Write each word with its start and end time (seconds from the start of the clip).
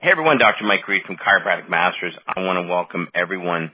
Hey 0.00 0.10
everyone, 0.12 0.38
Dr. 0.38 0.62
Mike 0.62 0.86
Reed 0.86 1.02
from 1.04 1.16
Chiropractic 1.16 1.68
Masters. 1.68 2.16
I 2.24 2.44
want 2.44 2.64
to 2.64 2.70
welcome 2.70 3.08
everyone 3.16 3.72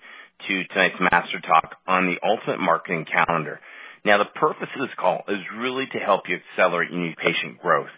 to 0.48 0.64
tonight's 0.68 0.94
Master 0.98 1.38
Talk 1.38 1.76
on 1.86 2.06
the 2.06 2.16
Ultimate 2.26 2.60
Marketing 2.60 3.04
Calendar. 3.04 3.60
Now 4.06 4.16
the 4.16 4.24
purpose 4.24 4.70
of 4.74 4.80
this 4.80 4.96
call 4.96 5.24
is 5.28 5.40
really 5.54 5.86
to 5.86 5.98
help 5.98 6.22
you 6.30 6.38
accelerate 6.38 6.90
your 6.90 7.00
new 7.00 7.14
patient 7.14 7.60
growth. 7.60 7.90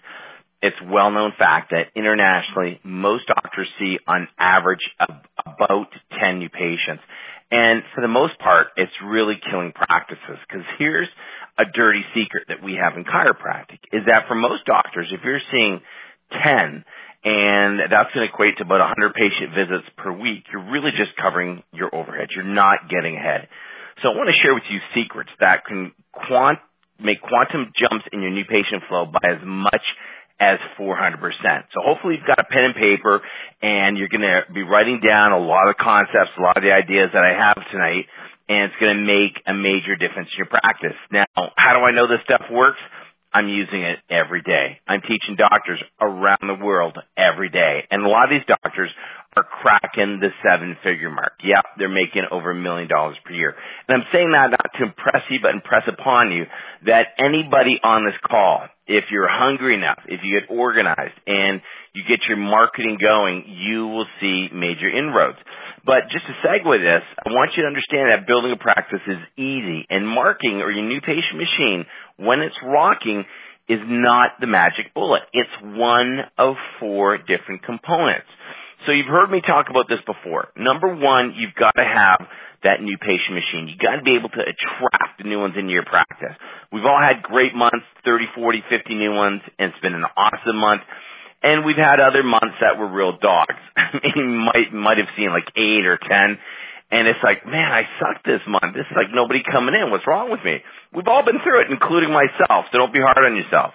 It's 0.60 0.76
well 0.82 1.12
known 1.12 1.34
fact 1.38 1.70
that 1.70 1.92
internationally, 1.94 2.80
most 2.82 3.28
doctors 3.28 3.68
see 3.78 4.00
on 4.08 4.26
average 4.36 4.90
about 4.98 5.92
10 6.18 6.40
new 6.40 6.48
patients. 6.48 7.04
And 7.52 7.84
for 7.94 8.00
the 8.00 8.08
most 8.08 8.40
part, 8.40 8.66
it's 8.76 8.90
really 9.04 9.40
killing 9.48 9.70
practices. 9.70 10.38
Because 10.48 10.66
here's 10.78 11.08
a 11.58 11.64
dirty 11.64 12.04
secret 12.12 12.46
that 12.48 12.60
we 12.60 12.74
have 12.74 12.96
in 12.96 13.04
chiropractic 13.04 13.78
is 13.92 14.02
that 14.06 14.26
for 14.26 14.34
most 14.34 14.64
doctors, 14.64 15.12
if 15.12 15.20
you're 15.22 15.38
seeing 15.52 15.80
10 16.32 16.84
and 17.26 17.80
that's 17.90 18.14
going 18.14 18.24
to 18.24 18.32
equate 18.32 18.56
to 18.58 18.62
about 18.62 18.78
100 18.78 19.12
patient 19.14 19.50
visits 19.52 19.88
per 19.96 20.12
week, 20.12 20.44
you're 20.52 20.70
really 20.70 20.92
just 20.92 21.16
covering 21.16 21.64
your 21.72 21.92
overhead. 21.92 22.28
You're 22.32 22.44
not 22.44 22.88
getting 22.88 23.16
ahead. 23.16 23.48
So 24.00 24.12
I 24.12 24.16
want 24.16 24.32
to 24.32 24.40
share 24.40 24.54
with 24.54 24.62
you 24.70 24.78
secrets 24.94 25.30
that 25.40 25.64
can 25.66 25.90
quant- 26.12 26.60
make 27.00 27.20
quantum 27.20 27.72
jumps 27.74 28.04
in 28.12 28.22
your 28.22 28.30
new 28.30 28.44
patient 28.44 28.84
flow 28.88 29.06
by 29.06 29.28
as 29.28 29.38
much 29.44 29.82
as 30.38 30.60
400%. 30.78 31.64
So 31.72 31.80
hopefully 31.82 32.14
you've 32.14 32.26
got 32.26 32.38
a 32.38 32.44
pen 32.44 32.64
and 32.64 32.74
paper 32.76 33.20
and 33.60 33.98
you're 33.98 34.08
going 34.08 34.20
to 34.20 34.44
be 34.52 34.62
writing 34.62 35.00
down 35.00 35.32
a 35.32 35.38
lot 35.38 35.68
of 35.68 35.76
concepts, 35.76 36.30
a 36.38 36.40
lot 36.40 36.56
of 36.56 36.62
the 36.62 36.72
ideas 36.72 37.10
that 37.12 37.24
I 37.24 37.32
have 37.32 37.70
tonight, 37.72 38.06
and 38.48 38.70
it's 38.70 38.80
going 38.80 38.96
to 38.96 39.02
make 39.02 39.42
a 39.46 39.54
major 39.54 39.96
difference 39.96 40.28
in 40.30 40.38
your 40.38 40.46
practice. 40.46 40.94
Now, 41.10 41.24
how 41.56 41.76
do 41.76 41.84
I 41.84 41.90
know 41.90 42.06
this 42.06 42.20
stuff 42.22 42.42
works? 42.52 42.78
I'm 43.32 43.48
using 43.48 43.82
it 43.82 43.98
every 44.08 44.42
day. 44.42 44.78
I'm 44.86 45.02
teaching 45.02 45.36
doctors 45.36 45.82
around 46.00 46.40
the 46.42 46.64
world 46.64 46.98
every 47.16 47.50
day. 47.50 47.84
And 47.90 48.02
a 48.02 48.08
lot 48.08 48.24
of 48.24 48.30
these 48.30 48.46
doctors 48.46 48.90
are 49.36 49.44
cracking 49.44 50.20
the 50.20 50.30
seven 50.48 50.76
figure 50.82 51.10
mark. 51.10 51.32
Yeah, 51.42 51.60
they're 51.78 51.88
making 51.88 52.22
over 52.30 52.52
a 52.52 52.54
million 52.54 52.88
dollars 52.88 53.16
per 53.24 53.32
year. 53.32 53.54
And 53.88 53.98
I'm 54.00 54.08
saying 54.12 54.32
that 54.32 54.50
not 54.50 54.70
to 54.74 54.82
impress 54.84 55.24
you, 55.28 55.40
but 55.42 55.54
impress 55.54 55.86
upon 55.86 56.32
you 56.32 56.46
that 56.86 57.08
anybody 57.18 57.78
on 57.82 58.06
this 58.06 58.18
call, 58.26 58.66
if 58.86 59.04
you're 59.10 59.28
hungry 59.28 59.74
enough, 59.74 59.98
if 60.06 60.22
you 60.22 60.40
get 60.40 60.50
organized 60.50 61.14
and 61.26 61.60
you 61.92 62.04
get 62.04 62.26
your 62.26 62.36
marketing 62.36 62.98
going, 63.00 63.44
you 63.46 63.86
will 63.88 64.06
see 64.20 64.48
major 64.52 64.88
inroads. 64.88 65.38
But 65.84 66.08
just 66.10 66.26
to 66.26 66.32
segue 66.46 66.80
this, 66.80 67.02
I 67.24 67.30
want 67.30 67.56
you 67.56 67.62
to 67.62 67.66
understand 67.66 68.10
that 68.10 68.26
building 68.26 68.52
a 68.52 68.56
practice 68.56 69.00
is 69.06 69.18
easy 69.36 69.86
and 69.90 70.06
marketing 70.06 70.62
or 70.62 70.70
your 70.70 70.84
new 70.84 71.00
patient 71.00 71.38
machine, 71.38 71.86
when 72.16 72.40
it's 72.40 72.58
rocking, 72.62 73.24
is 73.68 73.80
not 73.84 74.32
the 74.40 74.46
magic 74.46 74.94
bullet. 74.94 75.22
It's 75.32 75.50
one 75.62 76.20
of 76.38 76.56
four 76.78 77.18
different 77.18 77.64
components. 77.64 78.28
So 78.84 78.92
you've 78.92 79.06
heard 79.06 79.30
me 79.30 79.40
talk 79.40 79.70
about 79.70 79.88
this 79.88 80.00
before. 80.04 80.48
Number 80.56 80.94
one, 80.94 81.32
you've 81.34 81.54
got 81.54 81.72
to 81.76 81.84
have 81.84 82.26
that 82.62 82.82
new 82.82 82.98
patient 82.98 83.34
machine. 83.34 83.68
You 83.68 83.76
got 83.78 83.96
to 83.96 84.02
be 84.02 84.16
able 84.16 84.28
to 84.28 84.40
attract 84.40 85.18
the 85.18 85.24
new 85.24 85.40
ones 85.40 85.54
into 85.56 85.72
your 85.72 85.84
practice. 85.84 86.36
We've 86.72 86.84
all 86.84 87.00
had 87.00 87.22
great 87.22 87.54
months, 87.54 87.86
30, 88.04 88.26
40, 88.34 88.64
50 88.68 88.94
new 88.94 89.12
ones, 89.12 89.40
and 89.58 89.72
it's 89.72 89.80
been 89.80 89.94
an 89.94 90.04
awesome 90.16 90.56
month. 90.56 90.82
And 91.42 91.64
we've 91.64 91.76
had 91.76 92.00
other 92.00 92.22
months 92.22 92.56
that 92.60 92.78
were 92.78 92.88
real 92.88 93.18
dogs. 93.18 93.54
you 94.16 94.24
might, 94.24 94.72
might 94.72 94.98
have 94.98 95.08
seen 95.16 95.30
like 95.30 95.50
eight 95.56 95.86
or 95.86 95.98
ten. 95.98 96.38
And 96.90 97.08
it's 97.08 97.22
like, 97.22 97.44
man, 97.44 97.72
I 97.72 97.82
suck 97.98 98.22
this 98.24 98.40
month. 98.46 98.74
This 98.74 98.86
is 98.86 98.96
like 98.96 99.12
nobody 99.12 99.42
coming 99.42 99.74
in. 99.74 99.90
What's 99.90 100.06
wrong 100.06 100.30
with 100.30 100.42
me? 100.44 100.62
We've 100.94 101.08
all 101.08 101.24
been 101.24 101.40
through 101.42 101.62
it, 101.62 101.70
including 101.70 102.12
myself. 102.12 102.66
So 102.70 102.78
don't 102.78 102.92
be 102.92 103.00
hard 103.00 103.26
on 103.26 103.36
yourself. 103.36 103.74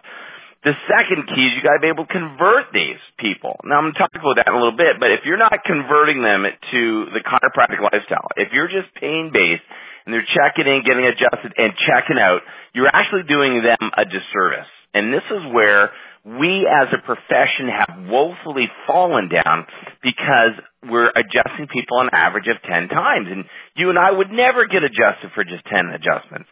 The 0.63 0.75
second 0.87 1.25
key 1.25 1.47
is 1.47 1.53
you 1.53 1.63
got 1.63 1.73
to 1.73 1.81
be 1.81 1.87
able 1.87 2.05
to 2.05 2.13
convert 2.13 2.71
these 2.71 3.01
people. 3.17 3.59
Now 3.63 3.77
I'm 3.77 3.85
going 3.85 3.93
to 3.93 3.99
talk 3.99 4.11
about 4.13 4.35
that 4.37 4.47
in 4.47 4.53
a 4.53 4.57
little 4.57 4.77
bit, 4.77 4.99
but 4.99 5.09
if 5.09 5.21
you're 5.25 5.41
not 5.41 5.57
converting 5.65 6.21
them 6.21 6.45
to 6.45 7.05
the 7.13 7.19
chiropractic 7.19 7.81
lifestyle, 7.81 8.27
if 8.37 8.53
you're 8.53 8.67
just 8.67 8.93
pain 8.93 9.31
based 9.33 9.63
and 10.05 10.13
they're 10.13 10.21
checking 10.21 10.71
in, 10.71 10.83
getting 10.83 11.05
adjusted 11.05 11.53
and 11.57 11.73
checking 11.77 12.19
out, 12.19 12.41
you're 12.73 12.89
actually 12.93 13.23
doing 13.23 13.63
them 13.63 13.89
a 13.97 14.05
disservice. 14.05 14.69
And 14.93 15.11
this 15.11 15.23
is 15.31 15.51
where 15.51 15.91
we 16.23 16.67
as 16.69 16.89
a 16.93 17.05
profession 17.07 17.67
have 17.67 18.05
woefully 18.07 18.69
fallen 18.85 19.29
down 19.29 19.65
because 20.03 20.61
we're 20.87 21.09
adjusting 21.09 21.67
people 21.73 21.97
on 21.97 22.09
average 22.13 22.47
of 22.47 22.61
10 22.61 22.87
times. 22.87 23.27
And 23.31 23.45
you 23.75 23.89
and 23.89 23.97
I 23.97 24.11
would 24.11 24.29
never 24.29 24.67
get 24.67 24.83
adjusted 24.83 25.31
for 25.33 25.43
just 25.43 25.65
10 25.65 25.87
adjustments. 25.95 26.49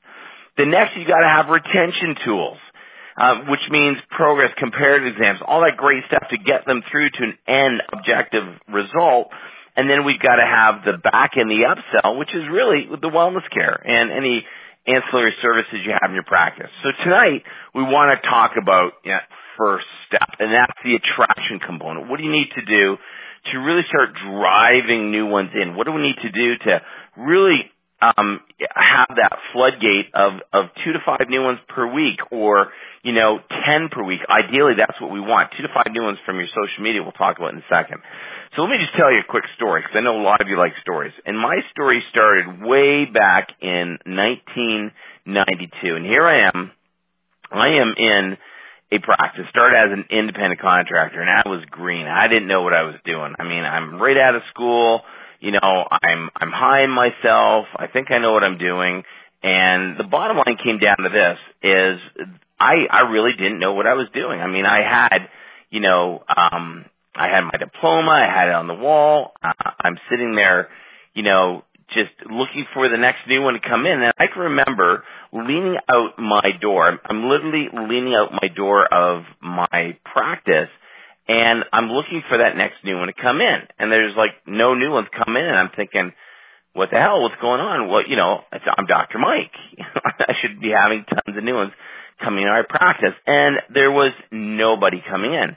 The 0.57 0.65
next, 0.65 0.97
you 0.97 1.05
got 1.05 1.21
to 1.21 1.29
have 1.29 1.49
retention 1.49 2.15
tools 2.25 2.57
Uh, 3.19 3.43
which 3.49 3.59
means 3.69 3.97
progress, 4.09 4.49
comparative 4.57 5.13
exams, 5.13 5.41
all 5.45 5.59
that 5.59 5.75
great 5.75 6.05
stuff 6.07 6.23
to 6.31 6.37
get 6.37 6.65
them 6.65 6.81
through 6.89 7.09
to 7.09 7.23
an 7.23 7.37
end 7.47 7.81
objective 7.91 8.45
result. 8.69 9.27
And 9.75 9.89
then 9.89 10.05
we've 10.05 10.21
got 10.21 10.37
to 10.37 10.45
have 10.45 10.85
the 10.85 10.97
back 10.97 11.31
and 11.35 11.51
the 11.51 11.67
upsell, 11.67 12.17
which 12.17 12.33
is 12.33 12.45
really 12.49 12.87
the 12.87 13.09
wellness 13.09 13.43
care 13.51 13.75
and 13.75 14.09
any 14.09 14.45
ancillary 14.87 15.35
services 15.41 15.81
you 15.83 15.91
have 15.91 16.09
in 16.09 16.13
your 16.13 16.23
practice. 16.23 16.69
So 16.81 16.91
tonight 17.03 17.43
we 17.75 17.83
want 17.83 18.23
to 18.23 18.29
talk 18.29 18.51
about 18.61 18.93
you 19.03 19.11
know, 19.11 19.19
first 19.57 19.87
step, 20.07 20.39
and 20.39 20.53
that's 20.53 20.79
the 20.85 20.95
attraction 20.95 21.59
component. 21.59 22.09
What 22.09 22.19
do 22.19 22.23
you 22.23 22.31
need 22.31 22.51
to 22.55 22.63
do 22.63 22.97
to 23.51 23.57
really 23.59 23.83
start 23.83 24.15
driving 24.15 25.11
new 25.11 25.27
ones 25.27 25.51
in? 25.61 25.75
What 25.75 25.87
do 25.87 25.91
we 25.91 26.01
need 26.01 26.17
to 26.21 26.31
do 26.31 26.57
to 26.57 26.81
really 27.17 27.69
um, 28.01 28.39
have 28.73 29.09
that 29.09 29.39
floodgate 29.51 30.13
of 30.13 30.33
of 30.53 30.65
two 30.83 30.93
to 30.93 30.99
five 31.05 31.27
new 31.27 31.41
ones 31.43 31.59
per 31.67 31.91
week, 31.91 32.19
or 32.31 32.71
you 33.03 33.11
know, 33.11 33.39
ten 33.65 33.89
per 33.89 34.03
week. 34.03 34.21
Ideally, 34.29 34.73
that's 34.77 34.99
what 35.01 35.11
we 35.11 35.19
want. 35.19 35.51
Two 35.57 35.63
to 35.63 35.69
five 35.73 35.91
new 35.91 36.03
ones 36.03 36.17
from 36.25 36.37
your 36.37 36.47
social 36.47 36.83
media. 36.83 37.03
We'll 37.03 37.11
talk 37.11 37.37
about 37.37 37.53
in 37.53 37.59
a 37.59 37.69
second. 37.69 38.01
So 38.55 38.61
let 38.61 38.71
me 38.71 38.77
just 38.77 38.93
tell 38.93 39.11
you 39.11 39.19
a 39.19 39.29
quick 39.29 39.45
story 39.55 39.81
because 39.81 39.95
I 39.97 40.01
know 40.01 40.19
a 40.19 40.23
lot 40.23 40.41
of 40.41 40.47
you 40.47 40.57
like 40.57 40.73
stories. 40.81 41.13
And 41.25 41.37
my 41.37 41.59
story 41.71 42.03
started 42.09 42.61
way 42.61 43.05
back 43.05 43.51
in 43.61 43.99
1992, 44.05 45.95
and 45.95 46.05
here 46.05 46.25
I 46.25 46.47
am. 46.47 46.71
I 47.51 47.67
am 47.81 47.93
in 47.97 48.37
a 48.91 48.99
practice. 48.99 49.45
Started 49.49 49.77
as 49.77 49.91
an 49.91 50.05
independent 50.09 50.61
contractor, 50.61 51.19
and 51.19 51.29
I 51.29 51.49
was 51.49 51.65
green. 51.69 52.07
I 52.07 52.27
didn't 52.27 52.47
know 52.47 52.61
what 52.61 52.73
I 52.73 52.83
was 52.83 52.95
doing. 53.03 53.33
I 53.37 53.43
mean, 53.43 53.63
I'm 53.63 54.01
right 54.01 54.17
out 54.17 54.35
of 54.35 54.43
school 54.49 55.01
you 55.39 55.51
know, 55.51 55.87
I'm 55.91 56.29
I'm 56.35 56.51
high 56.51 56.83
in 56.83 56.91
myself. 56.91 57.67
I 57.75 57.87
think 57.87 58.11
I 58.11 58.17
know 58.17 58.33
what 58.33 58.43
I'm 58.43 58.57
doing. 58.57 59.03
And 59.41 59.97
the 59.97 60.03
bottom 60.03 60.37
line 60.37 60.57
came 60.63 60.79
down 60.79 60.97
to 60.97 61.09
this: 61.09 61.37
is 61.63 61.99
I 62.59 62.73
I 62.89 63.09
really 63.11 63.33
didn't 63.33 63.59
know 63.59 63.73
what 63.73 63.87
I 63.87 63.93
was 63.93 64.07
doing. 64.13 64.41
I 64.41 64.47
mean, 64.47 64.65
I 64.65 64.81
had, 64.81 65.29
you 65.69 65.79
know, 65.79 66.23
um, 66.27 66.85
I 67.15 67.29
had 67.29 67.41
my 67.41 67.57
diploma. 67.57 68.11
I 68.11 68.33
had 68.33 68.49
it 68.49 68.55
on 68.55 68.67
the 68.67 68.73
wall. 68.73 69.31
Uh, 69.41 69.53
I'm 69.79 69.97
sitting 70.09 70.35
there, 70.35 70.69
you 71.13 71.23
know, 71.23 71.63
just 71.93 72.11
looking 72.29 72.65
for 72.73 72.89
the 72.89 72.97
next 72.97 73.27
new 73.27 73.41
one 73.41 73.53
to 73.53 73.59
come 73.61 73.85
in. 73.85 74.01
And 74.01 74.13
I 74.17 74.27
can 74.27 74.41
remember 74.41 75.03
leaning 75.31 75.77
out 75.87 76.19
my 76.19 76.51
door. 76.61 76.99
I'm 77.05 77.29
literally 77.29 77.67
leaning 77.73 78.13
out 78.13 78.31
my 78.33 78.49
door 78.49 78.85
of 78.85 79.23
my 79.41 79.97
practice 80.03 80.69
and 81.29 81.63
I'm 81.71 81.91
looking 81.91 82.23
for 82.27 82.39
that 82.39 82.57
next 82.57 82.83
new 82.83 82.97
one 82.97 83.07
to 83.07 83.13
come 83.13 83.39
in. 83.39 83.59
And 83.77 83.91
there's 83.91 84.15
like 84.15 84.31
no 84.47 84.73
new 84.73 84.91
ones 84.91 85.07
come 85.15 85.37
in, 85.37 85.45
and 85.45 85.55
I'm 85.55 85.69
thinking, 85.75 86.11
what 86.73 86.89
the 86.89 86.97
hell? 86.97 87.21
What's 87.21 87.39
going 87.39 87.61
on? 87.61 87.87
Well, 87.87 88.03
you 88.05 88.15
know, 88.15 88.41
I'm 88.51 88.87
Dr. 88.87 89.19
Mike. 89.19 89.53
I 90.27 90.33
should 90.41 90.59
be 90.59 90.71
having 90.75 91.05
tons 91.05 91.37
of 91.37 91.43
new 91.43 91.55
ones 91.55 91.71
coming 92.19 92.43
in 92.43 92.49
our 92.49 92.65
practice. 92.65 93.13
And 93.27 93.57
there 93.73 93.91
was 93.91 94.11
nobody 94.31 95.03
coming 95.07 95.33
in. 95.33 95.55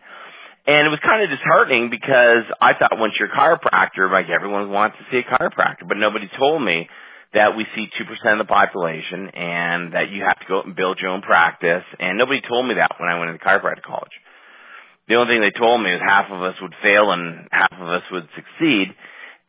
And 0.66 0.86
it 0.86 0.90
was 0.90 1.00
kind 1.00 1.22
of 1.24 1.30
disheartening 1.30 1.90
because 1.90 2.44
I 2.60 2.74
thought 2.78 2.98
once 2.98 3.14
you're 3.18 3.32
a 3.32 3.36
chiropractor, 3.36 4.12
like 4.12 4.28
everyone 4.28 4.70
wants 4.70 4.98
to 4.98 5.04
see 5.10 5.18
a 5.18 5.24
chiropractor, 5.24 5.88
but 5.88 5.96
nobody 5.96 6.30
told 6.38 6.62
me 6.62 6.88
that 7.34 7.56
we 7.56 7.66
see 7.74 7.88
2% 7.98 8.32
of 8.32 8.38
the 8.38 8.44
population 8.44 9.28
and 9.30 9.94
that 9.94 10.10
you 10.10 10.22
have 10.22 10.38
to 10.38 10.46
go 10.46 10.58
out 10.58 10.66
and 10.66 10.76
build 10.76 10.98
your 11.00 11.10
own 11.10 11.22
practice. 11.22 11.82
And 11.98 12.18
nobody 12.18 12.42
told 12.42 12.66
me 12.66 12.74
that 12.74 12.92
when 12.98 13.08
I 13.08 13.18
went 13.18 13.30
into 13.30 13.44
chiropractic 13.44 13.82
college. 13.82 14.12
The 15.08 15.16
only 15.16 15.34
thing 15.34 15.42
they 15.42 15.58
told 15.58 15.82
me 15.82 15.92
is 15.92 16.00
half 16.00 16.30
of 16.30 16.42
us 16.42 16.54
would 16.60 16.74
fail 16.82 17.10
and 17.10 17.48
half 17.50 17.72
of 17.72 17.88
us 17.88 18.02
would 18.10 18.28
succeed. 18.34 18.94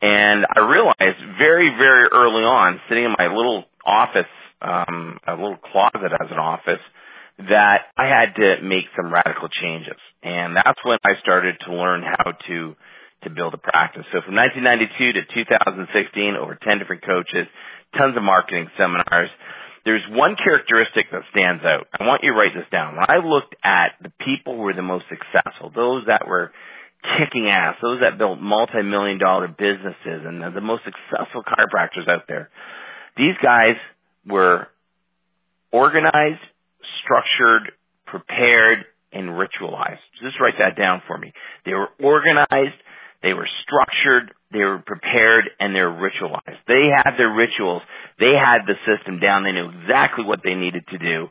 And 0.02 0.44
I 0.54 0.60
realized 0.60 1.38
very, 1.38 1.70
very 1.76 2.08
early 2.12 2.44
on, 2.44 2.80
sitting 2.88 3.04
in 3.04 3.14
my 3.16 3.28
little 3.28 3.64
office, 3.84 4.26
um, 4.60 5.18
a 5.26 5.32
little 5.32 5.56
closet 5.56 6.12
as 6.12 6.30
an 6.30 6.38
office, 6.38 6.80
that 7.38 7.82
I 7.96 8.06
had 8.06 8.34
to 8.36 8.62
make 8.62 8.86
some 8.96 9.12
radical 9.12 9.48
changes. 9.48 9.96
And 10.22 10.56
that's 10.56 10.78
when 10.84 10.98
I 11.04 11.18
started 11.20 11.56
to 11.60 11.74
learn 11.74 12.02
how 12.02 12.32
to, 12.32 12.76
to 13.22 13.30
build 13.30 13.54
a 13.54 13.58
practice. 13.58 14.04
So 14.12 14.20
from 14.20 14.34
1992 14.36 15.20
to 15.20 15.34
2016, 15.34 16.36
over 16.36 16.58
10 16.60 16.78
different 16.78 17.02
coaches, 17.02 17.46
tons 17.96 18.16
of 18.16 18.22
marketing 18.22 18.68
seminars, 18.76 19.30
there's 19.84 20.02
one 20.10 20.36
characteristic 20.36 21.10
that 21.12 21.22
stands 21.30 21.64
out. 21.64 21.86
I 21.98 22.06
want 22.06 22.22
you 22.22 22.32
to 22.32 22.36
write 22.36 22.54
this 22.54 22.66
down. 22.70 22.96
When 22.96 23.04
I 23.08 23.18
looked 23.18 23.54
at 23.62 23.92
the 24.00 24.12
people 24.20 24.56
who 24.56 24.62
were 24.62 24.72
the 24.72 24.82
most 24.82 25.04
successful, 25.08 25.70
those 25.74 26.06
that 26.06 26.26
were 26.26 26.52
kicking 27.18 27.48
ass, 27.48 27.76
those 27.82 28.00
that 28.00 28.16
built 28.16 28.40
multi-million 28.40 29.18
dollar 29.18 29.48
businesses 29.48 30.24
and 30.24 30.42
the 30.42 30.60
most 30.60 30.84
successful 30.84 31.42
chiropractors 31.42 32.08
out 32.08 32.26
there, 32.28 32.48
these 33.16 33.36
guys 33.42 33.76
were 34.26 34.68
organized, 35.70 36.40
structured, 37.02 37.72
prepared, 38.06 38.86
and 39.12 39.28
ritualized. 39.28 39.98
Just 40.22 40.40
write 40.40 40.54
that 40.58 40.76
down 40.76 41.02
for 41.06 41.18
me. 41.18 41.32
They 41.64 41.74
were 41.74 41.90
organized, 42.02 42.76
they 43.24 43.32
were 43.32 43.48
structured, 43.62 44.32
they 44.52 44.60
were 44.60 44.80
prepared, 44.80 45.48
and 45.58 45.74
they 45.74 45.80
were 45.80 46.10
ritualized. 46.10 46.58
They 46.68 46.90
had 46.94 47.12
their 47.16 47.32
rituals, 47.32 47.82
they 48.20 48.34
had 48.34 48.66
the 48.66 48.76
system 48.86 49.18
down, 49.18 49.44
they 49.44 49.52
knew 49.52 49.70
exactly 49.70 50.24
what 50.24 50.40
they 50.44 50.54
needed 50.54 50.86
to 50.88 50.98
do, 50.98 51.28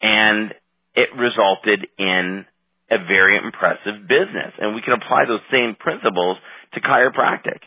and 0.00 0.54
it 0.94 1.08
resulted 1.16 1.88
in 1.98 2.46
a 2.88 2.98
very 2.98 3.36
impressive 3.36 4.06
business. 4.06 4.52
And 4.58 4.76
we 4.76 4.82
can 4.82 4.92
apply 4.92 5.24
those 5.26 5.40
same 5.50 5.74
principles 5.74 6.38
to 6.74 6.80
chiropractic. 6.80 7.58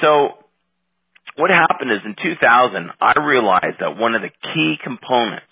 So 0.00 0.38
what 1.36 1.50
happened 1.50 1.90
is 1.90 2.00
in 2.06 2.16
2000, 2.22 2.90
I 3.02 3.20
realized 3.20 3.80
that 3.80 3.98
one 3.98 4.14
of 4.14 4.22
the 4.22 4.30
key 4.54 4.78
components 4.82 5.46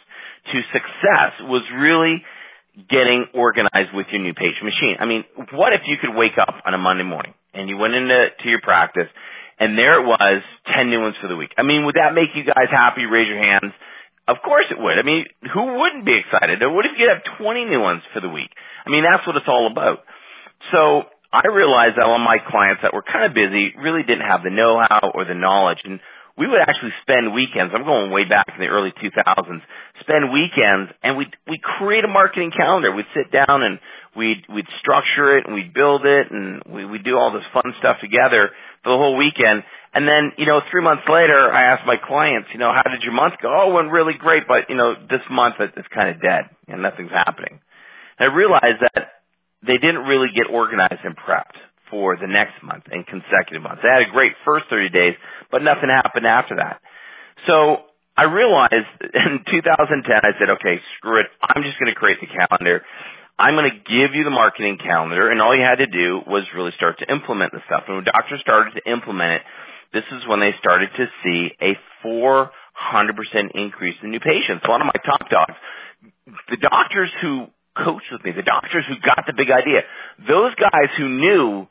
to 0.52 0.62
success 0.72 1.42
was 1.42 1.62
really 1.74 2.24
getting 2.88 3.26
organized 3.34 3.92
with 3.94 4.06
your 4.08 4.22
new 4.22 4.32
patient 4.32 4.64
machine. 4.64 4.96
I 4.98 5.04
mean, 5.04 5.24
what 5.52 5.74
if 5.74 5.82
you 5.86 5.98
could 5.98 6.14
wake 6.14 6.38
up 6.38 6.54
on 6.64 6.72
a 6.72 6.78
Monday 6.78 7.04
morning 7.04 7.34
and 7.54 7.68
you 7.68 7.76
went 7.76 7.94
into 7.94 8.28
to 8.40 8.48
your 8.48 8.60
practice 8.60 9.08
and 9.58 9.78
there 9.78 10.00
it 10.00 10.06
was, 10.06 10.42
10 10.74 10.90
new 10.90 11.00
ones 11.00 11.16
for 11.20 11.28
the 11.28 11.36
week. 11.36 11.54
I 11.56 11.62
mean, 11.62 11.84
would 11.84 11.94
that 11.94 12.14
make 12.14 12.34
you 12.34 12.44
guys 12.44 12.68
happy? 12.70 13.04
Raise 13.04 13.28
your 13.28 13.38
hands. 13.38 13.72
Of 14.26 14.38
course 14.44 14.66
it 14.70 14.78
would. 14.78 14.98
I 14.98 15.02
mean, 15.02 15.26
who 15.52 15.78
wouldn't 15.78 16.04
be 16.04 16.16
excited? 16.16 16.60
What 16.62 16.86
if 16.86 16.98
you 16.98 17.08
have 17.08 17.22
20 17.38 17.64
new 17.66 17.80
ones 17.80 18.02
for 18.12 18.20
the 18.20 18.28
week? 18.28 18.50
I 18.84 18.90
mean, 18.90 19.04
that's 19.04 19.26
what 19.26 19.36
it's 19.36 19.48
all 19.48 19.66
about. 19.70 20.00
So 20.72 21.04
I 21.32 21.46
realized 21.48 21.96
that 21.96 22.04
all 22.04 22.18
my 22.18 22.38
clients 22.48 22.82
that 22.82 22.92
were 22.92 23.02
kind 23.02 23.24
of 23.24 23.34
busy 23.34 23.74
really 23.78 24.02
didn't 24.02 24.26
have 24.26 24.42
the 24.42 24.50
know-how 24.50 25.12
or 25.14 25.24
the 25.24 25.34
knowledge. 25.34 25.82
And 25.84 26.00
we 26.36 26.46
would 26.46 26.60
actually 26.60 26.92
spend 27.02 27.34
weekends. 27.34 27.72
I'm 27.74 27.84
going 27.84 28.10
way 28.10 28.24
back 28.24 28.48
in 28.54 28.60
the 28.60 28.68
early 28.68 28.92
2000s. 28.92 29.60
Spend 30.00 30.32
weekends, 30.32 30.90
and 31.02 31.16
we 31.18 31.28
we 31.46 31.58
create 31.62 32.04
a 32.04 32.08
marketing 32.08 32.50
calendar. 32.50 32.94
We'd 32.94 33.06
sit 33.14 33.30
down 33.30 33.62
and 33.62 33.78
we'd 34.16 34.44
we'd 34.48 34.66
structure 34.78 35.36
it 35.36 35.46
and 35.46 35.54
we'd 35.54 35.74
build 35.74 36.06
it 36.06 36.30
and 36.30 36.62
we 36.66 36.84
we 36.84 36.98
do 36.98 37.18
all 37.18 37.32
this 37.32 37.44
fun 37.52 37.74
stuff 37.78 38.00
together 38.00 38.50
for 38.82 38.90
the 38.90 38.96
whole 38.96 39.16
weekend. 39.16 39.62
And 39.94 40.08
then, 40.08 40.32
you 40.38 40.46
know, 40.46 40.62
three 40.70 40.82
months 40.82 41.02
later, 41.06 41.52
I 41.52 41.74
asked 41.74 41.86
my 41.86 41.96
clients, 41.96 42.48
you 42.54 42.58
know, 42.58 42.72
how 42.72 42.82
did 42.90 43.02
your 43.02 43.12
month 43.12 43.34
go? 43.42 43.48
Oh, 43.54 43.70
it 43.70 43.74
went 43.74 43.92
really 43.92 44.14
great, 44.14 44.44
but 44.48 44.70
you 44.70 44.76
know, 44.76 44.94
this 44.94 45.20
month 45.30 45.56
it's 45.58 45.88
kind 45.94 46.08
of 46.08 46.22
dead 46.22 46.48
and 46.66 46.82
nothing's 46.82 47.10
happening. 47.10 47.60
And 48.18 48.30
I 48.30 48.34
realized 48.34 48.80
that 48.94 49.08
they 49.62 49.76
didn't 49.76 50.04
really 50.04 50.28
get 50.34 50.48
organized 50.48 51.04
and 51.04 51.14
prepped 51.16 51.60
for 51.92 52.16
the 52.16 52.26
next 52.26 52.56
month 52.64 52.84
and 52.90 53.06
consecutive 53.06 53.60
months. 53.60 53.82
They 53.84 53.92
had 53.92 54.08
a 54.08 54.10
great 54.10 54.32
first 54.44 54.66
30 54.70 54.88
days, 54.88 55.14
but 55.50 55.62
nothing 55.62 55.90
happened 55.92 56.26
after 56.26 56.56
that. 56.56 56.80
So 57.46 57.84
I 58.16 58.24
realized 58.24 58.88
in 59.02 59.44
2010, 59.44 60.10
I 60.24 60.32
said, 60.40 60.50
okay, 60.56 60.80
screw 60.96 61.20
it. 61.20 61.26
I'm 61.42 61.62
just 61.62 61.78
going 61.78 61.92
to 61.92 61.98
create 62.00 62.18
the 62.20 62.32
calendar. 62.32 62.82
I'm 63.38 63.54
going 63.54 63.70
to 63.70 63.76
give 63.76 64.14
you 64.14 64.24
the 64.24 64.30
marketing 64.30 64.78
calendar, 64.78 65.30
and 65.30 65.40
all 65.40 65.54
you 65.54 65.62
had 65.62 65.78
to 65.78 65.86
do 65.86 66.20
was 66.26 66.44
really 66.54 66.72
start 66.72 66.98
to 66.98 67.12
implement 67.12 67.52
the 67.52 67.60
stuff. 67.66 67.84
And 67.86 67.96
when 67.96 68.04
doctors 68.04 68.40
started 68.40 68.72
to 68.74 68.90
implement 68.90 69.40
it, 69.40 69.42
this 69.92 70.04
is 70.12 70.26
when 70.26 70.40
they 70.40 70.54
started 70.58 70.88
to 70.96 71.06
see 71.22 71.50
a 71.60 71.76
400% 72.04 72.48
increase 73.54 73.96
in 74.02 74.10
new 74.10 74.20
patients. 74.20 74.64
One 74.66 74.80
of 74.80 74.86
my 74.86 75.00
top 75.04 75.28
dogs, 75.28 75.54
the 76.48 76.56
doctors 76.56 77.10
who 77.20 77.46
coached 77.76 78.06
with 78.12 78.24
me, 78.24 78.32
the 78.32 78.42
doctors 78.42 78.84
who 78.86 78.94
got 79.04 79.24
the 79.26 79.32
big 79.36 79.50
idea, 79.50 79.82
those 80.28 80.54
guys 80.54 80.90
who 80.96 81.08
knew 81.08 81.66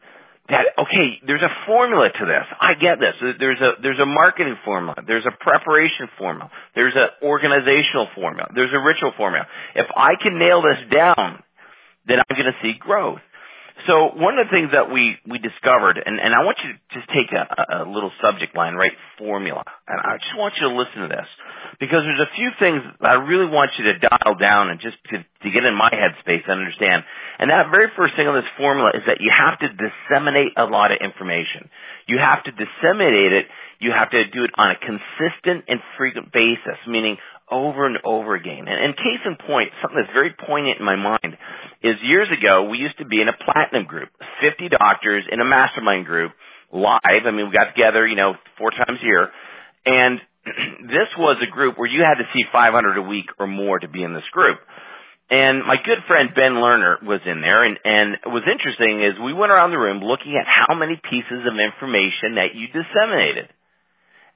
that 0.52 0.68
okay, 0.78 1.22
there's 1.26 1.42
a 1.42 1.66
formula 1.66 2.12
to 2.12 2.26
this. 2.26 2.46
I 2.60 2.74
get 2.80 3.00
this. 3.00 3.16
There's 3.40 3.60
a 3.60 3.74
there's 3.82 4.00
a 4.00 4.06
marketing 4.06 4.58
formula. 4.64 4.96
There's 5.08 5.26
a 5.26 5.32
preparation 5.32 6.10
formula. 6.18 6.52
There's 6.76 6.94
an 6.96 7.08
organizational 7.24 8.10
formula. 8.14 8.52
There's 8.54 8.74
a 8.74 8.80
ritual 8.80 9.14
formula. 9.18 9.48
If 9.76 9.88
I 9.96 10.16
can 10.22 10.38
nail 10.38 10.62
this 10.62 10.92
down, 10.92 11.42
then 12.06 12.20
I'm 12.20 12.38
going 12.38 12.52
to 12.52 12.60
see 12.62 12.78
growth. 12.78 13.22
So 13.88 14.12
one 14.14 14.38
of 14.38 14.48
the 14.48 14.52
things 14.52 14.72
that 14.74 14.92
we, 14.92 15.18
we 15.28 15.40
discovered, 15.40 16.02
and, 16.04 16.20
and 16.20 16.34
I 16.36 16.44
want 16.46 16.58
you 16.64 16.74
to 16.74 16.80
just 16.94 17.10
take 17.10 17.32
a, 17.32 17.82
a 17.82 17.90
little 17.90 18.12
subject 18.22 18.56
line, 18.56 18.76
right? 18.76 18.92
Formula. 19.18 19.64
And 19.88 20.00
I 20.00 20.18
just 20.18 20.38
want 20.38 20.54
you 20.60 20.70
to 20.70 20.76
listen 20.76 21.02
to 21.02 21.08
this. 21.08 21.28
Because 21.80 22.04
there's 22.04 22.28
a 22.28 22.36
few 22.36 22.52
things 22.60 22.82
I 23.02 23.14
really 23.14 23.50
want 23.50 23.72
you 23.78 23.86
to 23.86 24.00
dial 24.00 24.36
down 24.40 24.70
and 24.70 24.80
just 24.80 24.98
to, 25.10 25.18
to 25.18 25.50
get 25.50 25.64
in 25.66 25.76
my 25.76 25.90
headspace 25.90 26.44
and 26.48 26.60
understand. 26.60 27.04
And 27.40 27.50
that 27.50 27.72
very 27.72 27.88
first 27.96 28.16
thing 28.16 28.28
on 28.28 28.36
this 28.36 28.50
formula 28.58 28.92
is 28.94 29.04
that 29.08 29.20
you 29.20 29.32
have 29.32 29.58
to 29.60 29.68
disseminate 29.70 30.54
a 30.58 30.66
lot 30.66 30.92
of 30.92 31.00
information. 31.02 31.70
You 32.08 32.20
have 32.20 32.44
to 32.44 32.52
disseminate 32.52 33.34
it. 33.34 33.46
You 33.80 33.92
have 33.92 34.12
to 34.12 34.30
do 34.30 34.44
it 34.44 34.52
on 34.58 34.72
a 34.72 34.76
consistent 34.78 35.66
and 35.68 35.80
frequent 35.98 36.32
basis, 36.32 36.78
meaning 36.86 37.18
over 37.52 37.86
and 37.86 37.98
over 38.04 38.36
again. 38.36 38.66
And, 38.68 38.86
and 38.86 38.98
case 38.98 39.20
in 39.26 39.36
point, 39.36 39.72
something 39.82 40.02
that's 40.02 40.14
very 40.14 40.34
poignant 40.34 40.80
in 40.80 40.86
my 40.86 40.96
mind 40.96 41.38
is 41.84 41.98
years 42.02 42.30
ago 42.32 42.70
we 42.70 42.78
used 42.78 42.98
to 43.00 43.06
be 43.06 43.22
in 43.22 43.28
a 43.28 43.34
platinum 43.34 43.86
group, 43.86 44.10
50 44.42 44.70
doctors 44.70 45.26
in 45.30 45.40
a 45.40 45.46
mastermind 45.46 46.06
group, 46.06 46.32
live. 46.72 47.26
I 47.26 47.32
mean, 47.32 47.48
we 47.48 47.54
got 47.54 47.76
together, 47.76 48.08
you 48.08 48.16
know, 48.16 48.36
four 48.58 48.72
times 48.72 49.00
a 49.02 49.06
year, 49.06 49.30
and 49.86 50.22
this 50.46 51.10
was 51.18 51.38
a 51.42 51.52
group 51.52 51.78
where 51.78 51.90
you 51.90 52.02
had 52.02 52.24
to 52.24 52.30
see 52.34 52.46
500 52.52 52.98
a 52.98 53.02
week 53.02 53.28
or 53.38 53.48
more 53.48 53.78
to 53.78 53.88
be 53.88 54.04
in 54.04 54.14
this 54.14 54.30
group. 54.32 54.60
And 55.30 55.60
my 55.60 55.78
good 55.86 56.00
friend 56.08 56.32
Ben 56.36 56.54
Lerner 56.54 57.02
was 57.04 57.22
in 57.26 57.40
there, 57.40 57.64
and, 57.64 57.80
and 57.86 58.18
was 58.26 58.44
interesting 58.52 59.02
is 59.02 59.14
we 59.24 59.34
went 59.34 59.52
around 59.52 59.72
the 59.72 59.80
room 59.80 60.00
looking 60.00 60.36
at 60.36 60.46
how 60.46 60.76
many 60.76 61.00
pieces 61.10 61.48
of 61.50 61.58
information 61.58 62.36
that 62.36 62.54
you 62.54 62.68
disseminated. 62.68 63.48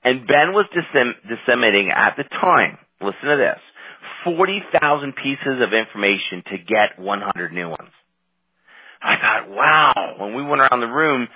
And 0.04 0.26
Ben 0.26 0.54
was 0.54 0.68
dissem- 0.72 1.16
disseminating 1.28 1.92
at 1.92 2.16
the 2.16 2.24
time 2.24 2.78
listen 3.06 3.30
to 3.30 3.38
this, 3.38 3.60
40,000 4.24 5.16
pieces 5.16 5.62
of 5.62 5.74
information 5.74 6.44
to 6.48 6.58
get 6.58 7.00
100 7.00 7.54
new 7.54 7.70
ones. 7.70 7.92
I 9.02 9.16
thought, 9.22 9.50
wow, 9.50 10.16
when 10.18 10.34
we 10.36 10.44
went 10.44 10.62
around 10.62 10.82
the 10.82 10.88
room, 10.88 11.28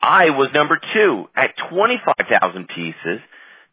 I 0.00 0.30
was 0.30 0.48
number 0.52 0.80
two 0.92 1.26
at 1.36 1.54
25,000 1.70 2.68
pieces 2.68 3.20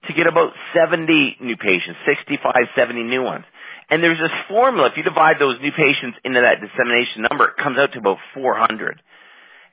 to 0.08 0.14
get 0.14 0.28
about 0.28 0.54
70 0.76 1.38
new 1.42 1.58
patients, 1.58 2.00
65, 2.06 2.54
70 2.76 3.04
new 3.04 3.24
ones. 3.24 3.46
And 3.90 4.04
there's 4.04 4.20
this 4.20 4.32
formula, 4.48 4.90
if 4.90 4.98
you 4.98 5.04
divide 5.04 5.38
those 5.40 5.60
new 5.62 5.72
patients 5.72 6.18
into 6.24 6.42
that 6.42 6.62
dissemination 6.62 7.26
number, 7.30 7.50
it 7.50 7.58
comes 7.58 7.78
out 7.78 7.94
to 7.94 8.00
about 8.00 8.18
400. 8.34 9.02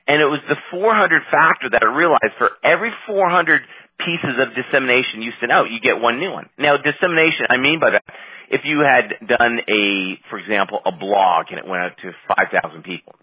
And 0.07 0.21
it 0.21 0.25
was 0.25 0.39
the 0.47 0.55
400 0.71 1.21
factor 1.29 1.69
that 1.71 1.83
I 1.83 1.93
realized 1.93 2.33
for 2.37 2.51
every 2.63 2.91
400 3.05 3.61
pieces 3.99 4.35
of 4.39 4.53
dissemination 4.55 5.21
you 5.21 5.31
send 5.39 5.51
out, 5.51 5.71
you 5.71 5.79
get 5.79 5.99
one 5.99 6.19
new 6.19 6.31
one. 6.31 6.49
Now, 6.57 6.77
dissemination, 6.77 7.47
I 7.49 7.57
mean 7.57 7.79
by 7.79 7.91
that, 7.91 8.03
if 8.49 8.63
you 8.65 8.79
had 8.79 9.27
done 9.27 9.59
a, 9.67 10.19
for 10.29 10.39
example, 10.39 10.79
a 10.85 10.91
blog 10.91 11.47
and 11.49 11.59
it 11.59 11.67
went 11.67 11.83
out 11.83 11.97
to 12.01 12.11
5,000 12.27 12.83
people, 12.83 13.15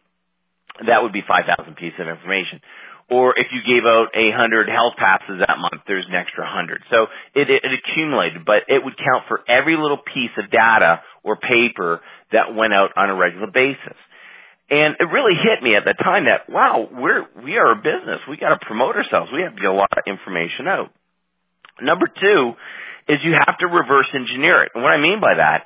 that 0.87 1.03
would 1.03 1.13
be 1.13 1.23
5,000 1.27 1.77
pieces 1.77 2.01
of 2.01 2.09
information. 2.09 2.61
Or 3.11 3.35
if 3.37 3.53
you 3.53 3.61
gave 3.63 3.85
out 3.85 4.09
a 4.15 4.31
hundred 4.31 4.69
health 4.69 4.95
passes 4.97 5.41
that 5.41 5.59
month, 5.59 5.83
there's 5.87 6.07
an 6.07 6.15
extra 6.15 6.49
hundred. 6.49 6.83
So 6.91 7.07
it, 7.35 7.51
it, 7.51 7.63
it 7.63 7.81
accumulated, 7.85 8.47
but 8.47 8.65
it 8.69 8.83
would 8.83 8.97
count 8.97 9.25
for 9.29 9.41
every 9.47 9.77
little 9.77 9.99
piece 9.99 10.31
of 10.39 10.51
data 10.51 11.03
or 11.23 11.37
paper 11.37 12.01
that 12.33 12.55
went 12.55 12.73
out 12.73 12.93
on 12.97 13.11
a 13.11 13.15
regular 13.15 13.49
basis. 13.49 13.97
And 14.75 14.97
it 14.99 15.07
really 15.07 15.39
hit 15.39 15.63
me 15.63 15.77
at 15.77 15.85
the 15.85 15.95
time 15.95 16.27
that, 16.27 16.51
wow, 16.51 16.89
we're, 16.91 17.31
we 17.47 17.55
are 17.55 17.71
a 17.71 17.77
business. 17.77 18.27
We 18.27 18.37
got 18.37 18.59
to 18.59 18.67
promote 18.67 18.97
ourselves. 18.97 19.31
We 19.31 19.43
have 19.47 19.55
to 19.55 19.63
get 19.63 19.71
a 19.71 19.79
lot 19.79 19.95
of 19.95 20.03
information 20.11 20.67
out. 20.67 20.91
Number 21.81 22.11
two 22.11 22.55
is 23.07 23.23
you 23.23 23.39
have 23.39 23.57
to 23.59 23.69
reverse 23.69 24.11
engineer 24.13 24.65
it. 24.65 24.73
And 24.75 24.83
what 24.83 24.91
I 24.91 24.99
mean 24.99 25.21
by 25.21 25.39
that 25.39 25.63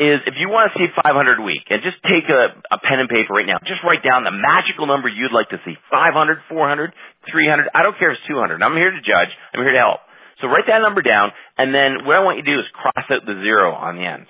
is 0.00 0.24
if 0.24 0.40
you 0.40 0.48
want 0.48 0.72
to 0.72 0.78
see 0.78 0.88
500 0.88 1.38
a 1.38 1.42
week 1.42 1.68
and 1.68 1.82
just 1.82 2.00
take 2.00 2.24
a, 2.32 2.56
a 2.72 2.78
pen 2.80 3.04
and 3.04 3.10
paper 3.10 3.34
right 3.34 3.44
now, 3.44 3.60
just 3.60 3.84
write 3.84 4.00
down 4.00 4.24
the 4.24 4.32
magical 4.32 4.86
number 4.86 5.08
you'd 5.08 5.36
like 5.36 5.50
to 5.50 5.60
see. 5.66 5.76
500, 5.92 6.40
400, 6.48 6.94
300. 7.28 7.68
I 7.74 7.82
don't 7.82 7.98
care 7.98 8.10
if 8.12 8.16
it's 8.16 8.26
200. 8.26 8.62
I'm 8.62 8.76
here 8.76 8.90
to 8.90 9.02
judge. 9.04 9.36
I'm 9.52 9.60
here 9.60 9.72
to 9.72 9.84
help. 9.84 10.00
So 10.40 10.48
write 10.48 10.64
that 10.68 10.80
number 10.80 11.02
down 11.02 11.32
and 11.58 11.74
then 11.74 12.08
what 12.08 12.16
I 12.16 12.24
want 12.24 12.38
you 12.38 12.44
to 12.44 12.54
do 12.56 12.60
is 12.60 12.66
cross 12.72 13.04
out 13.10 13.26
the 13.26 13.36
zero 13.44 13.74
on 13.74 13.96
the 13.96 14.04
end. 14.08 14.26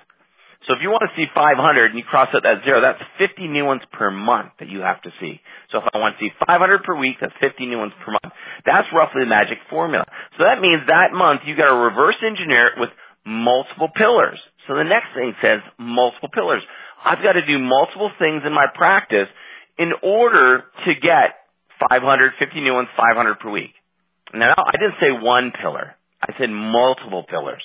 So 0.67 0.75
if 0.75 0.81
you 0.81 0.89
want 0.89 1.03
to 1.07 1.15
see 1.15 1.27
500 1.33 1.91
and 1.91 1.97
you 1.97 2.03
cross 2.03 2.27
out 2.33 2.43
that 2.43 2.63
zero, 2.65 2.81
that's 2.81 3.01
50 3.17 3.47
new 3.47 3.63
ones 3.65 3.81
per 3.91 4.11
month 4.11 4.51
that 4.59 4.67
you 4.67 4.81
have 4.81 5.01
to 5.03 5.11
see. 5.19 5.39
So 5.71 5.79
if 5.79 5.85
I 5.93 5.97
want 5.97 6.17
to 6.19 6.25
see 6.25 6.31
500 6.45 6.83
per 6.83 6.95
week, 6.95 7.17
that's 7.21 7.33
50 7.39 7.65
new 7.67 7.77
ones 7.77 7.93
per 8.03 8.11
month. 8.11 8.33
That's 8.65 8.87
roughly 8.93 9.23
the 9.23 9.29
magic 9.29 9.59
formula. 9.69 10.05
So 10.37 10.43
that 10.43 10.59
means 10.59 10.81
that 10.87 11.13
month 11.13 11.41
you 11.45 11.55
got 11.55 11.69
to 11.69 11.75
reverse 11.75 12.17
engineer 12.21 12.67
it 12.67 12.79
with 12.79 12.89
multiple 13.25 13.89
pillars. 13.95 14.39
So 14.67 14.75
the 14.75 14.83
next 14.83 15.07
thing 15.15 15.33
says 15.41 15.59
multiple 15.79 16.29
pillars. 16.33 16.63
I've 17.03 17.23
got 17.23 17.33
to 17.33 17.45
do 17.45 17.59
multiple 17.59 18.11
things 18.19 18.43
in 18.45 18.53
my 18.53 18.67
practice 18.75 19.29
in 19.77 19.93
order 20.03 20.65
to 20.85 20.93
get 20.95 21.47
500, 21.89 22.33
50 22.39 22.61
new 22.61 22.73
ones, 22.73 22.89
500 22.97 23.39
per 23.39 23.51
week. 23.51 23.71
Now, 24.33 24.55
I 24.57 24.71
didn't 24.77 24.95
say 24.99 25.11
one 25.11 25.51
pillar. 25.51 25.95
I 26.21 26.33
said 26.37 26.49
multiple 26.49 27.23
pillars. 27.23 27.63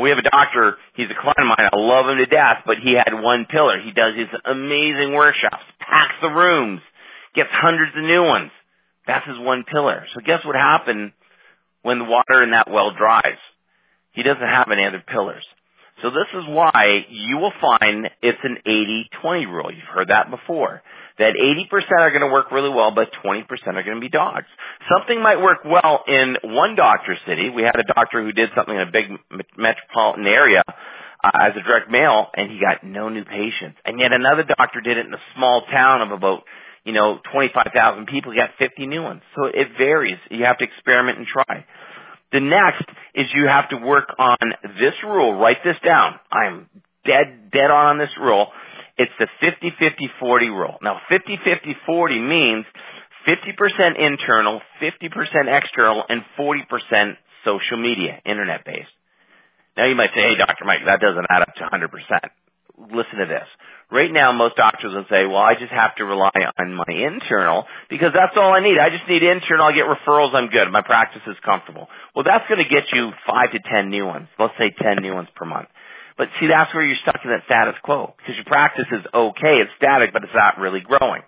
We 0.00 0.10
have 0.10 0.18
a 0.18 0.30
doctor, 0.30 0.76
he's 0.94 1.10
a 1.10 1.14
client 1.14 1.38
of 1.38 1.46
mine, 1.46 1.68
I 1.72 1.76
love 1.76 2.08
him 2.08 2.18
to 2.18 2.26
death, 2.26 2.62
but 2.66 2.78
he 2.78 2.94
had 2.94 3.14
one 3.22 3.46
pillar. 3.46 3.80
He 3.80 3.92
does 3.92 4.14
his 4.14 4.28
amazing 4.44 5.12
workshops, 5.14 5.64
packs 5.80 6.14
the 6.20 6.28
rooms, 6.28 6.80
gets 7.34 7.50
hundreds 7.52 7.96
of 7.96 8.04
new 8.04 8.22
ones. 8.22 8.50
That's 9.06 9.26
his 9.26 9.38
one 9.38 9.64
pillar. 9.64 10.04
So 10.14 10.20
guess 10.20 10.44
what 10.44 10.56
happened 10.56 11.12
when 11.82 11.98
the 11.98 12.04
water 12.04 12.42
in 12.42 12.50
that 12.50 12.70
well 12.70 12.92
dries? 12.92 13.38
He 14.12 14.22
doesn't 14.22 14.42
have 14.42 14.68
any 14.72 14.84
other 14.84 15.02
pillars. 15.06 15.46
So 16.02 16.10
this 16.10 16.28
is 16.42 16.48
why 16.48 17.06
you 17.08 17.38
will 17.38 17.52
find 17.60 18.10
it's 18.22 18.38
an 18.42 18.58
80-20 18.66 19.46
rule. 19.46 19.72
You've 19.72 19.84
heard 19.84 20.08
that 20.08 20.30
before. 20.30 20.82
That 21.18 21.34
80% 21.34 21.72
are 21.98 22.10
going 22.10 22.20
to 22.20 22.32
work 22.32 22.50
really 22.52 22.68
well, 22.68 22.90
but 22.90 23.08
20% 23.24 23.46
are 23.48 23.82
going 23.82 23.96
to 23.96 24.00
be 24.00 24.10
dogs. 24.10 24.46
Something 24.94 25.22
might 25.22 25.40
work 25.40 25.64
well 25.64 26.04
in 26.06 26.36
one 26.44 26.76
doctor 26.76 27.16
city. 27.26 27.48
We 27.48 27.62
had 27.62 27.76
a 27.76 27.84
doctor 27.94 28.22
who 28.22 28.32
did 28.32 28.50
something 28.54 28.74
in 28.74 28.82
a 28.82 28.90
big 28.92 29.06
metropolitan 29.56 30.26
area 30.26 30.62
uh, 30.68 31.30
as 31.34 31.52
a 31.56 31.62
direct 31.62 31.90
mail, 31.90 32.28
and 32.34 32.50
he 32.50 32.60
got 32.60 32.84
no 32.84 33.08
new 33.08 33.24
patients. 33.24 33.78
And 33.84 33.98
yet 33.98 34.12
another 34.12 34.44
doctor 34.44 34.80
did 34.82 34.98
it 34.98 35.06
in 35.06 35.14
a 35.14 35.20
small 35.34 35.62
town 35.62 36.02
of 36.02 36.10
about, 36.10 36.42
you 36.84 36.92
know, 36.92 37.18
25,000 37.32 38.06
people. 38.06 38.32
He 38.32 38.38
got 38.38 38.50
50 38.58 38.86
new 38.86 39.02
ones. 39.02 39.22
So 39.36 39.46
it 39.46 39.68
varies. 39.78 40.18
You 40.30 40.44
have 40.44 40.58
to 40.58 40.64
experiment 40.64 41.18
and 41.18 41.26
try. 41.26 41.64
The 42.32 42.40
next 42.40 42.84
is 43.14 43.26
you 43.32 43.46
have 43.48 43.70
to 43.70 43.76
work 43.78 44.08
on 44.18 44.36
this 44.78 44.94
rule. 45.02 45.38
Write 45.40 45.64
this 45.64 45.76
down. 45.84 46.18
I'm 46.30 46.68
dead, 47.04 47.50
dead 47.52 47.70
on 47.70 47.86
on 47.86 47.98
this 47.98 48.10
rule. 48.20 48.48
It's 48.98 49.12
the 49.18 49.28
50-50-40 49.42 50.48
rule. 50.48 50.78
Now 50.82 51.00
50-50-40 51.10 52.28
means 52.28 52.64
50% 53.26 53.98
internal, 53.98 54.60
50% 54.80 55.62
external, 55.62 56.04
and 56.08 56.22
40% 56.38 57.16
social 57.44 57.76
media, 57.76 58.20
internet 58.24 58.64
based. 58.64 58.90
Now 59.76 59.84
you 59.84 59.94
might 59.94 60.10
say, 60.14 60.22
hey, 60.22 60.36
Dr. 60.36 60.64
Mike, 60.64 60.84
that 60.86 61.00
doesn't 61.00 61.26
add 61.28 61.42
up 61.42 61.54
to 61.56 61.64
100%. 61.64 61.90
Listen 62.92 63.18
to 63.18 63.26
this. 63.26 63.46
Right 63.90 64.12
now, 64.12 64.32
most 64.32 64.56
doctors 64.56 64.92
will 64.92 65.06
say, 65.10 65.26
well, 65.26 65.38
I 65.38 65.54
just 65.58 65.72
have 65.72 65.94
to 65.96 66.04
rely 66.04 66.32
on 66.58 66.74
my 66.74 66.84
internal 66.88 67.64
because 67.88 68.12
that's 68.12 68.36
all 68.36 68.52
I 68.52 68.60
need. 68.60 68.76
I 68.78 68.90
just 68.90 69.08
need 69.08 69.22
internal. 69.22 69.66
I 69.66 69.72
get 69.72 69.86
referrals. 69.86 70.34
I'm 70.34 70.48
good. 70.48 70.70
My 70.70 70.82
practice 70.82 71.22
is 71.26 71.36
comfortable. 71.44 71.88
Well, 72.14 72.24
that's 72.24 72.46
going 72.48 72.62
to 72.62 72.68
get 72.68 72.84
you 72.92 73.12
five 73.26 73.52
to 73.52 73.60
ten 73.60 73.88
new 73.88 74.04
ones. 74.06 74.28
Let's 74.38 74.54
say 74.58 74.74
ten 74.76 75.02
new 75.02 75.14
ones 75.14 75.28
per 75.34 75.46
month. 75.46 75.68
But 76.16 76.28
see, 76.40 76.46
that's 76.46 76.74
where 76.74 76.84
you're 76.84 76.96
stuck 76.96 77.20
in 77.24 77.30
that 77.30 77.44
status 77.44 77.74
quo 77.82 78.14
because 78.16 78.36
your 78.36 78.44
practice 78.44 78.86
is 78.90 79.04
okay. 79.12 79.60
It's 79.60 79.72
static, 79.76 80.12
but 80.12 80.24
it's 80.24 80.34
not 80.34 80.58
really 80.58 80.80
growing. 80.80 81.22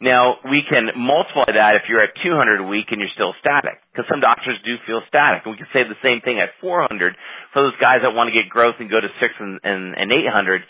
Now, 0.00 0.38
we 0.48 0.64
can 0.64 0.90
multiply 0.96 1.52
that 1.52 1.74
if 1.76 1.82
you're 1.88 2.00
at 2.00 2.16
200 2.22 2.60
a 2.60 2.64
week 2.64 2.90
and 2.90 3.00
you're 3.00 3.10
still 3.12 3.34
static, 3.38 3.80
because 3.92 4.08
some 4.08 4.20
doctors 4.20 4.58
do 4.64 4.76
feel 4.86 5.02
static. 5.08 5.42
And 5.44 5.52
we 5.52 5.58
can 5.58 5.68
say 5.74 5.84
the 5.84 6.00
same 6.02 6.22
thing 6.22 6.40
at 6.40 6.50
400 6.62 7.16
for 7.52 7.62
those 7.62 7.76
guys 7.78 8.00
that 8.00 8.14
want 8.14 8.28
to 8.28 8.32
get 8.32 8.48
growth 8.48 8.76
and 8.80 8.90
go 8.90 8.98
to 8.98 9.08
6 9.08 9.34
and, 9.38 9.60
and, 9.62 9.94
and 9.94 10.10
800. 10.10 10.62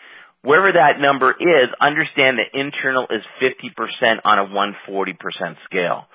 Wherever 0.42 0.72
that 0.72 0.98
number 0.98 1.30
is, 1.30 1.68
understand 1.80 2.38
that 2.38 2.58
internal 2.58 3.06
is 3.08 3.22
50% 3.40 4.20
on 4.24 4.38
a 4.38 4.46
140% 4.46 5.56
scale. 5.64 6.06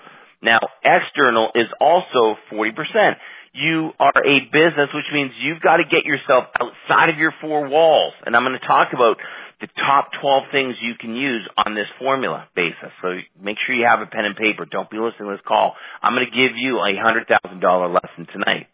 Now, 0.45 0.59
external 0.83 1.51
is 1.55 1.67
also 1.81 2.37
40%. 2.51 3.15
You 3.53 3.91
are 3.99 4.13
a 4.23 4.39
business, 4.51 4.89
which 4.93 5.05
means 5.11 5.31
you've 5.39 5.61
got 5.61 5.77
to 5.77 5.83
get 5.89 6.05
yourself 6.05 6.45
outside 6.59 7.09
of 7.09 7.17
your 7.17 7.33
four 7.41 7.67
walls. 7.67 8.13
And 8.25 8.35
I'm 8.35 8.43
going 8.43 8.59
to 8.59 8.67
talk 8.67 8.93
about 8.93 9.17
the 9.59 9.67
top 9.67 10.11
12 10.21 10.43
things 10.51 10.75
you 10.81 10.93
can 10.95 11.15
use 11.15 11.47
on 11.57 11.73
this 11.73 11.87
formula 11.97 12.47
basis. 12.55 12.91
So 13.01 13.15
make 13.41 13.57
sure 13.65 13.73
you 13.73 13.87
have 13.89 14.01
a 14.01 14.05
pen 14.05 14.25
and 14.25 14.35
paper. 14.35 14.65
Don't 14.65 14.89
be 14.89 14.99
listening 14.99 15.29
to 15.29 15.35
this 15.35 15.45
call. 15.47 15.73
I'm 16.03 16.13
going 16.13 16.29
to 16.29 16.31
give 16.31 16.55
you 16.55 16.77
a 16.79 16.93
$100,000 16.93 17.93
lesson 17.93 18.27
tonight. 18.31 18.67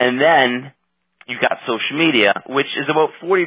And 0.00 0.18
then 0.18 0.72
you've 1.28 1.40
got 1.40 1.58
social 1.66 1.98
media, 1.98 2.42
which 2.46 2.76
is 2.76 2.86
about 2.88 3.10
40%. 3.22 3.46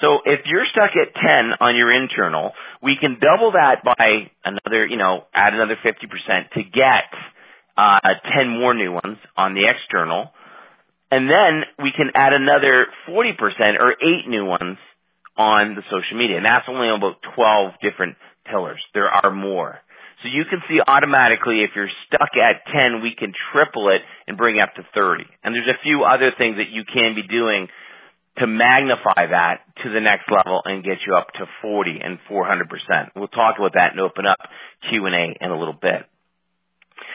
So 0.00 0.20
if 0.24 0.46
you're 0.46 0.66
stuck 0.66 0.90
at 0.90 1.14
10 1.14 1.22
on 1.60 1.76
your 1.76 1.90
internal, 1.90 2.52
we 2.82 2.96
can 2.96 3.18
double 3.18 3.52
that 3.52 3.82
by 3.82 4.30
another, 4.44 4.86
you 4.86 4.96
know, 4.96 5.24
add 5.34 5.54
another 5.54 5.76
50% 5.76 6.50
to 6.52 6.62
get 6.62 7.04
uh, 7.76 7.98
10 8.36 8.48
more 8.48 8.74
new 8.74 8.92
ones 8.92 9.18
on 9.36 9.54
the 9.54 9.66
external. 9.68 10.32
And 11.10 11.28
then 11.28 11.64
we 11.82 11.92
can 11.92 12.10
add 12.14 12.34
another 12.34 12.86
40% 13.08 13.34
or 13.80 13.96
8 14.00 14.28
new 14.28 14.44
ones 14.44 14.76
on 15.36 15.74
the 15.74 15.82
social 15.90 16.18
media. 16.18 16.36
And 16.36 16.44
that's 16.44 16.68
only 16.68 16.88
about 16.88 17.16
12 17.34 17.72
different 17.80 18.16
pillars. 18.44 18.84
There 18.92 19.08
are 19.08 19.30
more. 19.30 19.78
So 20.22 20.28
you 20.28 20.44
can 20.46 20.60
see 20.68 20.80
automatically 20.80 21.62
if 21.62 21.70
you're 21.76 21.90
stuck 22.06 22.30
at 22.36 22.66
10, 22.72 23.02
we 23.02 23.14
can 23.14 23.32
triple 23.52 23.88
it 23.90 24.02
and 24.26 24.36
bring 24.36 24.60
up 24.60 24.74
to 24.74 24.82
30. 24.94 25.24
And 25.44 25.54
there's 25.54 25.68
a 25.68 25.78
few 25.82 26.02
other 26.02 26.32
things 26.36 26.56
that 26.56 26.70
you 26.70 26.84
can 26.84 27.14
be 27.14 27.26
doing 27.26 27.68
to 28.38 28.46
magnify 28.46 29.26
that 29.26 29.60
to 29.82 29.90
the 29.90 30.00
next 30.00 30.24
level 30.30 30.62
and 30.64 30.82
get 30.82 30.98
you 31.06 31.14
up 31.14 31.32
to 31.34 31.46
40 31.62 32.00
and 32.02 32.18
400%. 32.30 33.10
We'll 33.14 33.28
talk 33.28 33.58
about 33.58 33.74
that 33.74 33.92
and 33.92 34.00
open 34.00 34.26
up 34.26 34.38
Q&A 34.88 35.36
in 35.40 35.50
a 35.50 35.58
little 35.58 35.74
bit. 35.80 36.04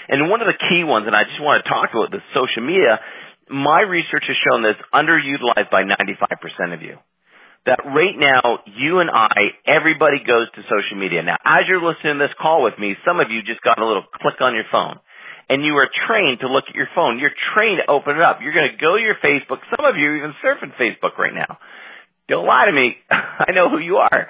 And 0.08 0.30
one 0.30 0.42
of 0.42 0.48
the 0.48 0.58
key 0.70 0.84
ones, 0.84 1.06
and 1.08 1.16
I 1.16 1.26
just 1.26 1.42
want 1.42 1.64
to 1.64 1.70
talk 1.70 1.90
about 1.94 2.12
the 2.12 2.20
social 2.34 2.64
media, 2.64 3.02
my 3.50 3.82
research 3.82 4.24
has 4.28 4.38
shown 4.38 4.64
this 4.64 4.76
underutilized 4.94 5.70
by 5.70 5.84
95% 5.84 6.74
of 6.74 6.82
you 6.82 6.98
that 7.66 7.80
right 7.86 8.16
now, 8.18 8.60
you 8.66 9.00
and 9.00 9.10
I, 9.10 9.54
everybody 9.66 10.24
goes 10.26 10.48
to 10.56 10.64
social 10.64 10.98
media. 10.98 11.24
Now, 11.24 11.38
as 11.46 11.62
you're 11.68 11.82
listening 11.82 12.20
to 12.20 12.28
this 12.28 12.36
call 12.40 12.64
with 12.64 12.78
me, 12.78 12.96
some 13.06 13.20
of 13.20 13.32
you 13.32 13.42
just 13.44 13.62
got 13.62 13.80
a 13.80 13.86
little 13.86 14.04
click 14.22 14.42
on 14.42 14.54
your 14.54 14.66
phone. 14.72 15.00
And 15.50 15.64
you 15.64 15.76
are 15.76 15.90
trained 16.08 16.40
to 16.40 16.48
look 16.48 16.66
at 16.70 16.76
your 16.76 16.88
phone. 16.96 17.20
You're 17.20 17.36
trained 17.54 17.80
to 17.80 17.92
open 17.92 18.16
it 18.16 18.22
up. 18.22 18.40
You're 18.42 18.54
going 18.54 18.72
to 18.72 18.78
go 18.78 18.98
to 18.98 19.04
your 19.04 19.16
Facebook. 19.16 19.60
Some 19.76 19.86
of 19.86 19.98
you 19.98 20.10
are 20.10 20.18
even 20.18 20.34
surfing 20.44 20.74
Facebook 20.76 21.18
right 21.18 21.34
now. 21.34 21.60
Don't 22.28 22.46
lie 22.46 22.66
to 22.66 22.72
me. 22.72 22.98
I 23.12 23.52
know 23.52 23.70
who 23.70 23.80
you 23.80 23.98
are. 23.98 24.30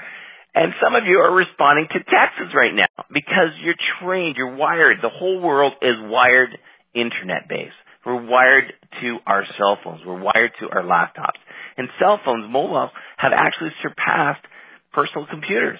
And 0.55 0.73
some 0.83 0.95
of 0.95 1.05
you 1.05 1.19
are 1.19 1.33
responding 1.33 1.87
to 1.87 1.99
texts 1.99 2.53
right 2.53 2.73
now 2.73 2.85
because 3.11 3.51
you're 3.61 3.75
trained, 4.01 4.37
you're 4.37 4.55
wired. 4.55 4.97
The 5.01 5.09
whole 5.09 5.41
world 5.41 5.73
is 5.81 5.95
wired 5.99 6.57
internet 6.93 7.49
based. 7.49 7.73
We're 8.05 8.25
wired 8.25 8.73
to 9.01 9.17
our 9.25 9.45
cell 9.57 9.77
phones. 9.83 10.01
We're 10.05 10.21
wired 10.21 10.51
to 10.59 10.69
our 10.69 10.83
laptops. 10.83 11.39
And 11.77 11.89
cell 11.99 12.19
phones, 12.23 12.49
mobiles, 12.49 12.91
have 13.17 13.31
actually 13.33 13.71
surpassed 13.81 14.45
personal 14.91 15.25
computers. 15.25 15.79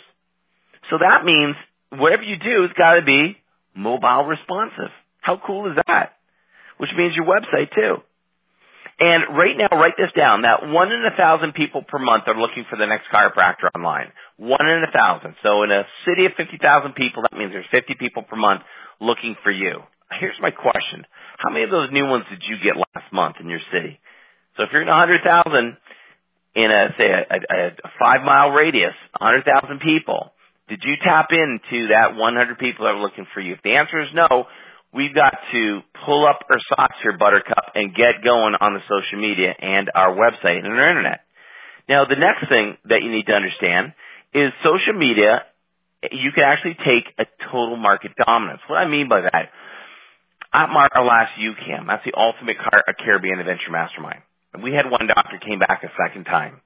So 0.89 0.97
that 0.97 1.25
means 1.25 1.55
whatever 1.89 2.23
you 2.23 2.37
do 2.37 2.61
has 2.63 2.71
got 2.77 2.95
to 2.95 3.01
be 3.01 3.37
mobile 3.75 4.25
responsive. 4.25 4.91
How 5.21 5.39
cool 5.45 5.71
is 5.71 5.77
that? 5.87 6.13
Which 6.77 6.91
means 6.95 7.15
your 7.15 7.25
website 7.25 7.73
too. 7.73 7.97
And 8.99 9.23
right 9.35 9.57
now, 9.57 9.77
write 9.77 9.95
this 9.97 10.11
down, 10.15 10.43
that 10.43 10.69
one 10.69 10.91
in 10.91 11.03
a 11.03 11.15
thousand 11.17 11.53
people 11.53 11.81
per 11.81 11.97
month 11.97 12.23
are 12.27 12.39
looking 12.39 12.65
for 12.69 12.77
the 12.77 12.85
next 12.85 13.07
chiropractor 13.11 13.69
online. 13.75 14.11
One 14.37 14.65
in 14.67 14.83
a 14.87 14.91
thousand. 14.91 15.35
So 15.43 15.63
in 15.63 15.71
a 15.71 15.85
city 16.05 16.25
of 16.25 16.33
50,000 16.37 16.93
people, 16.93 17.23
that 17.23 17.37
means 17.37 17.51
there's 17.51 17.65
50 17.71 17.95
people 17.95 18.23
per 18.23 18.35
month 18.35 18.61
looking 18.99 19.35
for 19.43 19.51
you. 19.51 19.81
Here's 20.19 20.39
my 20.39 20.51
question. 20.51 21.05
How 21.37 21.51
many 21.51 21.65
of 21.65 21.71
those 21.71 21.91
new 21.91 22.05
ones 22.05 22.25
did 22.29 22.43
you 22.47 22.57
get 22.61 22.75
last 22.77 23.11
month 23.11 23.37
in 23.39 23.49
your 23.49 23.61
city? 23.71 23.99
So 24.57 24.63
if 24.63 24.71
you're 24.71 24.81
in 24.81 24.87
100,000 24.87 25.77
in 26.55 26.71
a, 26.71 26.89
say, 26.97 27.09
a, 27.09 27.35
a, 27.35 27.67
a 27.67 27.89
five 27.99 28.23
mile 28.23 28.51
radius, 28.51 28.93
100,000 29.19 29.79
people, 29.79 30.31
did 30.69 30.83
you 30.83 30.95
tap 31.01 31.29
into 31.31 31.87
that 31.87 32.15
100 32.15 32.57
people 32.57 32.85
that 32.85 32.95
are 32.95 33.01
looking 33.01 33.27
for 33.33 33.41
you? 33.41 33.53
If 33.53 33.63
the 33.63 33.75
answer 33.75 33.99
is 33.99 34.09
no, 34.13 34.45
we've 34.93 35.13
got 35.13 35.33
to 35.51 35.81
pull 36.05 36.25
up 36.25 36.39
our 36.49 36.59
socks 36.69 36.97
here, 37.01 37.17
Buttercup, 37.17 37.73
and 37.75 37.93
get 37.93 38.23
going 38.23 38.55
on 38.59 38.73
the 38.73 38.81
social 38.87 39.19
media 39.19 39.53
and 39.57 39.89
our 39.93 40.15
website 40.15 40.57
and 40.57 40.67
our 40.67 40.89
internet. 40.89 41.21
Now, 41.89 42.05
the 42.05 42.15
next 42.15 42.47
thing 42.47 42.77
that 42.85 43.01
you 43.03 43.11
need 43.11 43.25
to 43.25 43.33
understand 43.33 43.93
is 44.33 44.53
social 44.63 44.93
media, 44.93 45.43
you 46.11 46.31
can 46.31 46.43
actually 46.43 46.75
take 46.75 47.05
a 47.19 47.25
total 47.51 47.75
market 47.75 48.11
dominance. 48.25 48.61
What 48.67 48.77
I 48.77 48.87
mean 48.87 49.09
by 49.09 49.21
that, 49.21 49.49
at 50.53 50.91
our 50.95 51.05
last 51.05 51.31
UCAM, 51.39 51.87
that's 51.87 52.05
the 52.05 52.13
Ultimate 52.15 52.57
Caribbean 52.99 53.39
Adventure 53.39 53.71
Mastermind. 53.71 54.21
And 54.53 54.63
we 54.63 54.73
had 54.73 54.89
one 54.89 55.07
doctor 55.07 55.39
came 55.39 55.59
back 55.59 55.83
a 55.83 55.89
second 55.97 56.25
time. 56.25 56.61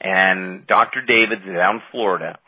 And 0.00 0.66
Dr. 0.66 1.02
David's 1.06 1.44
down 1.44 1.76
in 1.76 1.82
Florida. 1.90 2.38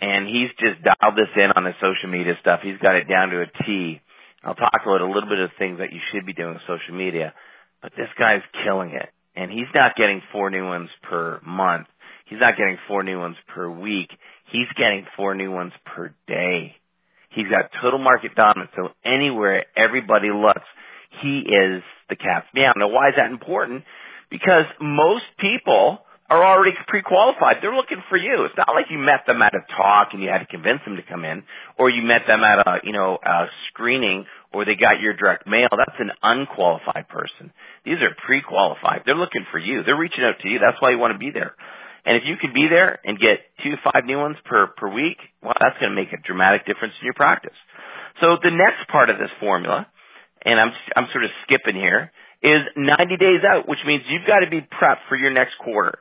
And 0.00 0.28
he's 0.28 0.50
just 0.60 0.80
dialed 0.82 1.16
this 1.16 1.30
in 1.36 1.50
on 1.50 1.64
the 1.64 1.74
social 1.80 2.08
media 2.08 2.36
stuff. 2.40 2.60
He's 2.62 2.78
got 2.78 2.94
it 2.94 3.08
down 3.08 3.30
to 3.30 3.42
a 3.42 3.46
T. 3.64 4.00
I'll 4.44 4.54
talk 4.54 4.80
about 4.84 5.00
a 5.00 5.06
little 5.06 5.28
bit 5.28 5.40
of 5.40 5.50
things 5.58 5.78
that 5.78 5.92
you 5.92 6.00
should 6.12 6.24
be 6.24 6.34
doing 6.34 6.54
with 6.54 6.62
social 6.68 6.94
media. 6.94 7.34
But 7.82 7.92
this 7.96 8.08
guy's 8.16 8.42
killing 8.64 8.90
it. 8.90 9.08
And 9.34 9.50
he's 9.50 9.66
not 9.74 9.96
getting 9.96 10.22
four 10.30 10.50
new 10.50 10.64
ones 10.64 10.90
per 11.02 11.40
month. 11.44 11.88
He's 12.26 12.40
not 12.40 12.56
getting 12.56 12.78
four 12.86 13.02
new 13.02 13.18
ones 13.18 13.36
per 13.48 13.68
week. 13.68 14.10
He's 14.46 14.68
getting 14.76 15.06
four 15.16 15.34
new 15.34 15.50
ones 15.50 15.72
per 15.84 16.14
day. 16.28 16.76
He's 17.38 17.48
got 17.48 17.70
total 17.80 18.00
market 18.00 18.34
dominance. 18.34 18.72
So 18.74 18.90
anywhere 19.04 19.64
everybody 19.76 20.30
looks, 20.34 20.66
he 21.22 21.38
is 21.38 21.82
the 22.08 22.16
cat's 22.16 22.46
meow. 22.52 22.72
Now 22.76 22.88
why 22.88 23.10
is 23.10 23.14
that 23.16 23.30
important? 23.30 23.84
Because 24.28 24.64
most 24.80 25.24
people 25.38 26.00
are 26.28 26.44
already 26.44 26.76
pre-qualified. 26.88 27.58
They're 27.62 27.74
looking 27.74 28.02
for 28.08 28.18
you. 28.18 28.44
It's 28.44 28.56
not 28.56 28.74
like 28.74 28.86
you 28.90 28.98
met 28.98 29.24
them 29.26 29.40
at 29.40 29.54
a 29.54 29.60
talk 29.74 30.08
and 30.12 30.22
you 30.22 30.28
had 30.28 30.40
to 30.40 30.46
convince 30.46 30.80
them 30.84 30.96
to 30.96 31.02
come 31.02 31.24
in, 31.24 31.44
or 31.78 31.88
you 31.88 32.02
met 32.02 32.22
them 32.26 32.42
at 32.42 32.58
a, 32.58 32.80
you 32.82 32.92
know, 32.92 33.18
a 33.24 33.46
screening, 33.68 34.26
or 34.52 34.64
they 34.64 34.74
got 34.74 35.00
your 35.00 35.14
direct 35.14 35.46
mail. 35.46 35.68
That's 35.70 35.98
an 36.00 36.10
unqualified 36.22 37.08
person. 37.08 37.52
These 37.84 38.02
are 38.02 38.14
pre-qualified. 38.26 39.04
They're 39.06 39.14
looking 39.14 39.46
for 39.50 39.58
you. 39.58 39.84
They're 39.84 39.96
reaching 39.96 40.24
out 40.24 40.40
to 40.40 40.48
you. 40.48 40.58
That's 40.58 40.82
why 40.82 40.90
you 40.90 40.98
want 40.98 41.14
to 41.14 41.18
be 41.18 41.30
there. 41.30 41.54
And 42.08 42.16
if 42.16 42.24
you 42.24 42.38
can 42.38 42.54
be 42.54 42.66
there 42.68 43.00
and 43.04 43.20
get 43.20 43.40
two 43.62 43.72
to 43.72 43.76
five 43.84 44.06
new 44.06 44.16
ones 44.16 44.38
per, 44.46 44.68
per 44.68 44.88
week, 44.88 45.18
well, 45.42 45.52
that's 45.60 45.78
going 45.78 45.90
to 45.90 45.94
make 45.94 46.10
a 46.14 46.16
dramatic 46.16 46.64
difference 46.64 46.94
in 46.98 47.04
your 47.04 47.12
practice. 47.12 47.56
So 48.22 48.38
the 48.42 48.50
next 48.50 48.88
part 48.88 49.10
of 49.10 49.18
this 49.18 49.28
formula, 49.38 49.86
and 50.40 50.58
I'm, 50.58 50.72
I'm 50.96 51.06
sort 51.12 51.24
of 51.24 51.30
skipping 51.42 51.74
here, 51.74 52.10
is 52.42 52.62
90 52.76 53.18
days 53.18 53.40
out, 53.44 53.68
which 53.68 53.80
means 53.84 54.04
you've 54.08 54.26
got 54.26 54.40
to 54.40 54.48
be 54.48 54.62
prepped 54.62 55.04
for 55.10 55.16
your 55.16 55.30
next 55.32 55.58
quarter. 55.58 55.98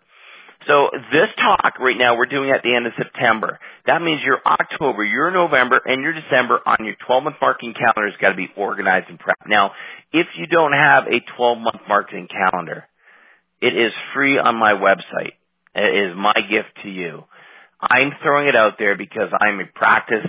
So 0.65 0.91
this 1.11 1.27
talk 1.35 1.77
right 1.81 1.97
now 1.97 2.15
we're 2.15 2.25
doing 2.25 2.51
at 2.51 2.63
the 2.63 2.73
end 2.73 2.87
of 2.87 2.93
September. 2.97 3.59
That 3.85 4.01
means 4.01 4.21
your 4.23 4.39
October, 4.45 5.03
your 5.03 5.29
November, 5.31 5.81
and 5.85 6.01
your 6.01 6.13
December 6.13 6.61
on 6.65 6.85
your 6.85 6.95
12 7.05 7.23
month 7.25 7.35
marketing 7.41 7.73
calendar 7.73 8.09
has 8.09 8.17
got 8.21 8.29
to 8.29 8.35
be 8.35 8.47
organized 8.55 9.09
and 9.09 9.19
prepped. 9.19 9.45
Now, 9.45 9.73
if 10.13 10.27
you 10.37 10.47
don't 10.47 10.71
have 10.71 11.07
a 11.07 11.19
12 11.35 11.57
month 11.57 11.81
marketing 11.89 12.29
calendar, 12.29 12.85
it 13.59 13.75
is 13.75 13.91
free 14.13 14.39
on 14.39 14.55
my 14.55 14.71
website. 14.71 15.33
Is 15.77 16.15
my 16.15 16.33
gift 16.49 16.69
to 16.83 16.89
you. 16.89 17.23
I'm 17.79 18.11
throwing 18.23 18.47
it 18.47 18.55
out 18.55 18.79
there 18.79 18.97
because 18.97 19.29
I'm 19.39 19.59
a 19.59 19.65
practice 19.65 20.25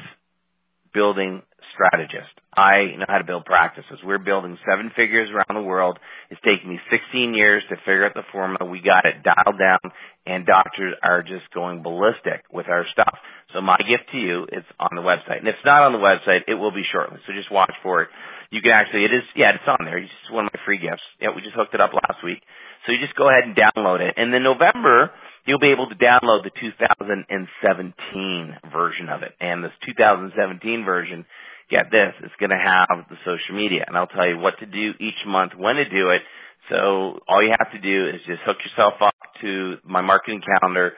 building 0.93 1.43
strategist. 1.73 2.31
I 2.55 2.95
know 2.99 3.07
how 3.09 3.19
to 3.19 3.25
build 3.25 3.45
practices. 3.45 4.00
We're 4.05 4.19
building 4.19 4.59
seven 4.69 4.90
figures 4.95 5.31
around 5.31 5.55
the 5.55 5.67
world. 5.67 5.99
It's 6.31 6.40
taken 6.43 6.69
me 6.69 6.78
16 6.90 7.35
years 7.35 7.62
to 7.69 7.76
figure 7.76 8.05
out 8.05 8.14
the 8.14 8.25
formula. 8.33 8.71
We 8.71 8.81
got 8.81 9.05
it 9.07 9.23
dialed 9.23 9.59
down 9.59 9.93
and 10.26 10.47
doctors 10.47 10.95
are 11.02 11.23
just 11.23 11.50
going 11.55 11.83
ballistic 11.83 12.45
with 12.52 12.69
our 12.69 12.87
stuff. 12.88 13.19
So 13.55 13.61
my 13.61 13.78
gift 13.78 14.11
to 14.12 14.19
you 14.19 14.47
is 14.50 14.64
on 14.78 14.90
the 14.95 15.02
website. 15.02 15.38
And 15.38 15.49
if 15.49 15.57
it's 15.57 15.64
not 15.64 15.83
on 15.83 15.93
the 15.93 15.99
website, 15.99 16.43
it 16.49 16.55
will 16.55 16.73
be 16.73 16.85
shortly. 16.85 17.19
So 17.26 17.33
just 17.33 17.50
watch 17.50 17.75
for 17.83 18.02
it. 18.02 18.09
You 18.50 18.62
can 18.62 18.73
actually, 18.73 19.05
it 19.05 19.12
is, 19.12 19.25
yeah, 19.35 19.55
it's 19.55 19.64
on 19.67 19.85
there. 19.85 19.99
It's 19.99 20.12
one 20.31 20.47
of 20.47 20.52
my 20.55 20.61
free 20.64 20.78
gifts. 20.78 21.02
Yeah, 21.21 21.31
we 21.35 21.43
just 21.43 21.55
hooked 21.55 21.75
it 21.75 21.81
up 21.81 21.93
last 21.93 22.23
week. 22.25 22.43
So 22.87 22.93
you 22.93 22.99
just 22.99 23.14
go 23.14 23.28
ahead 23.28 23.45
and 23.45 23.57
download 23.57 24.00
it. 24.00 24.14
And 24.17 24.33
then 24.33 24.43
November, 24.43 25.11
you'll 25.49 25.59
be 25.59 25.71
able 25.71 25.88
to 25.88 25.95
download 25.95 26.45
the 26.45 26.50
2017 26.61 28.57
version 28.71 29.09
of 29.09 29.23
it. 29.23 29.33
And 29.40 29.64
this 29.64 29.73
2017 29.87 30.85
version, 30.85 31.25
get 31.71 31.90
this, 31.90 32.12
it's 32.23 32.35
going 32.38 32.50
to 32.50 32.59
have 32.62 33.07
the 33.09 33.17
social 33.25 33.57
media. 33.57 33.83
And 33.88 33.97
I'll 33.97 34.07
tell 34.07 34.28
you 34.28 34.37
what 34.38 34.59
to 34.59 34.67
do 34.67 34.93
each 35.00 35.25
month, 35.26 35.52
when 35.57 35.76
to 35.76 35.88
do 35.88 36.11
it. 36.11 36.21
So 36.69 37.21
all 37.26 37.43
you 37.43 37.55
have 37.59 37.73
to 37.73 37.81
do 37.81 38.09
is 38.09 38.21
just 38.26 38.43
hook 38.43 38.59
yourself 38.62 39.00
up 39.00 39.14
to 39.40 39.78
my 39.85 40.02
marketing 40.02 40.43
calendar, 40.61 40.93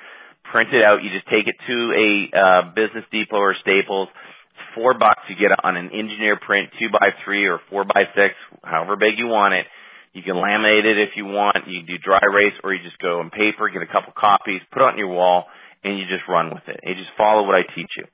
print 0.50 0.75
it 0.75 0.83
out. 0.83 1.04
You 1.04 1.11
just 1.11 1.28
take 1.28 1.47
it 1.47 1.54
to 1.69 1.92
a 1.92 2.37
uh, 2.37 2.62
Business 2.75 3.04
Depot 3.12 3.37
or 3.37 3.54
Staples. 3.54 4.09
It's 4.09 4.75
Four 4.75 4.99
bucks, 4.99 5.21
you 5.28 5.37
get 5.37 5.52
it 5.52 5.61
on 5.62 5.76
an 5.76 5.90
engineer 5.90 6.37
print, 6.37 6.71
two 6.76 6.88
by 6.90 7.14
three 7.25 7.47
or 7.47 7.61
four 7.71 7.85
by 7.85 8.09
six, 8.16 8.35
however 8.64 8.97
big 8.97 9.16
you 9.16 9.28
want 9.28 9.54
it 9.54 9.66
you 10.12 10.23
can 10.23 10.35
laminate 10.35 10.85
it 10.85 10.99
if 10.99 11.17
you 11.17 11.25
want. 11.26 11.69
You 11.69 11.81
can 11.81 11.87
do 11.87 11.99
dry 11.99 12.21
erase 12.23 12.55
or 12.64 12.75
you 12.75 12.83
just 12.83 12.99
go 12.99 13.21
on 13.21 13.31
paper, 13.31 13.69
get 13.69 13.83
a 13.83 13.87
couple 13.87 14.12
copies, 14.17 14.61
put 14.73 14.83
it 14.83 14.85
on 14.85 14.99
your 14.99 15.09
wall, 15.09 15.47
and 15.85 15.99
you 15.99 16.07
just 16.07 16.26
run 16.29 16.50
with 16.50 16.67
it. 16.67 16.81
You 16.83 16.95
just 16.95 17.11
follow 17.17 17.47
what 17.47 17.55
I 17.55 17.62
teach 17.62 17.90
you. 17.97 18.05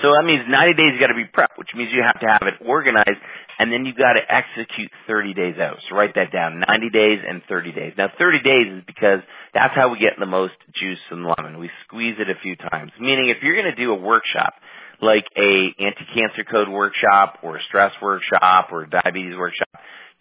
So 0.00 0.12
that 0.12 0.24
means 0.24 0.42
90 0.48 0.74
days 0.74 0.92
you 0.94 1.00
got 1.00 1.12
to 1.12 1.14
be 1.14 1.28
prepped, 1.28 1.56
which 1.56 1.68
means 1.74 1.92
you 1.92 2.02
have 2.02 2.20
to 2.20 2.26
have 2.26 2.42
it 2.42 2.66
organized, 2.66 3.20
and 3.58 3.70
then 3.70 3.84
you've 3.84 3.96
got 3.96 4.14
to 4.14 4.24
execute 4.24 4.90
30 5.06 5.34
days 5.34 5.58
out. 5.58 5.76
So 5.88 5.96
write 5.96 6.14
that 6.14 6.32
down: 6.32 6.62
90 6.66 6.90
days 6.90 7.18
and 7.26 7.42
30 7.48 7.72
days. 7.72 7.92
Now 7.98 8.08
30 8.18 8.42
days 8.42 8.66
is 8.78 8.82
because 8.86 9.20
that's 9.52 9.74
how 9.74 9.92
we 9.92 9.98
get 9.98 10.18
the 10.18 10.26
most 10.26 10.54
juice 10.74 11.00
and 11.10 11.24
lemon. 11.24 11.58
We 11.58 11.70
squeeze 11.84 12.16
it 12.18 12.30
a 12.30 12.40
few 12.42 12.56
times. 12.56 12.92
Meaning, 12.98 13.28
if 13.28 13.42
you're 13.42 13.54
going 13.54 13.70
to 13.70 13.76
do 13.76 13.92
a 13.92 14.00
workshop, 14.00 14.54
like 15.00 15.26
a 15.36 15.74
anti-cancer 15.78 16.44
code 16.50 16.68
workshop, 16.68 17.38
or 17.42 17.56
a 17.56 17.62
stress 17.62 17.92
workshop, 18.00 18.68
or 18.72 18.84
a 18.84 18.90
diabetes 18.90 19.36
workshop, 19.36 19.68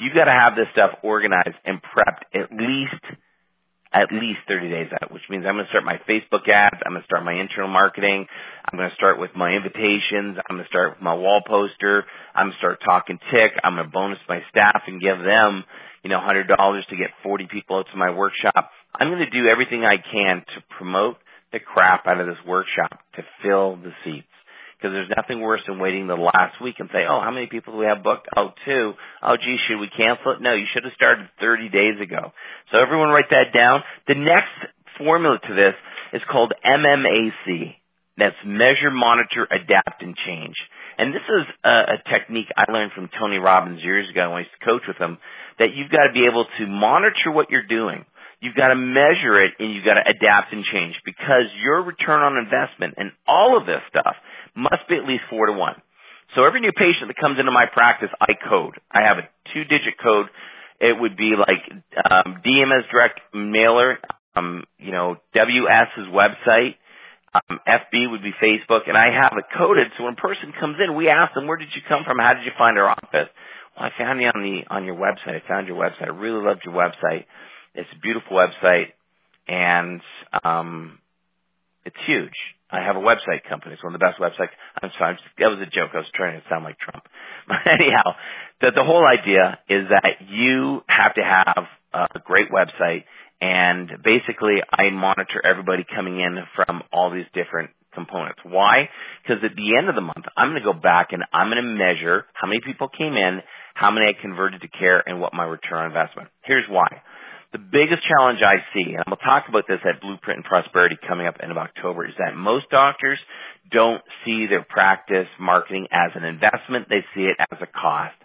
you've 0.01 0.15
got 0.15 0.25
to 0.25 0.31
have 0.31 0.55
this 0.55 0.67
stuff 0.74 0.91
organized 1.03 1.58
and 1.63 1.79
prepped 1.81 2.25
at 2.34 2.51
least 2.51 3.05
at 3.93 4.08
least 4.10 4.39
30 4.48 4.70
days 4.70 4.88
out, 5.01 5.12
which 5.12 5.24
means 5.29 5.46
I'm 5.46 5.55
going 5.55 5.65
to 5.65 5.70
start 5.70 5.84
my 5.84 6.00
Facebook 6.08 6.48
ads. 6.48 6.77
I'm 6.86 6.93
going 6.93 7.01
to 7.01 7.05
start 7.05 7.25
my 7.25 7.34
internal 7.34 7.67
marketing. 7.67 8.25
I'm 8.63 8.77
going 8.77 8.89
to 8.89 8.96
start 8.96 9.20
with 9.20 9.31
my 9.36 9.51
invitations. 9.51 10.38
I'm 10.38 10.55
going 10.55 10.63
to 10.63 10.70
start 10.70 10.91
with 10.91 11.01
my 11.01 11.13
wall 11.13 11.41
poster. 11.46 12.05
I'm 12.34 12.46
going 12.46 12.53
to 12.53 12.58
start 12.58 12.79
talking 12.86 13.20
tick. 13.31 13.51
I'm 13.62 13.75
going 13.75 13.86
to 13.86 13.91
bonus 13.91 14.20
my 14.29 14.41
staff 14.50 14.84
and 14.88 15.01
give 15.01 15.17
them, 15.20 15.65
you 16.03 16.10
know, 16.10 16.20
$100 16.20 16.88
to 16.88 16.96
get 16.96 17.10
40 17.22 17.48
people 17.48 17.79
out 17.79 17.88
to 17.91 17.98
my 17.98 18.12
workshop. 18.12 18.72
I'm 18.96 19.10
going 19.10 19.25
to 19.25 19.29
do 19.29 19.48
everything 19.48 19.84
I 19.84 19.98
can 19.98 20.46
to 20.55 20.63
promote 20.77 21.17
the 21.51 21.60
crap 21.60 22.08
out 22.08 22.22
of 22.22 22.27
this 22.27 22.39
workshop 22.48 22.98
to 23.15 23.24
fill 23.43 23.75
the 23.75 23.91
seats 24.05 24.27
because 24.82 24.94
there's 24.94 25.12
nothing 25.16 25.42
worse 25.42 25.62
than 25.68 25.80
waiting 25.80 26.08
the 26.08 26.16
last 26.16 26.60
week 26.60 26.80
and 26.80 26.90
say, 26.92 27.06
oh, 27.08 27.20
how 27.20 27.32
many 27.32 27.48
people 27.48 27.74
do 27.74 27.79
we 27.79 27.86
have 27.86 28.03
booked? 28.03 28.27
Oh, 28.36 28.51
two. 28.66 28.94
Oh, 29.22 29.38
gee, 29.38 29.58
should 29.58 29.79
we 29.79 29.90
cancel 29.90 30.32
it? 30.32 30.42
No, 30.42 30.53
you 30.53 30.66
should 30.74 30.84
have 30.84 30.94
started 30.94 31.29
30 31.40 31.70
days 31.70 32.01
ago. 32.01 32.34
So 32.72 32.79
everyone 32.79 33.10
write 33.10 33.29
that 33.29 33.53
down. 33.53 33.84
The 34.08 34.16
next 34.16 34.50
formula 34.98 35.40
to 35.48 35.53
this 35.53 35.75
is 36.14 36.22
called 36.29 36.53
MMAC. 36.66 37.75
That's 38.18 38.36
measure, 38.46 38.92
monitor, 38.92 39.48
adapt, 39.50 40.01
and 40.01 40.16
change. 40.16 40.55
And 40.98 41.14
this 41.14 41.22
is 41.22 41.46
a, 41.64 41.70
a 41.70 42.10
technique 42.10 42.50
I 42.58 42.72
learned 42.72 42.92
from 42.94 43.10
Tony 43.20 43.38
Robbins 43.38 43.84
years 43.84 44.10
ago 44.10 44.29
when 44.29 44.38
I 44.38 44.40
used 44.40 44.51
to 44.60 44.66
coach 44.66 44.84
with 44.88 44.98
him, 44.98 45.18
that 45.60 45.74
you've 45.74 45.90
got 45.90 46.08
to 46.08 46.14
be 46.14 46.25
able 46.25 46.46
to 46.58 46.68
monitor 46.68 47.32
what 47.32 47.50
you're 47.50 47.66
doing. 47.66 48.05
You've 48.42 48.55
got 48.55 48.70
to 48.70 48.75
measure 48.75 49.40
it 49.44 49.53
and 49.60 49.72
you've 49.72 49.86
got 49.86 49.94
to 49.94 50.03
adapt 50.10 50.51
and 50.51 50.64
change 50.64 51.00
because 51.05 51.46
your 51.64 51.84
return 51.84 52.22
on 52.22 52.38
investment 52.38 52.96
and 52.98 53.12
all 53.27 53.55
of 53.55 53.68
this 53.68 53.82
stuff 53.90 54.16
must 54.55 54.87
be 54.90 54.96
at 54.98 55.05
least 55.05 55.24
four 55.29 55.48
to 55.48 55.53
one. 55.53 55.81
So 56.35 56.46
every 56.46 56.61
new 56.61 56.72
patient 56.72 57.07
that 57.07 57.18
comes 57.18 57.40
into 57.40 57.51
my 57.51 57.66
practice, 57.66 58.09
I 58.20 58.33
code. 58.50 58.79
I 58.92 59.01
have 59.03 59.18
a 59.18 59.27
two 59.53 59.66
digit 59.66 59.96
code. 60.01 60.27
It 60.79 61.00
would 61.00 61.18
be 61.18 61.33
like 61.37 61.72
um, 62.09 62.42
DMS 62.46 62.90
direct 62.90 63.20
mailer, 63.33 64.00
um, 64.35 64.64
you 64.79 64.92
know, 64.92 65.18
WS's 65.35 66.07
website, 66.07 66.75
um, 67.33 67.59
FB 67.68 68.11
would 68.11 68.24
be 68.24 68.33
Facebook, 68.42 68.87
and 68.87 68.98
I 68.98 69.07
have 69.22 69.33
it 69.37 69.46
coded. 69.57 69.92
So 69.98 70.03
when 70.03 70.14
a 70.14 70.18
person 70.18 70.53
comes 70.59 70.77
in, 70.83 70.96
we 70.96 71.09
ask 71.09 71.33
them, 71.33 71.48
"Where 71.48 71.57
did 71.57 71.74
you 71.75 71.81
come 71.87 72.03
from? 72.03 72.20
How 72.20 72.33
did 72.33 72.46
you 72.46 72.51
find 72.57 72.77
our 72.77 72.90
office?" 72.90 73.29
Well, 73.77 73.85
I 73.85 73.98
found 73.98 74.22
you 74.22 74.27
on 74.27 74.42
the 74.44 74.68
on 74.68 74.85
your 74.85 74.96
website. 74.96 75.42
I 75.44 75.48
found 75.48 75.68
your 75.68 75.77
website. 75.77 76.03
I 76.07 76.09
really 76.09 76.44
loved 76.44 76.66
your 76.66 76.74
website. 76.74 77.25
It's 77.74 77.90
a 77.94 78.00
beautiful 78.00 78.35
website, 78.35 78.92
and 79.48 80.01
um, 80.44 81.00
it's 81.85 81.96
huge. 82.05 82.35
I 82.72 82.84
have 82.86 82.96
a 82.96 83.00
website 83.00 83.44
company. 83.48 83.74
It's 83.74 83.84
one 83.84 83.94
of 83.94 84.00
the 84.00 84.05
best 84.05 84.20
websites. 84.20 84.50
I'm 84.81 84.92
sorry, 84.98 85.18
that 85.40 85.48
was 85.48 85.60
a 85.60 85.66
joke. 85.66 85.92
I 85.94 85.98
was 85.98 86.12
trying 86.14 86.40
to 86.40 86.48
sound 86.50 86.64
like 86.64 86.79
Trump. 86.79 87.03
But 87.48 87.68
anyhow, 87.68 88.16
the, 88.62 88.72
the 88.72 88.84
whole 88.84 89.03
idea 89.05 89.60
is 89.68 89.90
that 89.90 90.29
you 90.29 90.84
have 90.88 91.16
to 91.16 91.22
have 91.22 91.66
a 91.94 92.20
great 92.20 92.50
website 92.50 93.03
and 93.42 93.92
basically 94.03 94.62
I 94.72 94.92
monitor 94.92 95.42
everybody 95.44 95.84
coming 95.84 96.20
in 96.20 96.38
from 96.55 96.84
all 96.94 97.10
these 97.12 97.25
different 97.34 97.72
components. 97.94 98.40
Why? 98.44 98.90
Because 99.24 99.44
at 99.44 99.55
the 99.55 99.77
end 99.77 99.90
of 99.90 99.96
the 99.96 100.01
month, 100.01 100.25
I'm 100.38 100.50
going 100.50 100.62
to 100.62 100.74
go 100.74 100.79
back 100.79 101.10
and 101.12 101.24
I'm 101.34 101.50
going 101.50 101.62
to 101.62 101.68
measure 101.68 102.25
how 102.34 102.48
many 102.48 102.62
people 102.62 102.88
came 102.88 103.14
in, 103.14 103.42
how 103.74 103.92
many 103.92 104.07
I 104.07 104.22
converted 104.22 104.62
to 104.62 104.68
care, 104.68 105.03
and 105.05 105.20
what 105.20 105.34
my 105.34 105.44
return 105.44 105.79
on 105.79 105.86
investment. 105.88 106.29
Here's 106.44 106.68
why. 106.70 107.01
The 107.51 107.59
biggest 107.59 108.03
challenge 108.03 108.42
I 108.42 108.64
see, 108.74 108.94
and 108.94 109.03
we'll 109.07 109.18
talk 109.18 109.50
about 109.50 109.68
this 109.68 109.81
at 109.83 110.00
Blueprint 110.00 110.37
and 110.37 110.46
Prosperity 110.46 110.98
coming 111.05 111.27
up 111.27 111.35
end 111.44 111.51
of 111.51 111.57
October, 111.57 112.05
is 112.05 112.14
that 112.18 112.33
most 112.33 112.70
doctors 112.70 113.20
don't 113.70 114.01
see 114.24 114.48
their 114.48 114.64
practice 114.64 115.27
marketing 115.37 115.87
as 115.92 116.11
an 116.16 116.24
investment. 116.24 116.87
They 116.87 117.03
see 117.14 117.24
it 117.24 117.35
as 117.51 117.57
a 117.61 117.68
cost. 117.68 118.16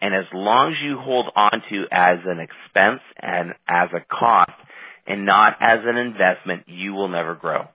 And 0.00 0.14
as 0.14 0.24
long 0.32 0.72
as 0.72 0.80
you 0.80 0.96
hold 0.96 1.30
on 1.36 1.62
to 1.68 1.86
as 1.92 2.20
an 2.24 2.40
expense 2.40 3.02
and 3.20 3.52
as 3.68 3.90
a 3.92 4.00
cost 4.00 4.52
and 5.06 5.26
not 5.26 5.56
as 5.60 5.80
an 5.84 5.98
investment, 5.98 6.64
you 6.66 6.94
will 6.94 7.08
never 7.08 7.34
grow. 7.34 7.68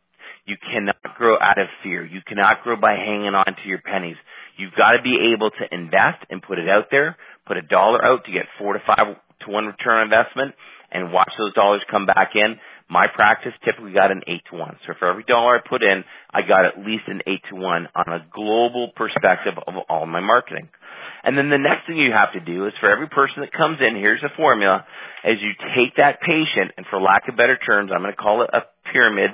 You 0.47 0.57
cannot 0.57 0.97
grow 1.17 1.37
out 1.39 1.59
of 1.59 1.67
fear. 1.83 2.03
You 2.03 2.21
cannot 2.25 2.63
grow 2.63 2.77
by 2.77 2.95
hanging 2.95 3.35
on 3.35 3.45
to 3.45 3.67
your 3.67 3.81
pennies. 3.81 4.17
You've 4.57 4.73
got 4.73 4.93
to 4.93 5.03
be 5.03 5.33
able 5.35 5.51
to 5.51 5.71
invest 5.71 6.25
and 6.31 6.41
put 6.41 6.57
it 6.57 6.67
out 6.67 6.87
there, 6.89 7.15
put 7.45 7.57
a 7.57 7.61
dollar 7.61 8.03
out 8.03 8.25
to 8.25 8.31
get 8.31 8.45
four 8.57 8.73
to 8.73 8.79
five 8.87 9.17
to 9.41 9.51
one 9.51 9.65
return 9.65 9.97
on 9.97 10.03
investment 10.03 10.55
and 10.91 11.11
watch 11.11 11.31
those 11.37 11.53
dollars 11.53 11.81
come 11.89 12.05
back 12.05 12.35
in. 12.35 12.57
My 12.87 13.07
practice 13.13 13.53
typically 13.63 13.93
got 13.93 14.11
an 14.11 14.21
8 14.27 14.41
to 14.51 14.57
1. 14.57 14.77
So 14.85 14.93
for 14.99 15.07
every 15.07 15.23
dollar 15.23 15.57
I 15.57 15.67
put 15.67 15.81
in, 15.81 16.03
I 16.31 16.43
got 16.43 16.65
at 16.65 16.77
least 16.77 17.03
an 17.07 17.21
8 17.25 17.41
to 17.49 17.55
1 17.55 17.89
on 17.95 18.13
a 18.13 18.25
global 18.31 18.91
perspective 18.95 19.53
of 19.65 19.73
all 19.89 20.05
my 20.05 20.19
marketing. 20.19 20.69
And 21.23 21.37
then 21.37 21.49
the 21.49 21.57
next 21.57 21.87
thing 21.87 21.97
you 21.97 22.11
have 22.11 22.33
to 22.33 22.39
do 22.39 22.67
is 22.67 22.73
for 22.79 22.89
every 22.89 23.09
person 23.09 23.41
that 23.41 23.51
comes 23.51 23.79
in, 23.81 23.95
here's 23.95 24.21
a 24.23 24.29
formula, 24.37 24.85
as 25.23 25.41
you 25.41 25.51
take 25.75 25.95
that 25.97 26.21
patient, 26.21 26.71
and 26.77 26.85
for 26.85 27.01
lack 27.01 27.27
of 27.27 27.35
better 27.35 27.57
terms, 27.57 27.91
I'm 27.93 28.01
going 28.01 28.13
to 28.13 28.17
call 28.17 28.43
it 28.43 28.51
a 28.53 28.63
pyramid 28.95 29.31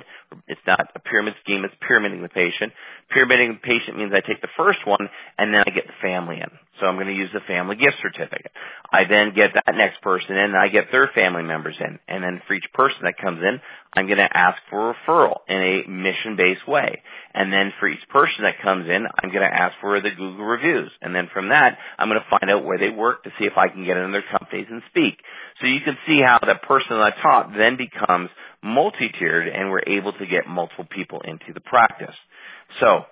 it's 0.48 0.60
not 0.66 0.88
a 0.94 1.00
pyramid 1.00 1.34
scheme, 1.42 1.64
it's 1.64 1.74
pyramiding 1.86 2.22
the 2.22 2.28
patient. 2.28 2.72
Pyramiding 3.10 3.60
the 3.60 3.66
patient 3.66 3.98
means 3.98 4.12
I 4.14 4.20
take 4.20 4.40
the 4.40 4.48
first 4.56 4.80
one 4.86 5.08
and 5.38 5.52
then 5.52 5.62
I 5.66 5.70
get 5.70 5.86
the 5.86 5.98
family 6.00 6.36
in. 6.36 6.50
So 6.80 6.86
I'm 6.86 6.96
going 6.96 7.08
to 7.08 7.14
use 7.14 7.30
the 7.32 7.40
family 7.40 7.76
gift 7.76 7.96
certificate. 8.00 8.50
I 8.90 9.04
then 9.04 9.34
get 9.34 9.52
that 9.54 9.74
next 9.74 10.00
person 10.00 10.36
in 10.36 10.52
and 10.52 10.56
I 10.56 10.68
get 10.68 10.90
their 10.90 11.08
family 11.08 11.42
members 11.42 11.76
in. 11.78 11.98
And 12.08 12.24
then 12.24 12.40
for 12.46 12.54
each 12.54 12.66
person 12.72 13.00
that 13.04 13.18
comes 13.18 13.40
in, 13.40 13.60
I'm 13.94 14.06
going 14.06 14.18
to 14.18 14.36
ask 14.36 14.58
for 14.70 14.90
a 14.90 14.94
referral 14.94 15.40
in 15.48 15.56
a 15.56 15.88
mission-based 15.88 16.66
way. 16.66 17.02
And 17.34 17.52
then 17.52 17.72
for 17.78 17.88
each 17.88 18.08
person 18.08 18.44
that 18.44 18.62
comes 18.62 18.88
in, 18.88 19.06
I'm 19.22 19.30
going 19.30 19.48
to 19.48 19.54
ask 19.54 19.76
for 19.80 20.00
the 20.00 20.10
Google 20.10 20.44
reviews. 20.46 20.90
And 21.02 21.14
then 21.14 21.28
from 21.32 21.50
that, 21.50 21.76
I'm 21.98 22.08
going 22.08 22.20
to 22.20 22.26
find 22.30 22.50
out 22.50 22.64
where 22.64 22.78
they 22.78 22.90
work 22.90 23.24
to 23.24 23.30
see 23.38 23.44
if 23.44 23.56
I 23.56 23.68
can 23.68 23.84
get 23.84 23.98
in 23.98 24.12
their 24.12 24.24
companies 24.30 24.66
and 24.70 24.82
speak. 24.88 25.18
So 25.60 25.66
you 25.66 25.80
can 25.82 25.98
see 26.06 26.20
how 26.24 26.38
that 26.46 26.62
person 26.62 26.96
on 26.96 27.10
the 27.10 27.22
top 27.22 27.52
then 27.54 27.76
becomes 27.76 28.30
multi-tiered 28.62 29.48
and 29.48 29.70
we're 29.70 29.82
able 29.86 30.12
to 30.12 30.26
get 30.26 30.46
multiple 30.46 30.86
people 30.88 31.20
into 31.20 31.52
the 31.52 31.60
practice. 31.60 32.14
So, 32.80 33.04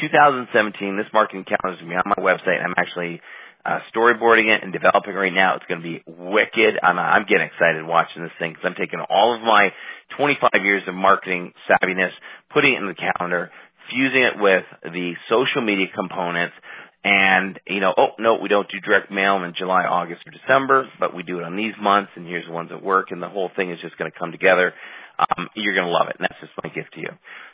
2017, 0.00 0.96
this 0.96 1.06
marketing 1.12 1.44
calendar 1.44 1.78
is 1.78 1.80
going 1.80 1.90
to 1.90 2.02
be 2.02 2.10
on 2.10 2.14
my 2.16 2.22
website. 2.22 2.62
I'm 2.62 2.74
actually 2.76 3.20
uh, 3.64 3.80
storyboarding 3.94 4.54
it 4.54 4.62
and 4.62 4.72
developing 4.72 5.14
right 5.14 5.32
now. 5.32 5.56
It's 5.56 5.66
going 5.66 5.80
to 5.80 5.86
be 5.86 6.02
wicked. 6.06 6.78
I'm, 6.82 6.98
I'm 6.98 7.24
getting 7.24 7.46
excited 7.46 7.84
watching 7.84 8.22
this 8.22 8.32
thing 8.38 8.52
because 8.52 8.64
I'm 8.64 8.74
taking 8.74 9.00
all 9.08 9.34
of 9.34 9.42
my 9.42 9.72
25 10.16 10.50
years 10.62 10.82
of 10.86 10.94
marketing 10.94 11.52
savviness, 11.68 12.12
putting 12.50 12.74
it 12.74 12.78
in 12.78 12.86
the 12.86 12.94
calendar, 12.94 13.50
fusing 13.90 14.22
it 14.22 14.38
with 14.38 14.64
the 14.82 15.14
social 15.28 15.62
media 15.62 15.86
components, 15.94 16.54
and 17.02 17.58
you 17.66 17.80
know, 17.80 17.94
oh 17.96 18.10
no, 18.18 18.38
we 18.40 18.48
don't 18.48 18.68
do 18.68 18.78
direct 18.80 19.10
mail 19.10 19.42
in 19.42 19.54
July, 19.54 19.84
August, 19.84 20.22
or 20.26 20.32
December, 20.32 20.88
but 20.98 21.14
we 21.14 21.22
do 21.22 21.38
it 21.38 21.44
on 21.44 21.56
these 21.56 21.74
months, 21.80 22.12
and 22.16 22.26
here's 22.26 22.46
the 22.46 22.52
ones 22.52 22.70
that 22.70 22.82
work, 22.82 23.10
and 23.10 23.22
the 23.22 23.28
whole 23.28 23.50
thing 23.56 23.70
is 23.70 23.80
just 23.80 23.96
going 23.96 24.10
to 24.10 24.18
come 24.18 24.32
together. 24.32 24.74
Um, 25.18 25.48
you're 25.54 25.74
going 25.74 25.86
to 25.86 25.92
love 25.92 26.08
it, 26.08 26.16
and 26.18 26.28
that's 26.28 26.40
just 26.40 26.52
my 26.62 26.70
gift 26.70 26.94
to 26.94 27.00
you. 27.00 27.10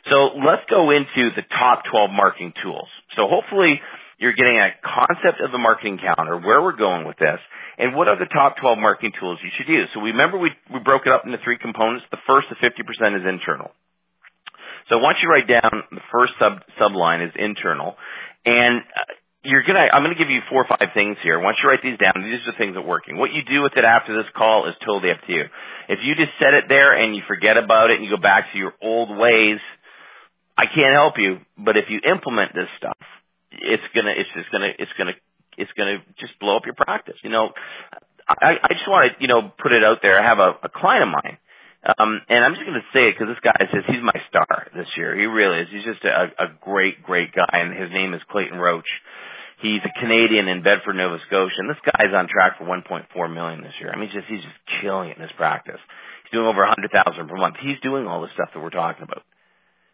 So 0.09 0.37
let's 0.45 0.63
go 0.69 0.91
into 0.91 1.31
the 1.35 1.43
top 1.57 1.83
12 1.91 2.11
marketing 2.11 2.53
tools. 2.61 2.87
So 3.15 3.27
hopefully 3.27 3.81
you're 4.17 4.33
getting 4.33 4.57
a 4.57 4.71
concept 4.83 5.41
of 5.41 5.51
the 5.51 5.57
marketing 5.57 5.97
calendar, 5.97 6.37
where 6.39 6.61
we're 6.61 6.75
going 6.75 7.05
with 7.05 7.17
this, 7.17 7.39
and 7.77 7.95
what 7.95 8.07
are 8.07 8.17
the 8.17 8.25
top 8.25 8.57
12 8.57 8.77
marketing 8.79 9.13
tools 9.19 9.39
you 9.43 9.49
should 9.55 9.67
use. 9.67 9.89
So 9.93 10.01
remember 10.01 10.37
we, 10.37 10.51
we 10.73 10.79
broke 10.79 11.05
it 11.05 11.11
up 11.11 11.25
into 11.25 11.37
three 11.43 11.57
components. 11.57 12.05
The 12.09 12.17
first, 12.25 12.47
the 12.49 12.55
50% 12.55 13.19
is 13.19 13.25
internal. 13.27 13.71
So 14.89 14.99
once 14.99 15.17
you 15.21 15.29
write 15.29 15.47
down 15.47 15.83
the 15.91 16.01
first 16.11 16.33
sub 16.39 16.61
subline 16.79 17.25
is 17.27 17.33
internal, 17.37 17.97
and 18.45 18.79
uh, 18.79 19.13
you're 19.43 19.63
gonna 19.63 19.87
I'm 19.91 20.03
gonna 20.03 20.15
give 20.15 20.29
you 20.29 20.41
four 20.49 20.65
or 20.65 20.67
five 20.67 20.89
things 20.93 21.17
here. 21.23 21.39
Once 21.39 21.57
you 21.61 21.69
write 21.69 21.81
these 21.81 21.97
down, 21.97 22.23
these 22.23 22.41
are 22.47 22.51
the 22.51 22.57
things 22.57 22.75
that 22.75 22.81
are 22.81 22.87
working. 22.87 23.17
What 23.17 23.33
you 23.33 23.43
do 23.43 23.61
with 23.61 23.77
it 23.77 23.85
after 23.85 24.15
this 24.15 24.31
call 24.35 24.67
is 24.67 24.75
totally 24.85 25.11
up 25.11 25.25
to 25.27 25.33
you. 25.33 25.45
If 25.89 26.03
you 26.03 26.15
just 26.15 26.31
set 26.39 26.53
it 26.53 26.65
there 26.67 26.93
and 26.97 27.15
you 27.15 27.21
forget 27.27 27.57
about 27.57 27.89
it 27.89 27.97
and 27.97 28.05
you 28.05 28.09
go 28.09 28.21
back 28.21 28.51
to 28.51 28.57
your 28.57 28.73
old 28.81 29.15
ways, 29.17 29.59
I 30.57 30.65
can't 30.65 30.93
help 30.93 31.17
you. 31.17 31.39
But 31.57 31.77
if 31.77 31.89
you 31.89 32.01
implement 32.11 32.53
this 32.53 32.67
stuff, 32.77 32.97
it's 33.51 33.83
gonna 33.95 34.11
it's 34.11 34.29
just 34.35 34.51
gonna 34.51 34.71
it's 34.77 34.91
gonna 34.97 35.13
it's 35.57 35.71
gonna 35.77 35.97
just 36.19 36.37
blow 36.39 36.57
up 36.57 36.65
your 36.65 36.75
practice. 36.75 37.17
You 37.23 37.29
know, 37.29 37.51
I, 38.27 38.57
I 38.61 38.73
just 38.73 38.87
want 38.87 39.13
to 39.13 39.21
you 39.21 39.27
know 39.27 39.51
put 39.57 39.71
it 39.71 39.83
out 39.83 39.99
there. 40.01 40.19
I 40.19 40.23
have 40.23 40.39
a, 40.39 40.57
a 40.63 40.69
client 40.69 41.03
of 41.03 41.09
mine. 41.09 41.37
Um, 41.97 42.21
and 42.27 42.43
I'm 42.43 42.53
just 42.53 42.65
going 42.65 42.79
to 42.79 42.87
say 42.93 43.07
it 43.07 43.15
because 43.17 43.33
this 43.33 43.43
guy 43.43 43.55
says 43.71 43.83
he's 43.87 44.03
my 44.03 44.19
star 44.27 44.67
this 44.75 44.89
year. 44.97 45.15
He 45.15 45.25
really 45.25 45.59
is. 45.59 45.69
He's 45.71 45.85
just 45.85 46.03
a, 46.03 46.33
a 46.37 46.47
great, 46.59 47.01
great 47.01 47.33
guy, 47.33 47.47
and 47.53 47.73
his 47.73 47.89
name 47.91 48.13
is 48.13 48.21
Clayton 48.29 48.57
Roach. 48.57 48.89
He's 49.59 49.81
a 49.83 49.99
Canadian 49.99 50.49
in 50.49 50.63
Bedford, 50.63 50.97
Nova 50.97 51.17
Scotia, 51.25 51.55
and 51.57 51.69
this 51.69 51.81
guy's 51.83 52.13
on 52.13 52.27
track 52.27 52.57
for 52.57 52.65
1.4 52.65 53.33
million 53.33 53.61
this 53.63 53.73
year. 53.79 53.91
I 53.91 53.97
mean, 53.97 54.09
just 54.13 54.27
he's 54.27 54.41
just 54.41 54.81
killing 54.81 55.09
it 55.09 55.17
in 55.17 55.23
his 55.23 55.31
practice. 55.31 55.79
He's 56.23 56.31
doing 56.31 56.45
over 56.45 56.59
100,000 56.59 57.27
per 57.27 57.35
month. 57.35 57.55
He's 57.59 57.79
doing 57.79 58.05
all 58.05 58.21
the 58.21 58.29
stuff 58.33 58.49
that 58.53 58.61
we're 58.61 58.69
talking 58.69 59.03
about. 59.03 59.23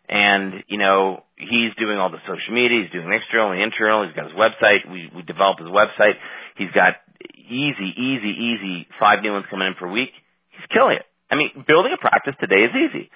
And, 0.10 0.64
you 0.68 0.80
know, 0.80 1.24
he's 1.38 1.74
doing 1.76 1.98
all 1.98 2.10
the 2.10 2.20
social 2.28 2.54
media, 2.54 2.82
he's 2.82 2.92
doing 2.92 3.08
external 3.14 3.52
and 3.52 3.62
internal, 3.62 4.04
he's 4.06 4.14
got 4.14 4.30
his 4.30 4.38
website, 4.38 4.92
we, 4.92 5.10
we 5.16 5.22
developed 5.22 5.62
his 5.62 5.70
website, 5.70 6.16
he's 6.58 6.72
got 6.72 6.96
easy, 7.36 7.94
easy, 7.96 8.30
easy 8.30 8.88
five 9.00 9.22
new 9.22 9.32
ones 9.32 9.46
coming 9.50 9.68
in 9.68 9.76
per 9.76 9.90
week. 9.90 10.12
He's 10.50 10.66
killing 10.74 10.98
it. 10.98 11.06
I 11.34 11.36
mean, 11.36 11.66
building 11.68 11.92
a 11.92 11.98
practice 11.98 12.36
today 12.40 12.70
is 12.70 12.76
easy. 12.78 13.10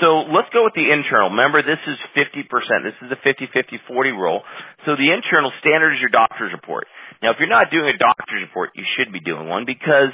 So 0.00 0.22
let's 0.30 0.48
go 0.54 0.62
with 0.62 0.74
the 0.74 0.92
internal. 0.92 1.30
Remember, 1.30 1.62
this 1.62 1.80
is 1.84 1.98
50%. 2.14 2.46
This 2.84 2.94
is 3.02 3.10
a 3.10 3.16
50-50-40 3.26 3.90
rule. 4.14 4.44
So 4.84 4.94
the 4.94 5.10
internal 5.10 5.50
standard 5.58 5.94
is 5.94 6.00
your 6.00 6.10
doctor's 6.10 6.52
report. 6.52 6.86
Now, 7.22 7.32
if 7.32 7.38
you're 7.40 7.48
not 7.48 7.72
doing 7.72 7.88
a 7.88 7.98
doctor's 7.98 8.42
report, 8.42 8.70
you 8.76 8.84
should 8.96 9.12
be 9.12 9.18
doing 9.18 9.48
one 9.48 9.64
because 9.64 10.10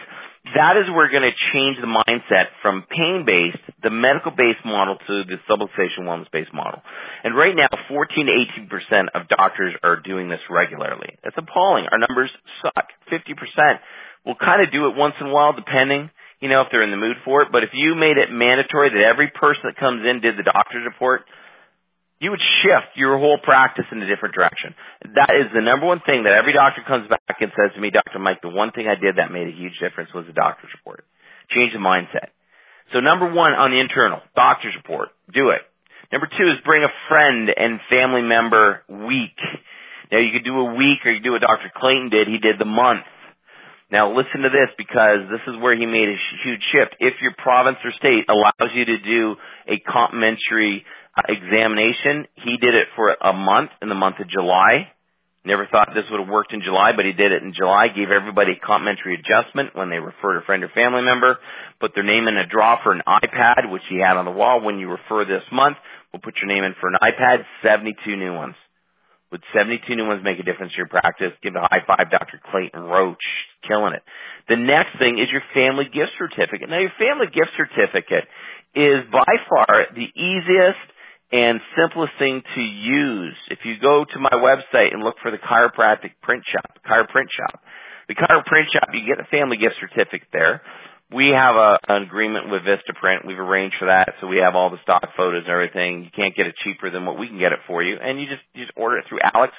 that 0.55 0.79
is 0.79 0.87
where 0.89 1.05
we're 1.05 1.11
going 1.11 1.31
to 1.31 1.37
change 1.53 1.77
the 1.77 1.93
mindset 1.93 2.47
from 2.63 2.87
pain-based, 2.89 3.59
the 3.83 3.91
medical-based 3.91 4.65
model 4.65 4.97
to 4.97 5.25
the 5.25 5.37
subluxation 5.51 6.09
wellness-based 6.09 6.55
model. 6.55 6.81
And 7.23 7.37
right 7.37 7.55
now, 7.55 7.69
14 7.87 8.27
to 8.27 8.33
18% 8.73 9.09
of 9.15 9.29
doctors 9.29 9.75
are 9.83 10.01
doing 10.01 10.31
this 10.31 10.41
regularly. 10.49 11.19
That's 11.23 11.37
appalling. 11.37 11.85
Our 11.93 11.99
numbers 11.99 12.31
suck. 12.63 12.87
50% 13.13 13.79
will 14.25 14.37
kind 14.37 14.63
of 14.63 14.73
do 14.73 14.87
it 14.87 14.97
once 14.97 15.17
in 15.21 15.27
a 15.27 15.33
while, 15.35 15.53
depending 15.53 16.09
you 16.43 16.49
know, 16.49 16.61
if 16.63 16.69
they're 16.73 16.83
in 16.83 16.91
the 16.91 16.97
mood 16.97 17.17
for 17.25 17.43
it. 17.43 17.49
But 17.53 17.63
if 17.63 17.71
you 17.73 17.95
made 17.95 18.19
it 18.19 18.31
mandatory 18.31 18.91
that 18.91 18.99
every 18.99 19.31
person 19.31 19.63
that 19.65 19.77
comes 19.77 20.03
in 20.05 20.21
did 20.21 20.37
the 20.37 20.43
doctor's 20.43 20.85
report, 20.85 21.23
you 22.19 22.31
would 22.31 22.41
shift 22.41 22.97
your 22.97 23.17
whole 23.17 23.39
practice 23.39 23.87
in 23.93 24.03
a 24.03 24.07
different 24.07 24.35
direction. 24.35 24.75
That 25.15 25.35
is 25.39 25.47
the 25.55 25.63
number 25.63 25.87
one 25.87 26.01
thing 26.01 26.25
that 26.25 26.33
every 26.35 26.53
doctor 26.53 26.83
comes 26.83 27.09
back 27.09 27.39
and 27.41 27.53
says 27.57 27.75
to 27.75 27.81
me, 27.81 27.91
Dr. 27.91 28.19
Mike, 28.19 28.43
the 28.43 28.49
one 28.49 28.73
thing 28.73 28.89
I 28.89 28.97
did 28.97 29.17
that 29.17 29.31
made 29.31 29.47
a 29.47 29.57
huge 29.57 29.79
difference 29.79 30.13
was 30.13 30.27
the 30.27 30.33
doctor's 30.33 30.71
report. 30.77 31.05
Change 31.49 31.73
the 31.73 31.79
mindset. 31.79 32.35
So 32.93 32.99
number 32.99 33.33
one 33.33 33.53
on 33.53 33.71
the 33.71 33.79
internal, 33.79 34.21
doctor's 34.35 34.75
report. 34.75 35.11
Do 35.33 35.51
it. 35.51 35.63
Number 36.11 36.27
two 36.27 36.51
is 36.51 36.59
bring 36.65 36.83
a 36.83 36.93
friend 37.09 37.55
and 37.57 37.81
family 37.89 38.23
member 38.23 38.83
week. 38.89 39.39
Now 40.11 40.19
you 40.19 40.33
could 40.33 40.45
do 40.45 40.59
a 40.59 40.75
week 40.75 41.07
or 41.07 41.13
you 41.13 41.21
do 41.21 41.33
what 41.33 41.41
Dr. 41.41 41.71
Clayton 41.75 42.11
did. 42.11 42.27
He 42.27 42.39
did 42.39 42.59
the 42.59 42.67
month. 42.67 43.05
Now 43.93 44.09
listen 44.09 44.41
to 44.41 44.49
this 44.49 44.75
because 44.79 45.29
this 45.31 45.55
is 45.55 45.61
where 45.61 45.77
he 45.77 45.85
made 45.85 46.09
a 46.09 46.17
huge 46.45 46.63
shift. 46.73 46.97
If 46.99 47.21
your 47.21 47.35
province 47.37 47.77
or 47.85 47.93
state 47.93 48.25
allows 48.27 48.73
you 48.73 48.87
to 48.87 48.99
do 48.99 49.37
a 49.69 49.79
complimentary 49.81 50.87
uh, 51.15 51.29
examination, 51.29 52.27
he 52.37 52.57
did 52.57 52.75
it 52.75 52.89
for 52.97 53.15
a 53.21 53.35
month 53.35 53.71
in 53.83 53.91
the 53.91 53.95
month 53.95 54.19
of 54.19 54.29
July. 54.29 54.89
Never 55.45 55.67
thought 55.67 55.89
this 55.95 56.07
would 56.11 56.21
have 56.21 56.29
worked 56.29 56.55
in 56.55 56.63
July, 56.63 56.93
but 56.97 57.05
he 57.05 57.13
did 57.13 57.33
it 57.33 57.43
in 57.43 57.53
July. 57.53 57.89
Gave 57.95 58.09
everybody 58.11 58.53
a 58.53 58.67
complimentary 58.67 59.21
adjustment 59.21 59.77
when 59.77 59.91
they 59.91 59.99
referred 59.99 60.39
a 60.39 60.43
friend 60.47 60.65
or 60.65 60.71
family 60.71 61.03
member. 61.03 61.37
Put 61.79 61.95
their 61.95 62.05
name 62.05 62.29
in 62.29 62.39
a 62.39 62.47
draw 62.47 62.83
for 62.83 62.93
an 62.93 63.03
iPad, 63.07 63.71
which 63.71 63.83
he 63.91 63.99
had 63.99 64.17
on 64.17 64.25
the 64.25 64.31
wall. 64.31 64.65
When 64.65 64.79
you 64.79 64.89
refer 64.89 65.27
this 65.27 65.45
month, 65.53 65.77
we'll 66.13 66.23
put 66.23 66.37
your 66.41 66.49
name 66.49 66.65
in 66.65 66.75
for 66.81 66.89
an 66.89 66.97
iPad. 67.03 67.45
72 67.63 68.17
new 68.17 68.33
ones. 68.33 68.55
Would 69.33 69.43
72 69.55 69.97
new 69.97 70.07
ones 70.07 70.23
make 70.23 70.39
a 70.39 70.43
difference 70.43 70.73
to 70.73 70.77
your 70.77 70.89
practice? 70.89 71.33
Give 71.43 71.55
a 71.57 71.61
high 71.61 71.81
five, 71.87 72.11
Dr. 72.11 72.39
Clayton 72.53 72.83
Roach. 72.83 73.17
Killing 73.67 73.95
it. 73.95 74.03
The 74.47 74.57
next 74.57 74.99
thing 74.99 75.19
is 75.19 75.31
your 75.33 75.43
family 75.55 75.87
gift 75.87 76.13
certificate. 76.19 76.69
Now 76.69 76.79
your 76.79 76.93
family 76.99 77.29
gift 77.33 77.49
certificate 77.57 78.29
is 78.75 79.05
by 79.11 79.25
far 79.49 79.87
the 79.97 80.09
easiest 80.15 80.85
and 81.33 81.63
simplest 81.75 82.13
thing 82.19 82.43
to 82.55 82.61
use. 82.61 83.37
If 83.49 83.65
you 83.65 83.79
go 83.81 84.05
to 84.05 84.19
my 84.19 84.37
website 84.37 84.93
and 84.93 85.03
look 85.03 85.17
for 85.23 85.31
the 85.31 85.39
chiropractic 85.39 86.13
print 86.21 86.45
shop, 86.45 86.79
chiroprint 86.87 87.31
shop, 87.31 87.63
the 88.09 88.15
chiroprint 88.15 88.69
shop, 88.71 88.91
you 88.93 89.07
get 89.07 89.19
a 89.19 89.25
family 89.31 89.57
gift 89.57 89.77
certificate 89.81 90.29
there 90.35 90.61
we 91.15 91.29
have 91.29 91.57
a, 91.57 91.79
an 91.89 92.03
agreement 92.03 92.51
with 92.51 92.63
Vistaprint. 92.63 93.27
We've 93.27 93.39
arranged 93.39 93.77
for 93.79 93.87
that, 93.87 94.15
so 94.21 94.27
we 94.27 94.39
have 94.39 94.55
all 94.55 94.71
the 94.71 94.81
stock 94.83 95.09
photos 95.17 95.45
and 95.45 95.53
everything. 95.53 96.05
You 96.05 96.11
can't 96.11 96.35
get 96.35 96.47
it 96.47 96.57
cheaper 96.57 96.91
than 96.91 97.07
what 97.07 97.19
we 97.19 97.29
can 97.29 97.39
get 97.39 97.53
it 97.53 97.61
for 97.67 97.83
you, 97.83 97.97
and 97.97 98.21
you 98.21 98.27
just 98.27 98.43
you 98.55 98.65
just 98.65 98.77
order 98.77 98.99
it 98.99 99.05
through 99.09 99.21
Alex. 99.23 99.53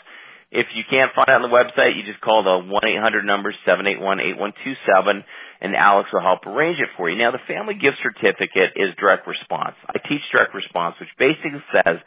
If 0.51 0.67
you 0.75 0.83
can't 0.87 1.11
find 1.15 1.29
it 1.29 1.33
on 1.33 1.41
the 1.41 1.47
website, 1.47 1.95
you 1.95 2.03
just 2.03 2.21
call 2.21 2.43
the 2.43 2.71
one 2.71 2.85
eight 2.85 3.01
hundred 3.01 3.25
number 3.25 3.53
seven 3.65 3.87
eight 3.87 3.99
one 3.99 4.19
eight 4.19 4.37
one 4.37 4.53
two 4.63 4.75
seven, 4.85 5.23
and 5.61 5.75
Alex 5.75 6.09
will 6.13 6.21
help 6.21 6.45
arrange 6.45 6.79
it 6.79 6.89
for 6.95 7.09
you. 7.09 7.17
Now, 7.17 7.31
the 7.31 7.39
family 7.47 7.73
gift 7.73 7.97
certificate 8.03 8.73
is 8.75 8.93
direct 8.99 9.27
response. 9.27 9.75
I 9.87 9.97
teach 10.07 10.21
direct 10.31 10.53
response, 10.53 10.95
which 10.99 11.09
basically 11.17 11.63
says 11.73 11.97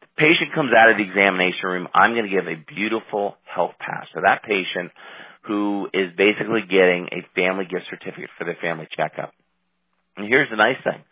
the 0.00 0.06
patient 0.16 0.52
comes 0.54 0.70
out 0.76 0.90
of 0.90 0.96
the 0.96 1.02
examination 1.02 1.68
room. 1.68 1.88
I'm 1.92 2.12
going 2.12 2.24
to 2.24 2.30
give 2.30 2.46
a 2.46 2.54
beautiful 2.54 3.36
health 3.44 3.74
pass 3.80 4.06
to 4.14 4.20
that 4.22 4.44
patient 4.44 4.92
who 5.48 5.88
is 5.92 6.12
basically 6.16 6.62
getting 6.68 7.08
a 7.10 7.26
family 7.34 7.64
gift 7.64 7.86
certificate 7.90 8.30
for 8.38 8.44
their 8.44 8.58
family 8.60 8.86
checkup. 8.90 9.32
And 10.16 10.28
here's 10.28 10.50
the 10.50 10.56
nice 10.56 10.76
thing, 10.84 11.02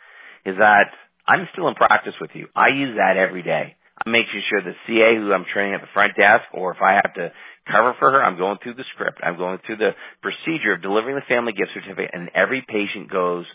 is 0.45 0.59
that 0.59 0.93
I'm 1.27 1.49
still 1.53 1.69
in 1.69 1.75
practice 1.75 2.15
with 2.21 2.31
you. 2.35 2.49
I 2.55 2.69
use 2.69 2.97
that 2.99 3.17
every 3.17 3.43
day. 3.43 3.75
I'm 4.05 4.13
making 4.13 4.43
sure 4.49 4.61
the 4.61 4.75
CA 4.87 5.17
who 5.17 5.33
I'm 5.33 5.47
training 5.47 5.75
at 5.75 5.81
the 5.81 5.89
front 5.95 6.17
desk, 6.17 6.45
or 6.53 6.75
if 6.75 6.83
I 6.83 6.95
have 6.97 7.15
to 7.15 7.33
cover 7.71 7.97
for 7.99 8.11
her, 8.11 8.23
I'm 8.23 8.37
going 8.37 8.59
through 8.63 8.75
the 8.75 8.85
script. 8.93 9.21
I'm 9.23 9.39
going 9.39 9.59
through 9.65 9.77
the 9.77 9.95
procedure 10.21 10.75
of 10.75 10.83
delivering 10.83 11.17
the 11.17 11.23
family 11.23 11.55
gift 11.55 11.71
certificate, 11.73 12.11
and 12.13 12.31
every 12.35 12.63
patient 12.69 13.11
goes, 13.11 13.47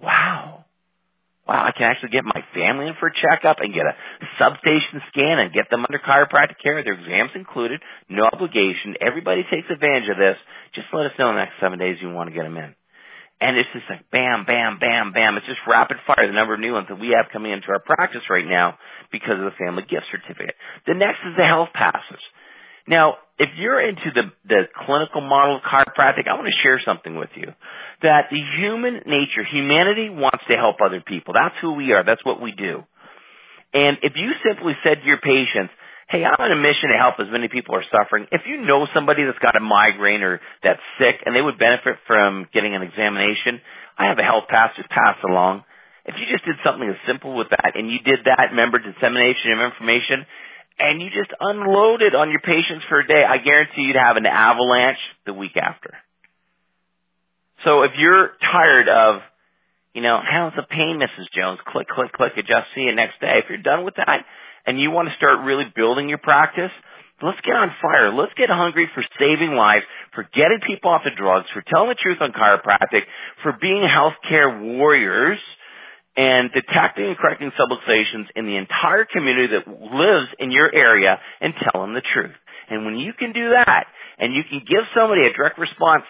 wow, 0.00 0.64
wow, 1.48 1.64
I 1.64 1.72
can 1.72 1.84
actually 1.84 2.10
get 2.10 2.24
my 2.24 2.44
family 2.54 2.88
in 2.88 2.94
for 3.00 3.08
a 3.08 3.14
checkup 3.14 3.60
and 3.60 3.72
get 3.72 3.86
a 3.86 3.96
subluxation 4.38 5.00
scan 5.08 5.38
and 5.38 5.52
get 5.52 5.70
them 5.70 5.86
under 5.86 5.98
chiropractic 5.98 6.58
care. 6.62 6.84
Their 6.84 6.92
exams 6.92 7.30
included, 7.34 7.80
no 8.08 8.24
obligation. 8.24 8.96
Everybody 9.00 9.44
takes 9.50 9.70
advantage 9.70 10.10
of 10.10 10.18
this. 10.18 10.36
Just 10.74 10.88
let 10.92 11.06
us 11.06 11.12
know 11.18 11.30
in 11.30 11.36
the 11.36 11.40
next 11.40 11.54
seven 11.60 11.78
days 11.78 11.96
you 12.02 12.10
want 12.10 12.28
to 12.28 12.34
get 12.34 12.42
them 12.42 12.56
in. 12.58 12.74
And 13.40 13.56
it's 13.56 13.68
just 13.72 13.86
like 13.88 14.10
bam, 14.10 14.44
bam, 14.44 14.78
bam, 14.78 15.12
bam. 15.12 15.36
It's 15.36 15.46
just 15.46 15.60
rapid 15.66 15.96
fire, 16.06 16.26
the 16.26 16.32
number 16.32 16.54
of 16.54 16.60
new 16.60 16.72
ones 16.72 16.88
that 16.88 17.00
we 17.00 17.14
have 17.16 17.32
coming 17.32 17.52
into 17.52 17.68
our 17.68 17.78
practice 17.78 18.28
right 18.28 18.46
now 18.46 18.76
because 19.10 19.38
of 19.38 19.44
the 19.44 19.52
family 19.52 19.84
gift 19.88 20.06
certificate. 20.10 20.56
The 20.86 20.94
next 20.94 21.20
is 21.24 21.36
the 21.36 21.44
health 21.44 21.70
passes. 21.72 22.20
Now, 22.86 23.18
if 23.38 23.50
you're 23.56 23.80
into 23.80 24.10
the, 24.10 24.32
the 24.48 24.68
clinical 24.86 25.20
model 25.20 25.56
of 25.56 25.62
chiropractic, 25.62 26.26
I 26.28 26.34
want 26.34 26.46
to 26.46 26.60
share 26.62 26.80
something 26.80 27.16
with 27.16 27.30
you. 27.36 27.52
That 28.02 28.26
the 28.30 28.42
human 28.58 29.02
nature, 29.06 29.44
humanity 29.44 30.08
wants 30.10 30.44
to 30.48 30.56
help 30.56 30.76
other 30.84 31.00
people. 31.00 31.34
That's 31.34 31.54
who 31.60 31.74
we 31.74 31.92
are. 31.92 32.02
That's 32.04 32.24
what 32.24 32.40
we 32.42 32.52
do. 32.52 32.84
And 33.72 33.98
if 34.02 34.16
you 34.16 34.32
simply 34.44 34.74
said 34.82 35.00
to 35.00 35.06
your 35.06 35.18
patients, 35.18 35.72
hey, 36.08 36.24
I'm 36.24 36.36
on 36.38 36.52
a 36.52 36.56
mission 36.56 36.88
to 36.90 36.98
help 36.98 37.20
as 37.20 37.30
many 37.30 37.48
people 37.48 37.76
are 37.76 37.84
suffering. 37.84 38.26
If 38.32 38.42
you 38.46 38.62
know 38.62 38.88
somebody 38.94 39.24
that's 39.24 39.38
got 39.38 39.56
a 39.56 39.60
migraine 39.60 40.22
or 40.22 40.40
that's 40.62 40.80
sick 40.98 41.22
and 41.24 41.36
they 41.36 41.42
would 41.42 41.58
benefit 41.58 41.96
from 42.06 42.48
getting 42.52 42.74
an 42.74 42.82
examination, 42.82 43.60
I 43.96 44.08
have 44.08 44.18
a 44.18 44.22
health 44.22 44.48
pass, 44.48 44.74
just 44.76 44.88
pass 44.88 45.16
along. 45.28 45.64
If 46.06 46.18
you 46.18 46.26
just 46.26 46.44
did 46.44 46.56
something 46.64 46.88
as 46.88 46.96
simple 47.06 47.36
with 47.36 47.50
that 47.50 47.72
and 47.74 47.90
you 47.90 47.98
did 48.00 48.20
that, 48.24 48.48
remember 48.50 48.78
dissemination 48.78 49.52
of 49.52 49.70
information, 49.70 50.24
and 50.78 51.02
you 51.02 51.10
just 51.10 51.30
unload 51.40 52.02
it 52.02 52.14
on 52.14 52.30
your 52.30 52.40
patients 52.40 52.84
for 52.88 53.00
a 53.00 53.06
day, 53.06 53.24
I 53.24 53.38
guarantee 53.38 53.82
you'd 53.82 53.96
have 53.96 54.16
an 54.16 54.26
avalanche 54.26 54.98
the 55.26 55.34
week 55.34 55.56
after. 55.56 55.94
So 57.64 57.82
if 57.82 57.92
you're 57.96 58.32
tired 58.40 58.88
of, 58.88 59.22
you 59.94 60.02
know, 60.02 60.20
how's 60.22 60.52
the 60.54 60.62
pain, 60.62 61.00
Mrs. 61.00 61.30
Jones? 61.32 61.58
Click, 61.66 61.88
click, 61.88 62.12
click, 62.12 62.32
adjust, 62.36 62.68
see 62.74 62.82
you 62.82 62.94
next 62.94 63.20
day. 63.20 63.40
If 63.42 63.46
you're 63.48 63.58
done 63.58 63.84
with 63.84 63.96
that 63.96 64.24
and 64.66 64.80
you 64.80 64.90
want 64.90 65.08
to 65.08 65.14
start 65.16 65.44
really 65.44 65.64
building 65.74 66.08
your 66.08 66.18
practice, 66.18 66.70
let's 67.22 67.40
get 67.40 67.56
on 67.56 67.72
fire. 67.82 68.12
Let's 68.12 68.34
get 68.34 68.50
hungry 68.50 68.88
for 68.94 69.02
saving 69.18 69.54
lives, 69.54 69.84
for 70.14 70.28
getting 70.32 70.60
people 70.64 70.90
off 70.90 71.02
the 71.04 71.10
drugs, 71.16 71.46
for 71.52 71.62
telling 71.62 71.88
the 71.88 71.96
truth 71.96 72.18
on 72.20 72.32
chiropractic, 72.32 73.02
for 73.42 73.52
being 73.60 73.82
healthcare 73.82 74.76
warriors, 74.76 75.40
and 76.18 76.50
detecting 76.52 77.06
and 77.06 77.16
correcting 77.16 77.52
subluxations 77.52 78.26
in 78.34 78.44
the 78.44 78.56
entire 78.56 79.04
community 79.04 79.54
that 79.54 79.68
lives 79.68 80.26
in 80.40 80.50
your 80.50 80.74
area 80.74 81.16
and 81.40 81.54
tell 81.62 81.82
them 81.82 81.94
the 81.94 82.02
truth. 82.02 82.34
And 82.68 82.84
when 82.84 82.96
you 82.96 83.12
can 83.12 83.32
do 83.32 83.50
that, 83.50 83.86
and 84.18 84.34
you 84.34 84.42
can 84.42 84.62
give 84.66 84.82
somebody 84.94 85.26
a 85.26 85.32
direct 85.32 85.60
response 85.60 86.02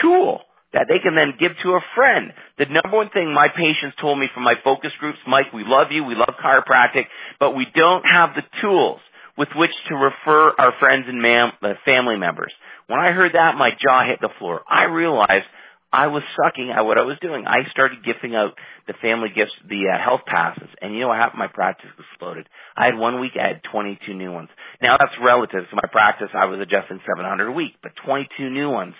tool 0.00 0.40
that 0.72 0.86
they 0.88 0.98
can 0.98 1.14
then 1.14 1.34
give 1.38 1.56
to 1.62 1.74
a 1.74 1.80
friend. 1.94 2.32
The 2.58 2.66
number 2.66 2.96
one 2.96 3.10
thing 3.10 3.32
my 3.32 3.48
patients 3.56 3.96
told 4.00 4.18
me 4.18 4.28
from 4.34 4.42
my 4.42 4.54
focus 4.64 4.92
groups, 4.98 5.18
Mike, 5.28 5.52
we 5.52 5.64
love 5.64 5.92
you, 5.92 6.02
we 6.02 6.16
love 6.16 6.34
chiropractic, 6.44 7.04
but 7.38 7.54
we 7.54 7.66
don't 7.72 8.04
have 8.04 8.30
the 8.34 8.42
tools 8.60 9.00
with 9.38 9.48
which 9.54 9.72
to 9.88 9.94
refer 9.94 10.54
our 10.58 10.72
friends 10.80 11.04
and 11.08 11.22
mam- 11.22 11.52
uh, 11.62 11.74
family 11.84 12.16
members. 12.16 12.52
When 12.88 12.98
I 12.98 13.12
heard 13.12 13.32
that, 13.34 13.54
my 13.56 13.70
jaw 13.70 14.04
hit 14.04 14.20
the 14.20 14.30
floor. 14.40 14.62
I 14.68 14.86
realized 14.86 15.46
I 15.92 16.06
was 16.06 16.22
sucking 16.42 16.70
at 16.70 16.86
what 16.86 16.96
I 16.96 17.02
was 17.02 17.18
doing. 17.20 17.44
I 17.46 17.68
started 17.70 18.02
gifting 18.02 18.34
out 18.34 18.54
the 18.86 18.94
family 18.94 19.28
gifts, 19.28 19.52
the 19.68 19.92
uh, 19.92 20.02
health 20.02 20.22
passes, 20.26 20.68
and 20.80 20.94
you 20.94 21.00
know 21.00 21.08
what 21.08 21.18
happened? 21.18 21.38
My 21.38 21.48
practice 21.48 21.90
exploded. 21.98 22.48
I 22.74 22.86
had 22.86 22.96
one 22.96 23.20
week, 23.20 23.32
I 23.38 23.48
had 23.48 23.62
22 23.70 24.14
new 24.14 24.32
ones. 24.32 24.48
Now 24.80 24.96
that's 24.98 25.12
relative 25.22 25.68
to 25.68 25.76
my 25.76 25.88
practice. 25.92 26.30
I 26.32 26.46
was 26.46 26.60
adjusting 26.60 27.00
700 27.06 27.46
a 27.46 27.52
week, 27.52 27.74
but 27.82 27.92
22 28.06 28.48
new 28.48 28.70
ones 28.70 28.94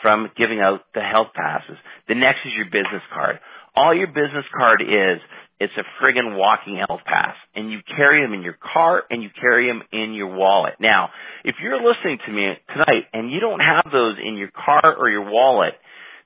from 0.00 0.30
giving 0.36 0.60
out 0.60 0.84
the 0.94 1.02
health 1.02 1.28
passes. 1.34 1.76
The 2.08 2.14
next 2.14 2.46
is 2.46 2.54
your 2.54 2.66
business 2.66 3.02
card. 3.12 3.40
All 3.74 3.94
your 3.94 4.06
business 4.08 4.46
card 4.56 4.80
is, 4.80 5.20
it's 5.60 5.72
a 5.76 6.02
friggin' 6.02 6.36
walking 6.36 6.76
health 6.76 7.00
pass. 7.04 7.34
And 7.54 7.70
you 7.70 7.80
carry 7.96 8.24
them 8.24 8.32
in 8.32 8.42
your 8.42 8.56
car 8.60 9.04
and 9.10 9.22
you 9.22 9.30
carry 9.38 9.66
them 9.66 9.82
in 9.92 10.14
your 10.14 10.34
wallet. 10.34 10.74
Now, 10.80 11.10
if 11.44 11.56
you're 11.60 11.82
listening 11.82 12.18
to 12.24 12.32
me 12.32 12.56
tonight 12.72 13.06
and 13.12 13.30
you 13.30 13.40
don't 13.40 13.60
have 13.60 13.86
those 13.92 14.16
in 14.22 14.36
your 14.36 14.50
car 14.50 14.96
or 14.96 15.10
your 15.10 15.30
wallet, 15.30 15.74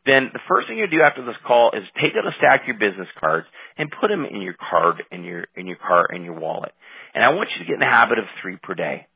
then 0.05 0.31
the 0.33 0.41
first 0.49 0.67
thing 0.67 0.79
you 0.79 0.89
do 0.89 1.01
after 1.01 1.25
this 1.25 1.37
call 1.47 1.71
is 1.73 1.85
take 2.01 2.13
out 2.19 2.27
a 2.27 2.35
stack 2.37 2.63
of 2.63 2.69
your 2.69 2.79
business 2.79 3.09
cards 3.21 3.47
and 3.79 3.93
put 4.01 4.09
them 4.09 4.25
in 4.25 4.41
your 4.41 4.55
card, 4.55 5.03
in 5.13 5.23
your, 5.23 5.47
in 5.55 5.67
your 5.67 5.77
car, 5.77 6.07
in 6.07 6.25
your 6.25 6.35
wallet. 6.35 6.73
And 7.15 7.25
I 7.25 7.35
want 7.35 7.51
you 7.53 7.59
to 7.59 7.65
get 7.65 7.75
in 7.75 7.81
the 7.81 7.87
habit 7.87 8.19
of 8.19 8.25
three 8.41 8.57
per 8.57 8.75
day. 8.75 9.07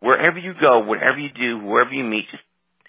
Wherever 0.00 0.38
you 0.38 0.54
go, 0.60 0.80
whatever 0.80 1.18
you 1.18 1.30
do, 1.30 1.58
wherever 1.58 1.92
you 1.92 2.02
meet, 2.02 2.28
just 2.30 2.42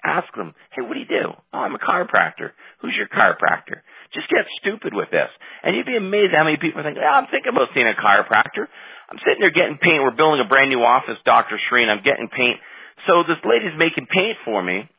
ask 0.04 0.34
them, 0.36 0.54
hey, 0.72 0.82
what 0.82 0.94
do 0.94 1.00
you 1.00 1.06
do? 1.06 1.34
Oh, 1.54 1.60
I'm 1.60 1.76
a 1.76 1.80
chiropractor. 1.80 2.52
Who's 2.80 2.96
your 2.96 3.08
chiropractor? 3.08 3.82
Just 4.14 4.30
get 4.30 4.46
stupid 4.62 4.94
with 4.94 5.12
this. 5.12 5.30
And 5.64 5.76
you'd 5.76 5.86
be 5.86 5.98
amazed 5.98 6.34
how 6.36 6.44
many 6.44 6.58
people 6.58 6.84
think, 6.84 6.98
oh, 6.98 7.06
I'm 7.06 7.28
thinking 7.28 7.52
about 7.52 7.70
seeing 7.74 7.88
a 7.88 7.94
chiropractor. 7.94 8.68
I'm 9.10 9.20
sitting 9.20 9.40
there 9.40 9.52
getting 9.52 9.78
paint. 9.78 10.02
We're 10.02 10.12
building 10.12 10.44
a 10.44 10.48
brand 10.48 10.70
new 10.70 10.82
office, 10.82 11.18
Dr. 11.26 11.60
Shreen. 11.70 11.90
I'm 11.90 12.04
getting 12.04 12.28
paint. 12.30 12.60
So 13.08 13.24
this 13.24 13.38
lady's 13.44 13.78
making 13.78 14.08
paint 14.08 14.38
for 14.46 14.62
me. 14.62 14.90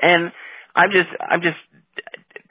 And 0.00 0.32
I'm 0.74 0.90
just, 0.92 1.08
I'm 1.20 1.42
just 1.42 1.58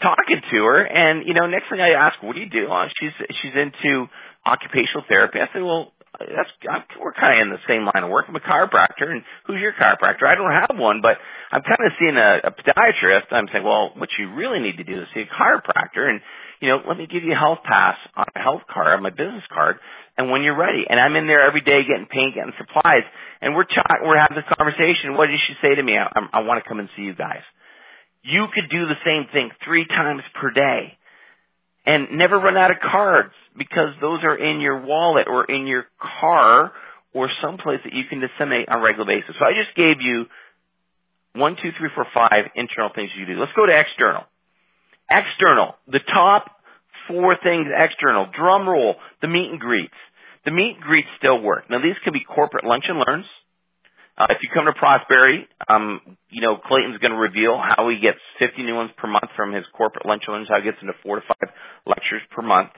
talking 0.01 0.41
to 0.51 0.57
her. 0.65 0.83
And, 0.83 1.27
you 1.27 1.33
know, 1.33 1.47
next 1.47 1.69
thing 1.69 1.81
I 1.81 1.91
ask, 1.91 2.21
what 2.21 2.35
do 2.35 2.41
you 2.41 2.49
do? 2.49 2.67
Oh, 2.69 2.87
she's, 2.99 3.13
she's 3.41 3.53
into 3.55 4.07
occupational 4.45 5.05
therapy. 5.07 5.39
I 5.39 5.49
said, 5.53 5.63
well, 5.63 5.93
that's 6.19 6.49
I'm, 6.69 6.83
we're 7.01 7.13
kind 7.13 7.39
of 7.39 7.47
in 7.47 7.53
the 7.53 7.59
same 7.67 7.85
line 7.85 8.03
of 8.03 8.09
work. 8.09 8.25
I'm 8.27 8.35
a 8.35 8.39
chiropractor, 8.39 9.09
and 9.09 9.23
who's 9.45 9.61
your 9.61 9.73
chiropractor? 9.73 10.25
I 10.25 10.35
don't 10.35 10.51
have 10.51 10.77
one, 10.77 11.01
but 11.01 11.17
I'm 11.51 11.61
kind 11.61 11.79
of 11.85 11.93
seeing 11.99 12.17
a, 12.17 12.41
a 12.43 12.51
podiatrist. 12.51 13.31
I'm 13.31 13.47
saying, 13.51 13.63
well, 13.63 13.93
what 13.97 14.09
you 14.19 14.33
really 14.33 14.59
need 14.59 14.77
to 14.77 14.83
do 14.83 15.01
is 15.01 15.07
see 15.13 15.21
a 15.21 15.25
chiropractor, 15.25 16.09
and 16.09 16.21
you 16.59 16.67
know, 16.69 16.81
let 16.87 16.97
me 16.97 17.07
give 17.07 17.23
you 17.23 17.33
a 17.33 17.37
health 17.37 17.59
pass 17.63 17.97
on 18.15 18.25
a 18.35 18.39
health 18.39 18.61
card, 18.71 18.89
on 18.89 19.03
my 19.03 19.09
business 19.09 19.43
card, 19.51 19.77
and 20.17 20.29
when 20.29 20.43
you're 20.43 20.57
ready, 20.57 20.85
and 20.87 20.99
I'm 20.99 21.15
in 21.15 21.27
there 21.27 21.41
every 21.41 21.61
day 21.61 21.83
getting 21.83 22.07
paint, 22.07 22.35
getting 22.35 22.53
supplies, 22.57 23.03
and 23.41 23.55
we're 23.55 23.63
talking, 23.63 23.97
we're 24.03 24.19
having 24.19 24.37
this 24.37 24.57
conversation. 24.57 25.15
What 25.15 25.27
did 25.27 25.39
she 25.39 25.55
say 25.61 25.75
to 25.75 25.81
me? 25.81 25.97
I, 25.97 26.03
I, 26.03 26.39
I 26.39 26.41
want 26.41 26.63
to 26.63 26.67
come 26.67 26.79
and 26.79 26.89
see 26.95 27.03
you 27.03 27.15
guys. 27.15 27.41
You 28.23 28.47
could 28.53 28.69
do 28.69 28.85
the 28.85 28.97
same 29.05 29.27
thing 29.31 29.51
three 29.63 29.85
times 29.85 30.23
per 30.35 30.51
day 30.51 30.97
and 31.85 32.11
never 32.11 32.37
run 32.37 32.57
out 32.57 32.71
of 32.71 32.77
cards 32.79 33.33
because 33.57 33.95
those 33.99 34.23
are 34.23 34.35
in 34.35 34.61
your 34.61 34.81
wallet 34.81 35.27
or 35.27 35.45
in 35.45 35.65
your 35.65 35.85
car 35.99 36.71
or 37.13 37.29
someplace 37.41 37.79
that 37.83 37.93
you 37.93 38.05
can 38.05 38.19
disseminate 38.19 38.69
on 38.69 38.79
a 38.79 38.81
regular 38.81 39.05
basis. 39.05 39.35
So 39.39 39.45
I 39.45 39.53
just 39.59 39.75
gave 39.75 40.01
you 40.01 40.27
one, 41.33 41.55
two, 41.61 41.71
three, 41.77 41.89
four, 41.95 42.05
five 42.13 42.49
internal 42.55 42.91
things 42.93 43.11
you 43.15 43.25
do. 43.25 43.39
Let's 43.39 43.53
go 43.53 43.65
to 43.65 43.77
external. 43.77 44.23
External. 45.09 45.75
The 45.87 45.99
top 45.99 46.51
four 47.07 47.37
things 47.41 47.67
external. 47.75 48.27
Drum 48.31 48.67
roll. 48.67 48.95
The 49.21 49.27
meet 49.27 49.49
and 49.49 49.59
greets. 49.59 49.93
The 50.45 50.51
meet 50.51 50.75
and 50.75 50.83
greets 50.83 51.07
still 51.17 51.41
work. 51.41 51.69
Now 51.69 51.81
these 51.81 51.97
can 52.03 52.13
be 52.13 52.23
corporate 52.23 52.65
lunch 52.65 52.85
and 52.87 53.01
learns. 53.05 53.25
Uh, 54.21 54.27
if 54.29 54.43
you 54.43 54.49
come 54.53 54.65
to 54.65 54.73
Prosperity, 54.73 55.47
um, 55.67 55.99
you 56.29 56.41
know, 56.41 56.55
Clayton's 56.55 56.99
going 56.99 57.11
to 57.11 57.17
reveal 57.17 57.57
how 57.57 57.89
he 57.89 57.99
gets 57.99 58.19
50 58.37 58.61
new 58.61 58.75
ones 58.75 58.91
per 58.95 59.07
month 59.07 59.31
from 59.35 59.51
his 59.51 59.65
corporate 59.73 60.05
lunch 60.05 60.23
and 60.27 60.35
learns, 60.35 60.47
how 60.47 60.57
he 60.57 60.63
gets 60.63 60.77
into 60.79 60.93
four 61.01 61.15
to 61.15 61.25
five 61.25 61.49
lectures 61.87 62.21
per 62.29 62.43
month. 62.43 62.69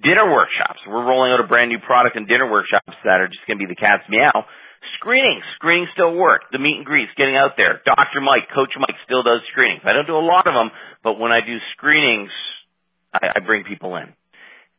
Dinner 0.00 0.30
workshops. 0.30 0.78
We're 0.86 1.04
rolling 1.04 1.32
out 1.32 1.40
a 1.40 1.46
brand 1.48 1.70
new 1.70 1.80
product 1.80 2.16
in 2.16 2.26
dinner 2.26 2.48
workshops 2.48 2.94
that 3.02 3.20
are 3.20 3.26
just 3.26 3.44
going 3.48 3.58
to 3.58 3.66
be 3.66 3.68
the 3.68 3.74
cat's 3.74 4.08
meow. 4.08 4.46
Screenings. 4.94 5.42
Screenings 5.56 5.88
still 5.92 6.14
work. 6.14 6.42
The 6.52 6.60
meet 6.60 6.76
and 6.76 6.86
greets, 6.86 7.10
getting 7.16 7.34
out 7.34 7.56
there. 7.56 7.80
Dr. 7.84 8.20
Mike, 8.20 8.48
Coach 8.54 8.74
Mike 8.78 8.96
still 9.04 9.24
does 9.24 9.40
screenings. 9.50 9.82
I 9.84 9.92
don't 9.92 10.06
do 10.06 10.16
a 10.16 10.22
lot 10.22 10.46
of 10.46 10.54
them, 10.54 10.70
but 11.02 11.18
when 11.18 11.32
I 11.32 11.40
do 11.40 11.58
screenings, 11.72 12.30
I, 13.12 13.32
I 13.34 13.40
bring 13.40 13.64
people 13.64 13.96
in. 13.96 14.14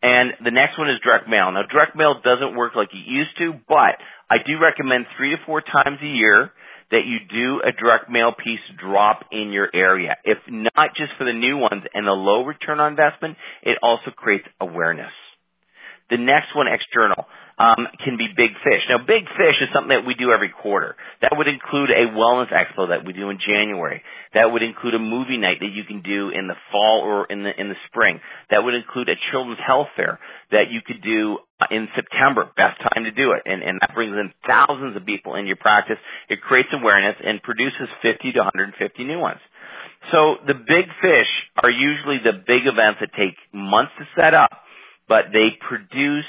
And 0.04 0.34
the 0.44 0.52
next 0.52 0.78
one 0.78 0.90
is 0.90 1.00
direct 1.02 1.30
mail. 1.30 1.50
Now 1.52 1.64
direct 1.64 1.96
mail 1.96 2.20
doesn't 2.22 2.58
work 2.58 2.76
like 2.76 2.94
it 2.94 3.08
used 3.08 3.38
to, 3.38 3.54
but 3.68 3.98
I 4.30 4.38
do 4.46 4.60
recommend 4.62 5.08
three 5.18 5.32
to 5.32 5.38
four 5.46 5.62
times 5.62 6.00
a 6.02 6.08
year 6.08 6.52
that 6.92 7.06
you 7.06 7.20
do 7.28 7.62
a 7.62 7.72
direct 7.72 8.10
mail 8.10 8.34
piece 8.34 8.60
drop 8.78 9.26
in 9.32 9.52
your 9.54 9.70
area. 9.74 10.18
If 10.26 10.40
not 10.50 10.94
just 10.96 11.14
for 11.18 11.24
the 11.24 11.34
new 11.34 11.58
ones 11.58 11.84
and 11.94 12.06
the 12.06 12.12
low 12.12 12.46
return 12.46 12.82
on 12.82 12.92
investment, 12.92 13.38
it 13.64 13.78
also 13.82 14.12
creates 14.12 14.46
awareness. 14.60 15.12
The 16.14 16.20
next 16.20 16.54
one, 16.54 16.68
external, 16.68 17.26
um, 17.58 17.88
can 18.04 18.18
be 18.18 18.28
Big 18.28 18.52
Fish. 18.64 18.86
Now, 18.88 19.04
Big 19.04 19.28
Fish 19.36 19.60
is 19.62 19.70
something 19.74 19.90
that 19.90 20.06
we 20.06 20.14
do 20.14 20.32
every 20.32 20.50
quarter. 20.50 20.96
That 21.22 21.34
would 21.36 21.48
include 21.48 21.90
a 21.90 22.06
wellness 22.14 22.54
expo 22.54 22.90
that 22.90 23.04
we 23.04 23.14
do 23.14 23.32
in 23.32 23.40
January. 23.40 24.04
That 24.36 24.52
would 24.52 24.62
include 24.62 24.94
a 24.94 25.00
movie 25.00 25.38
night 25.38 25.60
that 25.62 25.72
you 25.72 25.84
can 25.84 26.02
do 26.02 26.30
in 26.30 26.48
the 26.48 26.54
fall 26.72 27.00
or 27.02 27.26
in 27.26 27.42
the 27.42 27.60
in 27.60 27.70
the 27.70 27.76
spring. 27.88 28.22
That 28.52 28.64
would 28.64 28.76
include 28.76 29.10
a 29.10 29.16
children's 29.32 29.60
health 29.60 29.88
fair 29.96 30.20
that 30.52 30.70
you 30.70 30.84
could 30.84 31.02
do 31.02 31.40
in 31.72 31.90
September. 31.96 32.48
Best 32.56 32.80
time 32.80 33.06
to 33.06 33.12
do 33.12 33.32
it, 33.32 33.42
and 33.48 33.64
and 33.64 33.80
that 33.82 33.96
brings 33.96 34.14
in 34.14 34.32
thousands 34.46 34.96
of 34.96 35.04
people 35.04 35.34
in 35.34 35.48
your 35.48 35.56
practice. 35.56 35.98
It 36.30 36.42
creates 36.42 36.70
awareness 36.72 37.16
and 37.24 37.42
produces 37.42 37.90
50 38.04 38.34
to 38.34 38.40
150 38.40 39.04
new 39.04 39.18
ones. 39.18 39.40
So 40.12 40.38
the 40.46 40.54
big 40.54 40.86
fish 41.02 41.50
are 41.64 41.72
usually 41.72 42.20
the 42.20 42.34
big 42.34 42.68
events 42.68 43.00
that 43.00 43.14
take 43.18 43.36
months 43.52 43.94
to 43.98 44.08
set 44.16 44.36
up 44.36 44.52
but 45.08 45.26
they 45.34 45.58
produce 45.68 46.26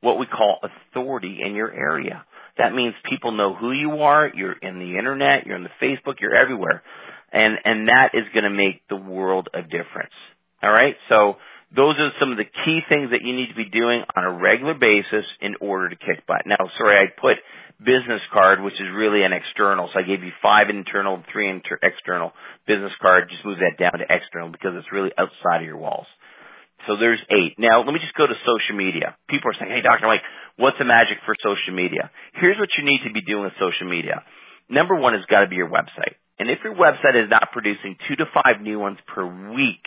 what 0.00 0.18
we 0.18 0.26
call 0.26 0.60
authority 0.62 1.40
in 1.42 1.54
your 1.54 1.72
area. 1.72 2.24
That 2.56 2.74
means 2.74 2.94
people 3.04 3.32
know 3.32 3.54
who 3.54 3.72
you 3.72 4.02
are, 4.02 4.30
you're 4.34 4.52
in 4.52 4.78
the 4.78 4.98
internet, 4.98 5.46
you're 5.46 5.56
in 5.56 5.64
the 5.64 5.70
Facebook, 5.86 6.20
you're 6.20 6.34
everywhere. 6.34 6.82
And, 7.32 7.58
and 7.64 7.88
that 7.88 8.10
is 8.14 8.24
going 8.32 8.44
to 8.44 8.50
make 8.50 8.86
the 8.88 8.96
world 8.96 9.48
a 9.52 9.62
difference. 9.62 10.14
Alright? 10.62 10.96
So, 11.08 11.36
those 11.74 11.96
are 11.98 12.10
some 12.18 12.30
of 12.30 12.38
the 12.38 12.46
key 12.64 12.80
things 12.88 13.10
that 13.10 13.22
you 13.22 13.34
need 13.34 13.48
to 13.48 13.54
be 13.54 13.68
doing 13.68 14.02
on 14.16 14.24
a 14.24 14.38
regular 14.38 14.72
basis 14.72 15.26
in 15.40 15.56
order 15.60 15.90
to 15.90 15.96
kick 15.96 16.26
butt. 16.26 16.46
Now, 16.46 16.70
sorry, 16.78 16.96
I 16.96 17.20
put 17.20 17.36
business 17.82 18.22
card, 18.32 18.62
which 18.62 18.80
is 18.80 18.88
really 18.94 19.22
an 19.22 19.34
external. 19.34 19.90
So 19.92 20.00
I 20.00 20.02
gave 20.02 20.24
you 20.24 20.32
five 20.40 20.70
internal, 20.70 21.22
three 21.30 21.48
inter- 21.48 21.78
external 21.82 22.32
business 22.66 22.92
card. 23.02 23.28
Just 23.28 23.44
move 23.44 23.58
that 23.58 23.76
down 23.78 23.98
to 23.98 24.06
external 24.08 24.48
because 24.48 24.72
it's 24.76 24.90
really 24.90 25.12
outside 25.18 25.60
of 25.60 25.66
your 25.66 25.76
walls. 25.76 26.06
So 26.86 26.96
there's 26.96 27.20
eight. 27.30 27.54
Now, 27.58 27.82
let 27.82 27.92
me 27.92 27.98
just 28.00 28.14
go 28.14 28.26
to 28.26 28.34
social 28.46 28.76
media. 28.76 29.16
People 29.28 29.50
are 29.50 29.54
saying, 29.54 29.70
hey, 29.70 29.82
Dr. 29.82 30.06
Mike, 30.06 30.22
what's 30.56 30.78
the 30.78 30.84
magic 30.84 31.18
for 31.26 31.34
social 31.40 31.74
media? 31.74 32.10
Here's 32.34 32.58
what 32.58 32.70
you 32.78 32.84
need 32.84 33.00
to 33.04 33.12
be 33.12 33.22
doing 33.22 33.44
with 33.44 33.52
social 33.58 33.88
media. 33.88 34.22
Number 34.68 34.94
one 34.94 35.14
has 35.14 35.24
got 35.26 35.40
to 35.40 35.48
be 35.48 35.56
your 35.56 35.68
website. 35.70 36.14
And 36.38 36.50
if 36.50 36.60
your 36.62 36.74
website 36.74 37.16
is 37.16 37.28
not 37.28 37.50
producing 37.52 37.96
two 38.06 38.16
to 38.16 38.26
five 38.32 38.62
new 38.62 38.78
ones 38.78 38.98
per 39.06 39.26
week, 39.54 39.84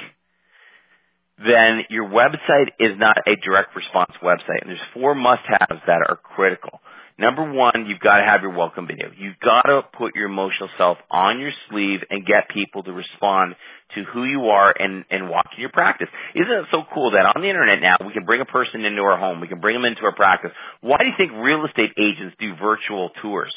then 1.37 1.85
your 1.89 2.09
website 2.09 2.69
is 2.79 2.97
not 2.97 3.17
a 3.25 3.35
direct 3.37 3.75
response 3.75 4.11
website. 4.21 4.61
And 4.61 4.69
there's 4.69 4.87
four 4.93 5.15
must-haves 5.15 5.81
that 5.87 6.05
are 6.07 6.17
critical. 6.17 6.81
Number 7.17 7.51
one, 7.51 7.85
you've 7.87 7.99
got 7.99 8.17
to 8.17 8.25
have 8.25 8.41
your 8.41 8.55
welcome 8.55 8.87
video. 8.87 9.11
You've 9.15 9.39
got 9.39 9.63
to 9.63 9.83
put 9.97 10.15
your 10.15 10.25
emotional 10.25 10.69
self 10.77 10.97
on 11.09 11.39
your 11.39 11.51
sleeve 11.69 12.01
and 12.09 12.25
get 12.25 12.49
people 12.49 12.83
to 12.83 12.93
respond 12.93 13.55
to 13.95 14.03
who 14.05 14.23
you 14.23 14.45
are 14.47 14.73
and, 14.77 15.05
and 15.09 15.29
walk 15.29 15.47
in 15.55 15.61
your 15.61 15.71
practice. 15.71 16.07
Isn't 16.35 16.51
it 16.51 16.65
so 16.71 16.83
cool 16.93 17.11
that 17.11 17.33
on 17.35 17.41
the 17.41 17.49
internet 17.49 17.81
now 17.81 17.97
we 18.05 18.13
can 18.13 18.25
bring 18.25 18.41
a 18.41 18.45
person 18.45 18.85
into 18.85 19.01
our 19.01 19.17
home, 19.17 19.41
we 19.41 19.47
can 19.47 19.59
bring 19.59 19.75
them 19.75 19.85
into 19.85 20.03
our 20.03 20.15
practice. 20.15 20.51
Why 20.81 20.97
do 20.99 21.05
you 21.05 21.13
think 21.17 21.31
real 21.33 21.65
estate 21.65 21.91
agents 21.97 22.35
do 22.39 22.55
virtual 22.55 23.11
tours? 23.21 23.53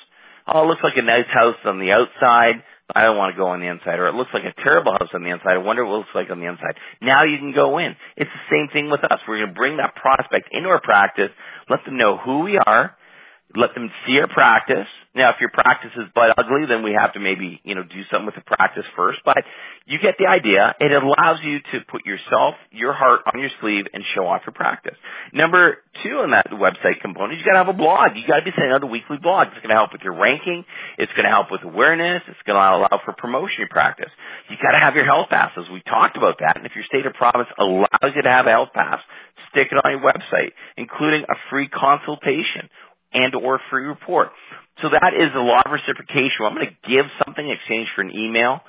Oh, 0.47 0.65
it 0.65 0.67
looks 0.67 0.83
like 0.83 0.97
a 0.97 1.03
nice 1.03 1.29
house 1.29 1.57
on 1.65 1.79
the 1.79 1.93
outside. 1.93 2.63
I 2.95 3.05
don't 3.05 3.17
want 3.17 3.35
to 3.35 3.39
go 3.39 3.49
on 3.49 3.61
the 3.61 3.67
inside, 3.67 3.99
or 3.99 4.09
it 4.09 4.15
looks 4.15 4.31
like 4.35 4.45
a 4.45 4.53
terrible 4.63 4.93
house 4.93 5.09
on 5.15 5.23
the 5.23 5.31
inside. 5.31 5.55
I 5.55 5.59
wonder 5.59 5.87
what 5.87 5.95
it 5.95 5.99
looks 5.99 6.15
like 6.15 6.31
on 6.31 6.39
the 6.39 6.47
inside. 6.47 6.77
Now 7.01 7.25
you 7.25 7.39
can 7.39 7.53
go 7.53 7.79
in. 7.79 7.97
It's 8.17 8.31
the 8.31 8.51
same 8.51 8.69
thing 8.71 8.91
with 8.91 9.03
us. 9.05 9.21
We're 9.27 9.39
going 9.39 9.49
to 9.49 9.55
bring 9.55 9.79
that 9.79 9.95
prospect 9.95 10.51
into 10.53 10.69
our 10.69 10.83
practice, 10.83 11.31
let 11.71 11.83
them 11.87 11.97
know 11.97 12.19
who 12.19 12.41
we 12.41 12.59
are, 12.59 12.95
let 13.57 13.75
them 13.75 13.91
see 14.07 14.19
our 14.21 14.29
practice. 14.29 14.87
Now, 15.15 15.31
if 15.31 15.41
your 15.41 15.51
practice 15.51 15.93
is 15.97 16.05
butt 16.15 16.35
ugly, 16.37 16.67
then 16.67 16.83
we 16.83 16.93
have 16.93 17.13
to 17.13 17.21
maybe, 17.21 17.61
you 17.63 17.75
know, 17.75 17.85
do 17.85 18.03
something 18.11 18.27
with 18.27 18.35
the 18.35 18.41
practice 18.41 18.85
first, 18.97 19.21
but 19.25 19.39
you 19.87 19.99
get 20.01 20.17
the 20.19 20.27
idea. 20.27 20.75
It 20.81 20.91
allows 20.93 21.39
you 21.43 21.61
to 21.73 21.81
put 21.89 22.05
yourself, 22.05 22.57
your 22.73 22.93
heart 22.93 23.21
on 23.33 23.41
your 23.41 23.51
sleeve 23.61 23.87
and 23.93 24.03
show 24.15 24.27
off 24.27 24.43
your 24.45 24.55
practice. 24.55 24.97
Number 25.33 25.79
two 26.03 26.19
on 26.19 26.33
that 26.33 26.51
website 26.51 27.01
component, 27.01 27.39
you 27.39 27.45
gotta 27.45 27.65
have 27.65 27.69
a 27.69 27.79
blog. 27.79 28.17
You 28.17 28.27
gotta 28.27 28.45
be 28.45 28.51
sending 28.51 28.73
out 28.73 28.83
a 28.83 28.87
weekly 28.87 29.19
blog. 29.19 29.49
It's 29.55 29.63
gonna 29.63 29.79
help 29.79 29.93
with 29.93 30.03
your 30.03 30.19
ranking. 30.19 30.65
It's 30.99 31.13
gonna 31.17 31.31
help 31.31 31.53
with 31.53 31.63
awareness. 31.63 32.23
It's 32.27 32.43
gonna 32.47 32.59
allow 32.59 33.01
for 33.05 33.13
promotion 33.13 33.65
of 33.65 33.71
practice. 33.71 34.11
You 34.51 34.57
gotta 34.61 34.81
have 34.81 34.97
your 34.97 35.05
health 35.05 35.29
passes. 35.31 35.69
We 35.71 35.81
talked 35.83 36.17
about 36.17 36.39
that. 36.41 36.57
And 36.57 36.67
if 36.67 36.75
your 36.75 36.85
state 36.85 37.07
or 37.07 37.13
province 37.13 37.49
allows 37.59 38.13
you 38.17 38.23
to 38.23 38.31
have 38.31 38.47
a 38.47 38.51
health 38.51 38.71
pass, 38.75 39.01
stick 39.51 39.69
it 39.71 39.79
on 39.79 39.93
your 39.93 40.01
website, 40.01 40.53
including 40.77 41.23
a 41.23 41.35
free 41.51 41.69
consultation 41.69 42.69
and 43.15 43.35
or 43.35 43.61
free 43.71 43.87
report. 43.87 44.31
So 44.83 44.91
that 44.91 45.15
is 45.15 45.31
a 45.35 45.39
law 45.39 45.63
of 45.65 45.71
reciprocation. 45.71 46.45
I'm 46.45 46.55
going 46.55 46.67
to 46.67 46.89
give 46.89 47.07
something 47.25 47.45
in 47.45 47.53
exchange 47.53 47.89
for 47.95 48.03
an 48.03 48.11
email. 48.11 48.61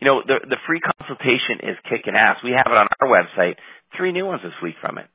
You 0.00 0.06
know, 0.06 0.22
the, 0.24 0.40
the 0.48 0.56
free 0.66 0.80
consultation 0.80 1.60
is 1.62 1.76
kicking 1.90 2.14
ass. 2.14 2.38
We 2.44 2.52
have 2.52 2.66
it 2.66 2.78
on 2.78 2.86
our 3.00 3.08
website. 3.08 3.56
Three 3.96 4.12
new 4.12 4.26
ones 4.26 4.42
this 4.42 4.54
week 4.62 4.76
from 4.80 4.98
it. 4.98 5.06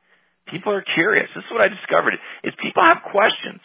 People 0.47 0.73
are 0.73 0.81
curious. 0.81 1.29
This 1.33 1.45
is 1.45 1.51
what 1.51 1.61
I 1.61 1.69
discovered 1.69 2.15
is 2.43 2.53
people 2.61 2.83
have 2.83 3.01
questions. 3.09 3.61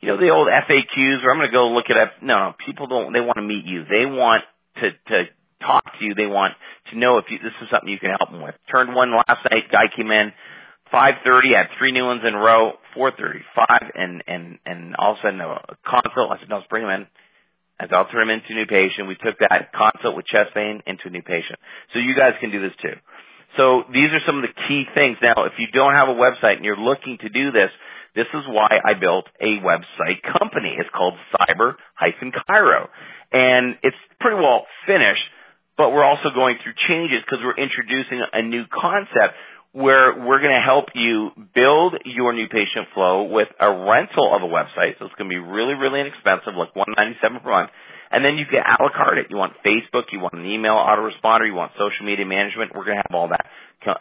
You 0.00 0.08
know, 0.08 0.16
the 0.16 0.30
old 0.30 0.48
FAQs 0.48 1.22
where 1.22 1.32
I'm 1.32 1.38
going 1.38 1.48
to 1.48 1.52
go 1.52 1.68
look 1.70 1.90
it. 1.90 1.96
No, 2.22 2.34
no, 2.34 2.54
people 2.64 2.86
don't, 2.86 3.12
they 3.12 3.20
want 3.20 3.36
to 3.36 3.42
meet 3.42 3.66
you. 3.66 3.84
They 3.84 4.06
want 4.06 4.44
to, 4.76 4.92
to 4.92 5.24
talk 5.60 5.84
to 5.98 6.04
you. 6.04 6.14
They 6.14 6.26
want 6.26 6.54
to 6.90 6.98
know 6.98 7.18
if 7.18 7.26
you, 7.28 7.38
this 7.38 7.52
is 7.60 7.68
something 7.70 7.88
you 7.88 7.98
can 7.98 8.10
help 8.10 8.30
them 8.30 8.42
with. 8.42 8.54
Turned 8.70 8.94
one 8.94 9.12
last 9.14 9.44
night. 9.50 9.64
Guy 9.70 9.94
came 9.94 10.10
in, 10.10 10.32
5:30. 10.92 11.54
I 11.54 11.58
had 11.58 11.68
three 11.78 11.92
new 11.92 12.04
ones 12.04 12.22
in 12.26 12.34
a 12.34 12.38
row. 12.38 12.78
4:30, 12.96 13.42
five, 13.54 13.90
and 13.94 14.22
and 14.26 14.58
and 14.66 14.96
all 14.96 15.12
of 15.12 15.18
a 15.18 15.22
sudden 15.22 15.40
a 15.40 15.76
consult. 15.84 16.32
I 16.32 16.38
said, 16.38 16.48
no, 16.48 16.56
let's 16.56 16.68
bring 16.68 16.84
him 16.84 16.90
in. 16.90 17.06
As 17.78 17.88
I'll 17.92 18.06
turn 18.06 18.28
him 18.28 18.30
into 18.30 18.52
a 18.52 18.56
new 18.56 18.66
patient. 18.66 19.08
We 19.08 19.14
took 19.14 19.38
that 19.38 19.72
consult 19.72 20.16
with 20.16 20.26
chest 20.26 20.52
pain 20.54 20.82
into 20.86 21.08
a 21.08 21.10
new 21.10 21.22
patient. 21.22 21.58
So 21.92 21.98
you 21.98 22.14
guys 22.14 22.34
can 22.40 22.50
do 22.50 22.60
this 22.60 22.76
too. 22.82 22.94
So 23.56 23.84
these 23.92 24.12
are 24.12 24.20
some 24.26 24.36
of 24.36 24.42
the 24.42 24.62
key 24.68 24.86
things. 24.94 25.18
Now, 25.22 25.44
if 25.44 25.54
you 25.58 25.68
don't 25.72 25.94
have 25.94 26.08
a 26.08 26.14
website 26.14 26.56
and 26.56 26.64
you're 26.64 26.76
looking 26.76 27.18
to 27.18 27.28
do 27.28 27.50
this, 27.50 27.70
this 28.14 28.26
is 28.34 28.44
why 28.46 28.68
I 28.84 28.94
built 29.00 29.26
a 29.40 29.58
website 29.58 30.22
company. 30.38 30.74
It's 30.78 30.90
called 30.90 31.14
Cyber-Chiro. 31.32 32.88
And 33.32 33.78
it's 33.82 33.96
pretty 34.20 34.36
well 34.36 34.66
finished, 34.86 35.24
but 35.76 35.92
we're 35.92 36.04
also 36.04 36.30
going 36.30 36.58
through 36.62 36.74
changes 36.76 37.22
because 37.24 37.42
we're 37.42 37.56
introducing 37.56 38.20
a 38.32 38.42
new 38.42 38.66
concept 38.66 39.34
where 39.72 40.18
we're 40.18 40.40
going 40.40 40.54
to 40.54 40.60
help 40.60 40.86
you 40.94 41.30
build 41.54 41.94
your 42.04 42.32
new 42.32 42.48
patient 42.48 42.88
flow 42.92 43.24
with 43.24 43.48
a 43.60 43.70
rental 43.70 44.34
of 44.34 44.42
a 44.42 44.46
website. 44.46 44.98
So 44.98 45.06
it's 45.06 45.14
going 45.14 45.30
to 45.30 45.34
be 45.34 45.38
really, 45.38 45.74
really 45.74 46.00
inexpensive, 46.00 46.54
like 46.54 46.74
197 46.74 47.40
per 47.40 47.50
month. 47.50 47.70
And 48.10 48.24
then 48.24 48.36
you 48.36 48.46
can 48.46 48.58
a 48.58 48.82
la 48.82 48.90
carte 48.90 49.18
it. 49.18 49.26
You 49.30 49.36
want 49.36 49.52
Facebook, 49.64 50.10
you 50.10 50.18
want 50.18 50.34
an 50.34 50.44
email 50.44 50.74
autoresponder, 50.74 51.46
you 51.46 51.54
want 51.54 51.70
social 51.78 52.04
media 52.04 52.26
management. 52.26 52.72
We're 52.74 52.84
going 52.84 52.96
to 52.96 53.04
have 53.08 53.14
all 53.14 53.28
that 53.28 53.46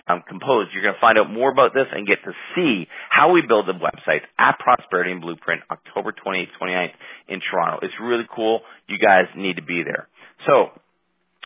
um, 0.08 0.24
composed. 0.28 0.72
You're 0.74 0.82
going 0.82 0.96
to 0.96 1.00
find 1.00 1.20
out 1.20 1.30
more 1.30 1.52
about 1.52 1.76
this 1.76 1.86
and 1.92 2.08
get 2.08 2.24
to 2.24 2.32
see 2.56 2.88
how 3.10 3.32
we 3.32 3.46
build 3.46 3.68
the 3.68 3.74
website 3.74 4.22
at 4.40 4.58
Prosperity 4.58 5.12
and 5.12 5.22
Blueprint, 5.22 5.62
October 5.70 6.12
28th, 6.12 6.50
29th 6.60 6.92
in 7.28 7.40
Toronto. 7.40 7.86
It's 7.86 7.94
really 8.02 8.28
cool. 8.36 8.62
You 8.88 8.98
guys 8.98 9.26
need 9.36 9.58
to 9.58 9.64
be 9.64 9.84
there. 9.84 10.08
So 10.48 10.72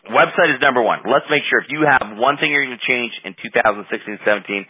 Website 0.10 0.56
is 0.56 0.62
number 0.62 0.82
one. 0.82 1.00
Let's 1.10 1.26
make 1.30 1.44
sure 1.44 1.60
if 1.60 1.72
you 1.72 1.86
have 1.90 2.18
one 2.18 2.38
thing 2.38 2.52
you're 2.52 2.66
going 2.66 2.78
to 2.78 2.86
change 2.86 3.14
in 3.24 3.36
2016-17, 3.36 4.66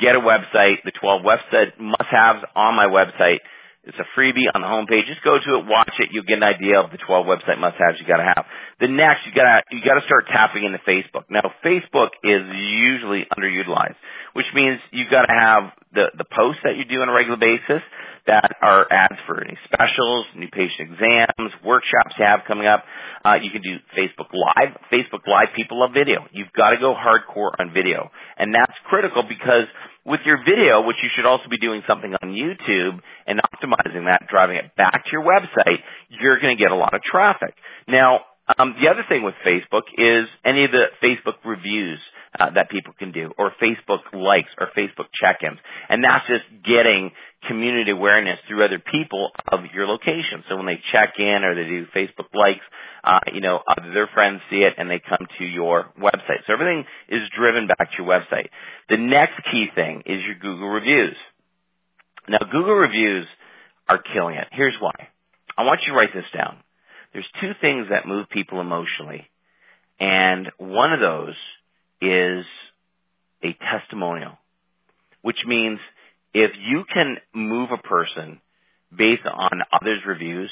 get 0.00 0.14
a 0.14 0.20
website. 0.20 0.82
The 0.84 0.92
12 0.92 1.22
website 1.22 1.80
must-haves 1.80 2.44
on 2.54 2.76
my 2.76 2.86
website. 2.86 3.40
It's 3.88 3.96
a 3.96 4.04
freebie 4.18 4.44
on 4.54 4.60
the 4.60 4.68
homepage. 4.68 5.06
Just 5.06 5.24
go 5.24 5.38
to 5.38 5.58
it, 5.58 5.66
watch 5.66 5.94
it. 5.98 6.10
You'll 6.12 6.28
get 6.28 6.36
an 6.36 6.42
idea 6.42 6.78
of 6.78 6.90
the 6.90 6.98
12 6.98 7.24
website 7.24 7.58
must-haves 7.58 7.98
you 7.98 8.06
got 8.06 8.18
to 8.18 8.24
have. 8.24 8.44
The 8.80 8.88
next, 8.88 9.24
you 9.24 9.32
got 9.32 9.64
to 9.64 9.74
you 9.74 9.80
got 9.82 9.98
to 9.98 10.04
start 10.04 10.26
tapping 10.28 10.64
into 10.64 10.76
Facebook. 10.86 11.24
Now, 11.30 11.50
Facebook 11.64 12.10
is 12.22 12.42
usually 12.54 13.26
underutilized, 13.32 13.96
which 14.34 14.46
means 14.54 14.78
you 14.92 15.08
got 15.10 15.22
to 15.22 15.32
have 15.32 15.72
the 15.94 16.04
the 16.18 16.24
posts 16.24 16.60
that 16.64 16.76
you 16.76 16.84
do 16.84 17.00
on 17.00 17.08
a 17.08 17.14
regular 17.14 17.38
basis 17.38 17.82
that 18.26 18.56
are 18.60 18.86
ads 18.90 19.18
for 19.26 19.42
any 19.42 19.56
specials, 19.64 20.26
new 20.36 20.48
patient 20.48 20.92
exams, 20.92 21.52
workshops 21.64 22.14
you 22.18 22.26
have 22.26 22.40
coming 22.46 22.66
up. 22.66 22.84
Uh, 23.24 23.38
you 23.40 23.50
can 23.50 23.62
do 23.62 23.78
Facebook 23.96 24.28
Live. 24.34 24.76
Facebook 24.92 25.26
Live, 25.26 25.56
people 25.56 25.80
love 25.80 25.92
video. 25.94 26.26
You've 26.30 26.52
got 26.52 26.70
to 26.70 26.76
go 26.76 26.94
hardcore 26.94 27.52
on 27.58 27.72
video. 27.72 28.10
And 28.36 28.54
that's 28.54 28.76
critical 28.84 29.22
because 29.26 29.64
with 30.08 30.20
your 30.24 30.38
video, 30.44 30.86
which 30.86 30.96
you 31.02 31.10
should 31.14 31.26
also 31.26 31.48
be 31.48 31.58
doing 31.58 31.82
something 31.86 32.14
on 32.22 32.30
YouTube 32.30 33.00
and 33.26 33.40
optimizing 33.40 34.06
that, 34.06 34.26
driving 34.28 34.56
it 34.56 34.74
back 34.76 35.04
to 35.04 35.10
your 35.12 35.22
website, 35.22 35.78
you're 36.08 36.40
going 36.40 36.56
to 36.56 36.62
get 36.62 36.72
a 36.72 36.76
lot 36.76 36.94
of 36.94 37.02
traffic. 37.02 37.54
Now, 37.86 38.22
um, 38.56 38.74
the 38.80 38.88
other 38.88 39.04
thing 39.08 39.22
with 39.22 39.34
Facebook 39.46 39.82
is 39.96 40.26
any 40.44 40.64
of 40.64 40.70
the 40.70 40.86
Facebook 41.02 41.36
reviews 41.44 42.00
uh, 42.38 42.50
that 42.50 42.70
people 42.70 42.94
can 42.98 43.12
do, 43.12 43.32
or 43.36 43.52
Facebook 43.62 44.00
likes, 44.12 44.50
or 44.58 44.70
Facebook 44.76 45.06
check-ins, 45.12 45.58
and 45.88 46.04
that's 46.04 46.26
just 46.26 46.44
getting 46.64 47.10
community 47.46 47.90
awareness 47.90 48.38
through 48.48 48.64
other 48.64 48.78
people 48.78 49.30
of 49.46 49.60
your 49.72 49.86
location. 49.86 50.42
So 50.48 50.56
when 50.56 50.66
they 50.66 50.80
check 50.90 51.14
in 51.18 51.44
or 51.44 51.54
they 51.54 51.68
do 51.68 51.86
Facebook 51.94 52.34
likes, 52.34 52.64
uh, 53.04 53.20
you 53.32 53.40
know, 53.40 53.62
their 53.94 54.08
friends 54.08 54.40
see 54.50 54.62
it 54.62 54.74
and 54.76 54.90
they 54.90 55.00
come 55.00 55.26
to 55.38 55.44
your 55.44 55.92
website. 56.00 56.44
So 56.46 56.52
everything 56.52 56.84
is 57.08 57.28
driven 57.36 57.68
back 57.68 57.92
to 57.92 58.02
your 58.02 58.06
website. 58.06 58.48
The 58.88 58.96
next 58.96 59.40
key 59.50 59.68
thing 59.72 60.02
is 60.06 60.24
your 60.24 60.34
Google 60.34 60.68
reviews. 60.68 61.16
Now, 62.28 62.38
Google 62.50 62.74
reviews 62.74 63.26
are 63.88 63.98
killing 63.98 64.34
it. 64.34 64.48
Here's 64.50 64.76
why. 64.80 65.08
I 65.56 65.64
want 65.64 65.80
you 65.86 65.92
to 65.92 65.98
write 65.98 66.12
this 66.12 66.26
down. 66.34 66.58
There's 67.12 67.28
two 67.40 67.52
things 67.60 67.86
that 67.90 68.06
move 68.06 68.28
people 68.28 68.60
emotionally, 68.60 69.26
and 69.98 70.50
one 70.58 70.92
of 70.92 71.00
those 71.00 71.34
is 72.00 72.44
a 73.42 73.52
testimonial, 73.54 74.38
which 75.22 75.44
means 75.46 75.78
if 76.34 76.52
you 76.58 76.84
can 76.92 77.16
move 77.34 77.70
a 77.70 77.78
person 77.78 78.40
based 78.96 79.26
on 79.26 79.62
others' 79.72 80.00
reviews, 80.06 80.50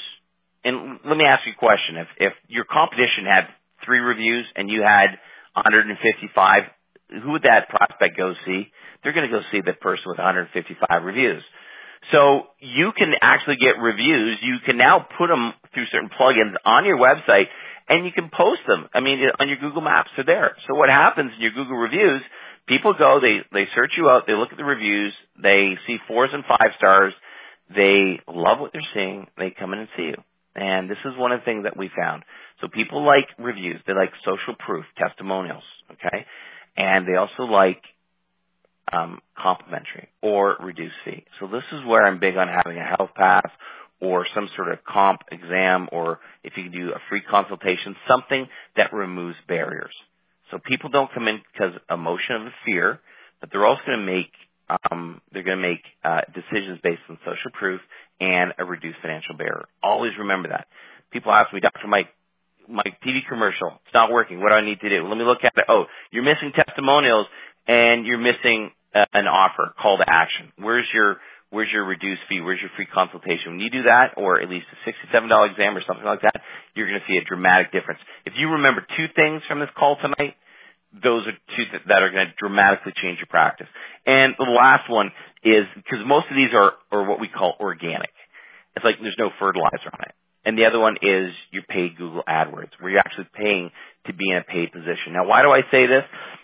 and 0.63 0.99
let 1.05 1.17
me 1.17 1.25
ask 1.25 1.45
you 1.45 1.53
a 1.53 1.55
question. 1.55 1.97
If, 1.97 2.07
if 2.17 2.33
your 2.47 2.65
competition 2.65 3.25
had 3.25 3.47
three 3.85 3.99
reviews 3.99 4.45
and 4.55 4.69
you 4.69 4.83
had 4.83 5.17
155, 5.53 6.63
who 7.23 7.31
would 7.31 7.43
that 7.43 7.69
prospect 7.69 8.17
go 8.17 8.33
see? 8.45 8.71
They're 9.03 9.13
going 9.13 9.29
to 9.29 9.31
go 9.31 9.43
see 9.51 9.61
the 9.61 9.73
person 9.73 10.05
with 10.07 10.17
155 10.17 11.03
reviews. 11.03 11.43
So 12.11 12.47
you 12.59 12.91
can 12.97 13.13
actually 13.21 13.57
get 13.57 13.79
reviews. 13.79 14.37
You 14.41 14.57
can 14.65 14.77
now 14.77 15.07
put 15.17 15.27
them 15.27 15.53
through 15.73 15.85
certain 15.87 16.09
plugins 16.09 16.53
on 16.65 16.85
your 16.85 16.97
website 16.97 17.47
and 17.89 18.05
you 18.05 18.11
can 18.11 18.29
post 18.29 18.61
them. 18.67 18.87
I 18.93 18.99
mean, 18.99 19.19
on 19.39 19.47
your 19.47 19.57
Google 19.57 19.81
Maps, 19.81 20.09
they're 20.15 20.25
there. 20.25 20.55
So 20.67 20.75
what 20.75 20.89
happens 20.89 21.31
in 21.35 21.41
your 21.41 21.51
Google 21.51 21.77
reviews, 21.77 22.21
people 22.67 22.93
go, 22.93 23.19
they, 23.19 23.41
they 23.53 23.67
search 23.75 23.93
you 23.97 24.09
out, 24.09 24.27
they 24.27 24.33
look 24.33 24.51
at 24.51 24.57
the 24.57 24.65
reviews, 24.65 25.13
they 25.41 25.77
see 25.87 25.97
fours 26.07 26.29
and 26.33 26.43
five 26.45 26.71
stars, 26.77 27.13
they 27.73 28.19
love 28.27 28.59
what 28.59 28.73
they're 28.73 28.81
seeing, 28.93 29.27
they 29.37 29.51
come 29.51 29.73
in 29.73 29.79
and 29.79 29.89
see 29.97 30.03
you. 30.03 30.23
And 30.55 30.89
this 30.89 30.97
is 31.05 31.15
one 31.17 31.31
of 31.31 31.41
the 31.41 31.45
things 31.45 31.63
that 31.65 31.77
we 31.77 31.89
found. 31.95 32.23
So 32.61 32.67
people 32.67 33.05
like 33.05 33.27
reviews, 33.37 33.79
they 33.85 33.93
like 33.93 34.11
social 34.25 34.55
proof, 34.57 34.85
testimonials, 34.97 35.63
okay? 35.91 36.25
And 36.75 37.07
they 37.07 37.15
also 37.15 37.43
like 37.43 37.81
um, 38.91 39.19
complimentary 39.37 40.09
or 40.21 40.57
reduced 40.61 40.95
fee. 41.05 41.25
So 41.39 41.47
this 41.47 41.63
is 41.71 41.85
where 41.85 42.05
I'm 42.05 42.19
big 42.19 42.37
on 42.37 42.47
having 42.47 42.77
a 42.77 42.83
health 42.83 43.11
pass 43.15 43.47
or 43.99 44.25
some 44.33 44.49
sort 44.55 44.71
of 44.71 44.83
comp 44.83 45.21
exam 45.31 45.89
or 45.91 46.19
if 46.43 46.55
you 46.57 46.63
can 46.63 46.71
do 46.71 46.91
a 46.91 46.99
free 47.09 47.21
consultation, 47.21 47.95
something 48.07 48.47
that 48.75 48.93
removes 48.93 49.37
barriers. 49.47 49.93
So 50.51 50.59
people 50.59 50.89
don't 50.89 51.11
come 51.13 51.27
in 51.27 51.41
because 51.51 51.73
emotion 51.89 52.47
of 52.47 52.53
fear, 52.65 52.99
but 53.39 53.51
they're 53.51 53.65
also 53.65 53.81
going 53.85 53.99
to 53.99 54.05
make 54.05 54.31
um, 54.91 55.21
they're 55.31 55.43
going 55.43 55.61
to 55.61 55.67
make 55.67 55.83
uh, 56.03 56.21
decisions 56.33 56.79
based 56.83 57.01
on 57.09 57.17
social 57.25 57.51
proof 57.51 57.79
and 58.19 58.53
a 58.57 58.65
reduced 58.65 58.99
financial 59.01 59.35
barrier. 59.35 59.65
Always 59.81 60.17
remember 60.17 60.49
that. 60.49 60.67
People 61.11 61.31
ask 61.31 61.53
me, 61.53 61.61
Dr. 61.61 61.87
Mike, 61.87 62.09
my 62.67 62.83
TV 63.05 63.25
commercial, 63.27 63.79
it's 63.85 63.93
not 63.93 64.11
working. 64.11 64.41
What 64.41 64.49
do 64.49 64.55
I 64.55 64.61
need 64.61 64.81
to 64.81 64.89
do? 64.89 65.07
Let 65.07 65.17
me 65.17 65.23
look 65.23 65.43
at 65.43 65.53
it. 65.55 65.65
Oh, 65.69 65.85
you're 66.11 66.23
missing 66.23 66.51
testimonials 66.53 67.27
and 67.65 68.05
you're 68.05 68.17
missing 68.17 68.71
uh, 68.93 69.05
an 69.13 69.27
offer, 69.27 69.73
call 69.79 69.97
to 69.97 70.05
action. 70.05 70.51
Where's 70.57 70.85
your 70.93 71.17
Where's 71.49 71.71
your 71.71 71.85
reduced 71.85 72.21
fee? 72.27 72.41
Where's 72.41 72.59
your 72.59 72.71
free 72.75 72.85
consultation? 72.85 73.53
When 73.53 73.59
you 73.61 73.69
do 73.69 73.83
that, 73.83 74.13
or 74.17 74.41
at 74.41 74.49
least 74.49 74.67
a 74.85 75.15
$67 75.15 75.51
exam 75.51 75.77
or 75.77 75.81
something 75.81 76.05
like 76.05 76.21
that, 76.21 76.41
you're 76.75 76.87
going 76.87 76.99
to 76.99 77.05
see 77.07 77.17
a 77.17 77.23
dramatic 77.23 77.71
difference. 77.71 78.01
If 78.25 78.33
you 78.35 78.51
remember 78.51 78.85
two 78.97 79.07
things 79.15 79.43
from 79.47 79.59
this 79.59 79.69
call 79.77 79.95
tonight, 79.95 80.35
those 81.03 81.25
are 81.27 81.31
two 81.55 81.63
that 81.87 82.03
are 82.03 82.11
going 82.11 82.27
to 82.27 82.33
dramatically 82.37 82.93
change 82.95 83.19
your 83.19 83.27
practice. 83.27 83.67
And 84.05 84.35
the 84.37 84.45
last 84.45 84.89
one 84.89 85.11
is, 85.43 85.65
because 85.75 85.99
most 86.05 86.27
of 86.29 86.35
these 86.35 86.53
are, 86.53 86.73
are 86.91 87.07
what 87.07 87.19
we 87.19 87.29
call 87.29 87.55
organic. 87.59 88.11
It's 88.75 88.83
like 88.83 88.97
there's 89.01 89.17
no 89.17 89.29
fertilizer 89.39 89.89
on 89.91 90.01
it. 90.01 90.13
And 90.45 90.57
the 90.57 90.65
other 90.65 90.79
one 90.79 90.97
is 91.01 91.33
you 91.51 91.61
pay 91.67 91.89
Google 91.89 92.23
AdWords, 92.27 92.71
where 92.79 92.91
you're 92.91 92.99
actually 92.99 93.27
paying 93.33 93.71
to 94.05 94.13
be 94.13 94.31
in 94.31 94.37
a 94.37 94.43
paid 94.43 94.71
position. 94.71 95.13
Now, 95.13 95.27
why 95.27 95.41
do 95.41 95.51
I 95.51 95.61
say 95.71 95.87
this? 95.87 96.03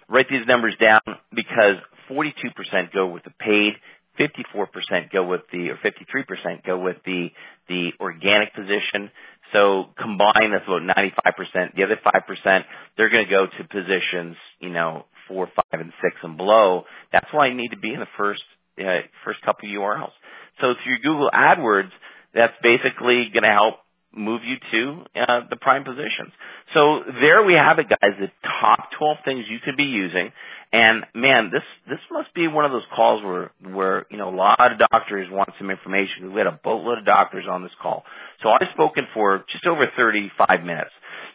Write 0.10 0.28
these 0.30 0.46
numbers 0.46 0.76
down 0.80 1.00
because 1.34 1.78
42% 2.10 2.94
go 2.94 3.08
with 3.08 3.24
the 3.24 3.32
paid, 3.40 3.74
54% 4.20 5.12
go 5.12 5.28
with 5.28 5.42
the, 5.52 5.70
or 5.70 5.78
53% 5.78 6.66
go 6.66 6.80
with 6.80 6.98
the, 7.06 7.32
the 7.68 7.92
organic 8.00 8.54
position. 8.54 9.12
So 9.54 9.90
combined, 10.00 10.54
that's 10.54 10.66
about 10.66 10.84
95%. 10.98 11.76
The 11.76 11.84
other 11.84 11.98
5%, 11.98 12.66
they're 12.98 13.10
going 13.10 13.26
to 13.26 13.32
go 13.32 13.48
to 13.48 13.64
positions, 13.64 14.36
you 14.60 14.70
know, 14.70 15.06
four, 15.28 15.48
five, 15.56 15.82
and 15.82 15.94
six 16.02 16.16
and 16.24 16.38
below. 16.38 16.86
That's 17.12 17.32
why 17.32 17.48
you 17.48 17.56
need 17.56 17.70
to 17.70 17.78
be 17.78 17.94
in 17.94 18.00
the 18.00 18.08
first, 18.18 18.44
uh, 18.80 19.02
first 19.24 19.42
couple 19.42 19.70
of 19.70 19.76
URLs. 19.76 20.12
So 20.62 20.76
through 20.84 21.00
Google 21.00 21.30
AdWords, 21.34 21.92
that's 22.34 22.54
basically 22.62 23.30
going 23.30 23.44
to 23.44 23.52
help 23.52 23.76
move 24.16 24.42
you 24.44 24.58
to 24.72 25.22
uh, 25.28 25.42
the 25.50 25.56
prime 25.56 25.84
positions. 25.84 26.32
So 26.74 27.04
there 27.20 27.44
we 27.44 27.54
have 27.54 27.80
it, 27.80 27.90
guys. 27.90 28.12
The 28.20 28.32
top 28.62 28.92
12 28.98 29.18
things 29.26 29.46
you 29.50 29.60
could 29.60 29.78
be 29.78 29.86
using. 29.86 30.32
And 30.72 31.06
man, 31.14 31.52
this 31.52 31.64
this 31.88 32.00
must 32.12 32.34
be 32.34 32.48
one 32.48 32.66
of 32.66 32.72
those 32.72 32.86
calls 32.96 33.24
where 33.24 33.52
where 33.74 34.06
you 34.10 34.18
know 34.18 34.30
a 34.30 34.36
lot 34.36 34.72
of 34.72 34.80
doctors 34.80 35.30
want 35.30 35.50
some 35.58 35.70
information. 35.70 36.34
We 36.34 36.40
had 36.40 36.48
a 36.48 36.60
boatload 36.64 37.00
of 37.00 37.06
doctors 37.06 37.46
on 37.50 37.64
this 37.64 37.72
call, 37.82 38.04
so 38.42 38.50
I've 38.50 38.70
spoken 38.74 39.08
for 39.14 39.46
just 39.50 39.68
over 39.68 39.86
35 39.96 40.64
minutes, 40.64 40.92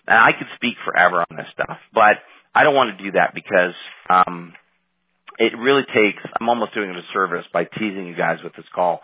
and 0.07 0.19
I 0.19 0.33
could 0.33 0.49
speak 0.57 0.77
forever 0.85 1.25
on 1.31 1.37
this 1.37 1.47
stuff, 1.53 1.79
but 1.95 2.17
I 2.55 2.65
don't 2.65 2.75
want 2.75 2.99
to 2.99 3.05
do 3.05 3.13
that 3.13 3.35
because 3.35 3.75
um, 4.11 4.55
it 5.39 5.57
really 5.57 5.85
takes. 5.85 6.23
I'm 6.41 6.49
almost 6.49 6.75
doing 6.75 6.91
a 6.91 7.01
disservice 7.01 7.47
by 7.53 7.65
teasing 7.65 8.07
you 8.07 8.17
guys 8.17 8.43
with 8.43 8.55
this 8.57 8.67
call. 8.75 9.03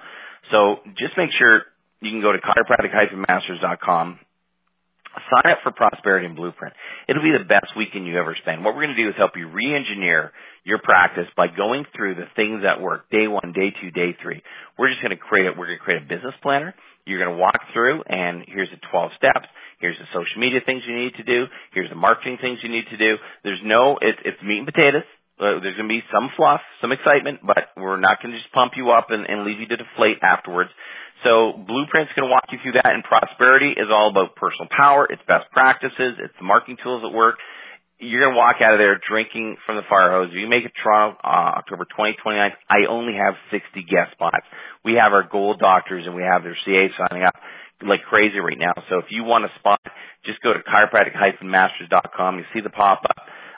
So 0.51 0.81
just 0.97 1.17
make 1.17 1.31
sure 1.31 1.63
you 2.05 2.13
can 2.13 2.23
go 2.23 2.33
to 2.33 2.39
chiropractic-masters.com. 2.39 4.19
Sign 5.31 5.53
up 5.53 5.59
for 5.63 5.71
Prosperity 5.71 6.27
and 6.27 6.35
Blueprint. 6.35 6.75
It'll 7.09 7.23
be 7.23 7.37
the 7.37 7.45
best 7.45 7.77
weekend 7.77 8.07
you 8.07 8.19
ever 8.19 8.35
spend. 8.35 8.65
What 8.65 8.75
we're 8.75 8.83
going 8.83 8.97
to 8.97 9.03
do 9.03 9.09
is 9.09 9.15
help 9.17 9.37
you 9.37 9.49
re-engineer 9.49 10.33
your 10.65 10.79
practice 10.79 11.29
by 11.37 11.47
going 11.47 11.87
through 11.95 12.17
the 12.17 12.27
things 12.35 12.63
that 12.63 12.81
work 12.81 13.09
day 13.11 13.29
one, 13.29 13.53
day 13.55 13.71
two, 13.81 13.93
day 13.93 14.17
three. 14.21 14.43
We're 14.77 14.89
just 14.89 15.03
going 15.03 15.17
to 15.17 15.17
create 15.17 15.47
it. 15.47 15.57
We're 15.57 15.67
going 15.67 15.79
to 15.79 15.85
create 15.85 16.03
a 16.03 16.07
business 16.07 16.35
planner. 16.43 16.75
You're 17.07 17.23
going 17.23 17.37
to 17.37 17.41
walk 17.41 17.61
through 17.73 18.03
and 18.09 18.45
here's 18.49 18.71
the 18.71 18.79
12 18.91 19.13
steps. 19.17 19.47
Here's 19.79 19.99
the 19.99 20.07
social 20.13 20.41
media 20.41 20.61
things 20.67 20.83
you 20.87 20.97
need 20.97 21.15
to 21.15 21.23
do. 21.23 21.47
Here's 21.73 21.91
the 21.91 21.97
marketing 21.97 22.39
things 22.41 22.59
you 22.63 22.71
need 22.71 22.87
to 22.91 22.97
do. 22.97 23.17
There's 23.45 23.61
no, 23.63 23.99
it, 24.01 24.17
it's 24.25 24.43
meat 24.43 24.59
and 24.59 24.67
potatoes. 24.67 25.05
Uh, 25.39 25.59
there's 25.59 25.75
going 25.77 25.89
to 25.89 25.95
be 25.95 26.03
some 26.13 26.31
fluff, 26.37 26.61
some 26.81 26.93
excitement, 26.93 27.41
but 27.45 27.75
we're 27.77 27.99
not 27.99 28.23
going 28.23 28.33
to 28.33 28.39
just 28.39 28.53
pump 28.53 28.73
you 28.77 28.91
up 28.93 29.11
and, 29.11 29.27
and 29.29 29.45
leave 29.45 29.59
you 29.59 29.67
to 29.67 29.77
deflate 29.77 30.19
afterwards. 30.23 30.71
So 31.25 31.53
Blueprint's 31.53 32.13
going 32.15 32.29
to 32.29 32.31
walk 32.31 32.45
you 32.53 32.59
through 32.63 32.73
that, 32.73 32.95
and 32.95 33.03
Prosperity 33.03 33.71
is 33.71 33.89
all 33.91 34.11
about 34.11 34.37
personal 34.37 34.69
power. 34.71 35.07
It's 35.11 35.23
best 35.27 35.51
practices. 35.51 36.19
It's 36.23 36.35
the 36.39 36.45
marketing 36.45 36.79
tools 36.83 37.03
that 37.03 37.11
work. 37.11 37.39
You're 37.99 38.23
going 38.23 38.35
to 38.35 38.39
walk 38.39 38.57
out 38.63 38.75
of 38.75 38.79
there 38.79 38.99
drinking 38.99 39.57
from 39.67 39.77
the 39.77 39.83
fire 39.89 40.11
hose. 40.11 40.29
If 40.31 40.37
you 40.37 40.49
make 40.49 40.65
it 40.65 40.73
Toronto, 40.81 41.19
uh, 41.25 41.59
October 41.59 41.87
20, 41.97 42.17
29th, 42.25 42.53
I 42.69 42.87
only 42.89 43.15
have 43.15 43.35
60 43.51 43.83
guest 43.85 44.13
spots. 44.13 44.47
We 44.85 44.95
have 44.95 45.13
our 45.13 45.23
gold 45.23 45.59
doctors 45.59 46.07
and 46.07 46.15
we 46.15 46.23
have 46.23 46.43
their 46.43 46.57
CA 46.65 46.91
signing 46.97 47.25
up 47.25 47.35
like 47.83 48.03
crazy 48.03 48.39
right 48.39 48.59
now. 48.59 48.73
So 48.89 48.99
if 48.99 49.07
you 49.11 49.25
want 49.25 49.45
a 49.45 49.51
spot, 49.59 49.81
just 50.25 50.41
go 50.43 50.53
to 50.53 50.61
chiropractic-masters.com. 50.61 52.39
You 52.39 52.45
see 52.53 52.61
the 52.61 52.71
pop-up 52.71 53.17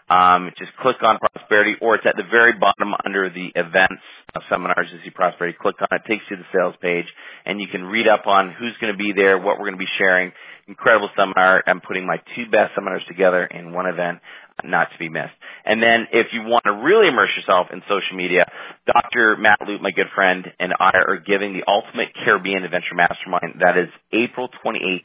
um, 0.09 0.53
just 0.57 0.71
click 0.77 1.03
on 1.03 1.19
Prosperity, 1.19 1.77
or 1.81 1.97
it's 1.97 2.07
at 2.07 2.17
the 2.17 2.29
very 2.31 2.53
bottom 2.59 2.95
under 3.05 3.29
the 3.29 3.51
events 3.55 4.03
uh, 4.35 4.41
seminars. 4.49 4.89
You 4.93 5.01
see 5.05 5.11
Prosperity. 5.11 5.57
Click 5.61 5.77
on 5.81 5.89
it, 5.91 6.03
takes 6.07 6.25
you 6.31 6.37
to 6.37 6.43
the 6.43 6.49
sales 6.57 6.77
page, 6.81 7.07
and 7.45 7.61
you 7.61 7.67
can 7.67 7.85
read 7.85 8.07
up 8.07 8.27
on 8.27 8.53
who's 8.53 8.77
going 8.81 8.93
to 8.93 8.99
be 8.99 9.13
there, 9.13 9.37
what 9.37 9.59
we're 9.59 9.67
going 9.67 9.73
to 9.73 9.79
be 9.79 9.89
sharing. 9.99 10.33
Incredible 10.69 11.11
seminar. 11.17 11.63
I'm 11.67 11.81
putting 11.81 12.07
my 12.07 12.19
two 12.35 12.49
best 12.51 12.75
seminars 12.75 13.03
together 13.09 13.45
in 13.45 13.73
one 13.73 13.87
event, 13.87 14.21
not 14.65 14.91
to 14.93 14.99
be 14.99 15.09
missed. 15.09 15.35
And 15.65 15.83
then 15.83 16.07
if 16.13 16.33
you 16.33 16.43
want 16.43 16.65
to 16.65 16.73
really 16.73 17.09
immerse 17.09 17.31
yourself 17.37 17.69
in 17.73 17.83
social 17.89 18.17
media, 18.17 18.51
Dr. 18.87 19.37
Matt 19.37 19.59
Loop, 19.67 19.81
my 19.81 19.91
good 19.91 20.09
friend, 20.15 20.47
and 20.59 20.73
I 20.79 20.93
are 21.07 21.19
giving 21.19 21.53
the 21.53 21.65
Ultimate 21.67 22.15
Caribbean 22.15 22.65
Adventure 22.65 22.95
Mastermind. 22.95 23.61
That 23.61 23.77
is 23.77 23.89
April 24.13 24.49
28th, 24.65 25.03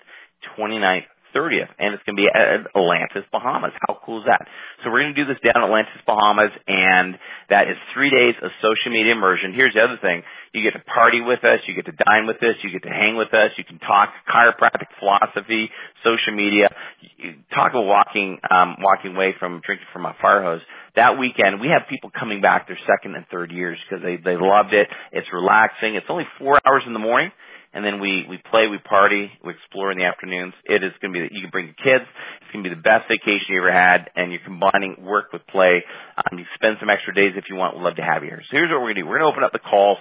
29th, 0.58 1.06
30th, 1.36 1.70
and 1.80 1.94
it's 1.94 2.04
going 2.04 2.16
to 2.16 2.22
be 2.22 2.28
at 2.28 2.68
Atlantis, 2.76 3.26
Bahamas. 3.32 3.72
How 3.88 3.98
cool 4.06 4.20
is 4.20 4.26
that? 4.26 4.48
So 4.84 4.92
we're 4.92 5.04
going 5.04 5.16
to 5.16 5.24
do 5.24 5.28
this 5.28 5.40
down 5.44 5.64
at 5.64 5.66
Atlantis, 5.66 6.02
Bahamas, 6.06 6.52
and 6.68 7.18
that 7.50 7.70
is 7.70 7.78
three 7.94 8.10
days 8.10 8.36
of 8.42 8.52
social 8.62 8.92
media 8.92 9.14
immersion. 9.14 9.54
Here's 9.54 9.74
the 9.74 9.82
other 9.82 9.98
thing. 9.98 10.24
You 10.54 10.64
get 10.64 10.74
to 10.74 10.84
party 10.84 11.22
with 11.22 11.44
us, 11.44 11.62
you 11.66 11.76
get 11.76 11.86
to 11.86 11.94
dine 11.94 12.28
with 12.28 12.42
us, 12.44 12.56
you 12.62 12.72
get 12.72 12.84
to 12.84 12.90
hang 12.90 13.16
with 13.16 13.34
us, 13.34 13.52
you 13.58 13.64
can 13.64 13.80
talk 13.80 14.10
chiropractic 14.28 14.92
philosophy, 15.00 15.72
social 16.04 16.34
media, 16.34 16.70
you 17.18 17.36
talk 17.54 17.72
about 17.72 17.86
walking, 17.86 18.40
um, 18.50 18.76
walking 18.80 19.16
away 19.16 19.36
from 19.40 19.62
drinking 19.66 19.88
from 19.94 20.06
a 20.06 20.16
fire 20.22 20.44
hose. 20.44 20.62
That 20.96 21.18
weekend, 21.18 21.62
we 21.62 21.70
have 21.70 21.88
people 21.90 22.12
coming 22.12 22.42
back 22.42 22.68
their 22.68 22.78
second 22.86 23.16
and 23.16 23.26
third 23.32 23.52
years 23.52 23.78
because 23.88 24.04
they, 24.04 24.18
they 24.18 24.36
loved 24.36 24.74
it. 24.74 24.90
It's 25.14 25.32
relaxing. 25.32 25.96
It's 25.96 26.08
only 26.10 26.28
four 26.38 26.60
hours 26.66 26.84
in 26.86 26.92
the 26.94 27.00
morning 27.00 27.32
and 27.74 27.86
then 27.86 28.00
we 28.00 28.26
we 28.30 28.38
play, 28.38 28.68
we 28.68 28.78
party, 28.78 29.32
we 29.44 29.54
explore 29.54 29.92
in 29.92 29.98
the 29.98 30.06
afternoons. 30.06 30.54
It 30.66 30.84
is 30.84 30.92
going 31.02 31.14
to 31.14 31.20
be 31.20 31.22
that 31.22 31.32
you 31.32 31.42
can 31.42 31.50
bring 31.50 31.66
your 31.68 31.76
kids. 31.76 32.06
It's 32.42 32.52
going 32.52 32.64
to 32.64 32.70
be 32.70 32.76
the 32.76 32.82
best 32.82 33.08
vacation 33.08 33.48
you 33.50 33.62
ever 33.62 33.72
had, 33.72 34.10
and 34.16 34.32
you're 34.32 34.42
combining 34.44 34.98
work 35.04 35.32
with 35.34 35.46
play. 35.48 35.84
Um, 36.18 36.40
you 36.40 36.46
spend 36.56 36.78
some 36.80 36.90
extra 36.90 37.14
days 37.14 37.34
if 37.36 37.50
you 37.50 37.56
want. 37.56 37.76
We'd 37.76 37.84
love 37.84 37.96
to 37.96 38.04
have 38.04 38.24
you 38.24 38.30
here. 38.30 38.42
So 38.50 38.58
here's 38.58 38.70
what 38.70 38.82
we're 38.82 38.94
going 38.94 38.96
to 38.96 39.02
do. 39.02 39.08
We're 39.08 39.20
going 39.20 39.32
to 39.32 39.34
open 39.34 39.44
up 39.44 39.54
the 39.54 39.60
call. 39.60 39.98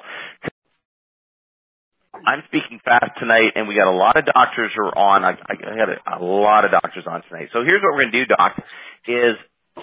I'm 2.15 2.43
speaking 2.49 2.81
fast 2.85 3.13
tonight, 3.19 3.53
and 3.55 3.69
we 3.69 3.77
got 3.77 3.87
a 3.87 3.97
lot 3.97 4.17
of 4.17 4.27
doctors 4.27 4.73
who 4.77 4.83
are 4.83 4.99
on. 4.99 5.25
I, 5.25 5.39
I 5.47 5.55
got 5.55 5.89
a, 5.89 6.19
a 6.19 6.25
lot 6.25 6.65
of 6.65 6.73
doctors 6.73 7.05
on 7.07 7.23
tonight. 7.29 7.51
So 7.53 7.63
here's 7.65 7.81
what 7.83 7.95
we're 7.95 8.03
going 8.03 8.13
to 8.13 8.25
do, 8.25 8.27
Doc, 8.27 8.63
is 9.07 9.37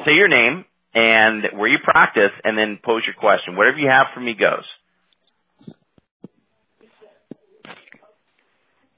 say 0.05 0.13
your 0.13 0.27
name 0.27 0.65
and 0.93 1.43
where 1.53 1.67
you 1.67 1.77
practice, 1.83 2.31
and 2.43 2.57
then 2.57 2.79
pose 2.83 3.03
your 3.05 3.15
question. 3.15 3.55
Whatever 3.55 3.77
you 3.77 3.89
have 3.89 4.07
for 4.13 4.19
me 4.19 4.33
goes. 4.33 4.65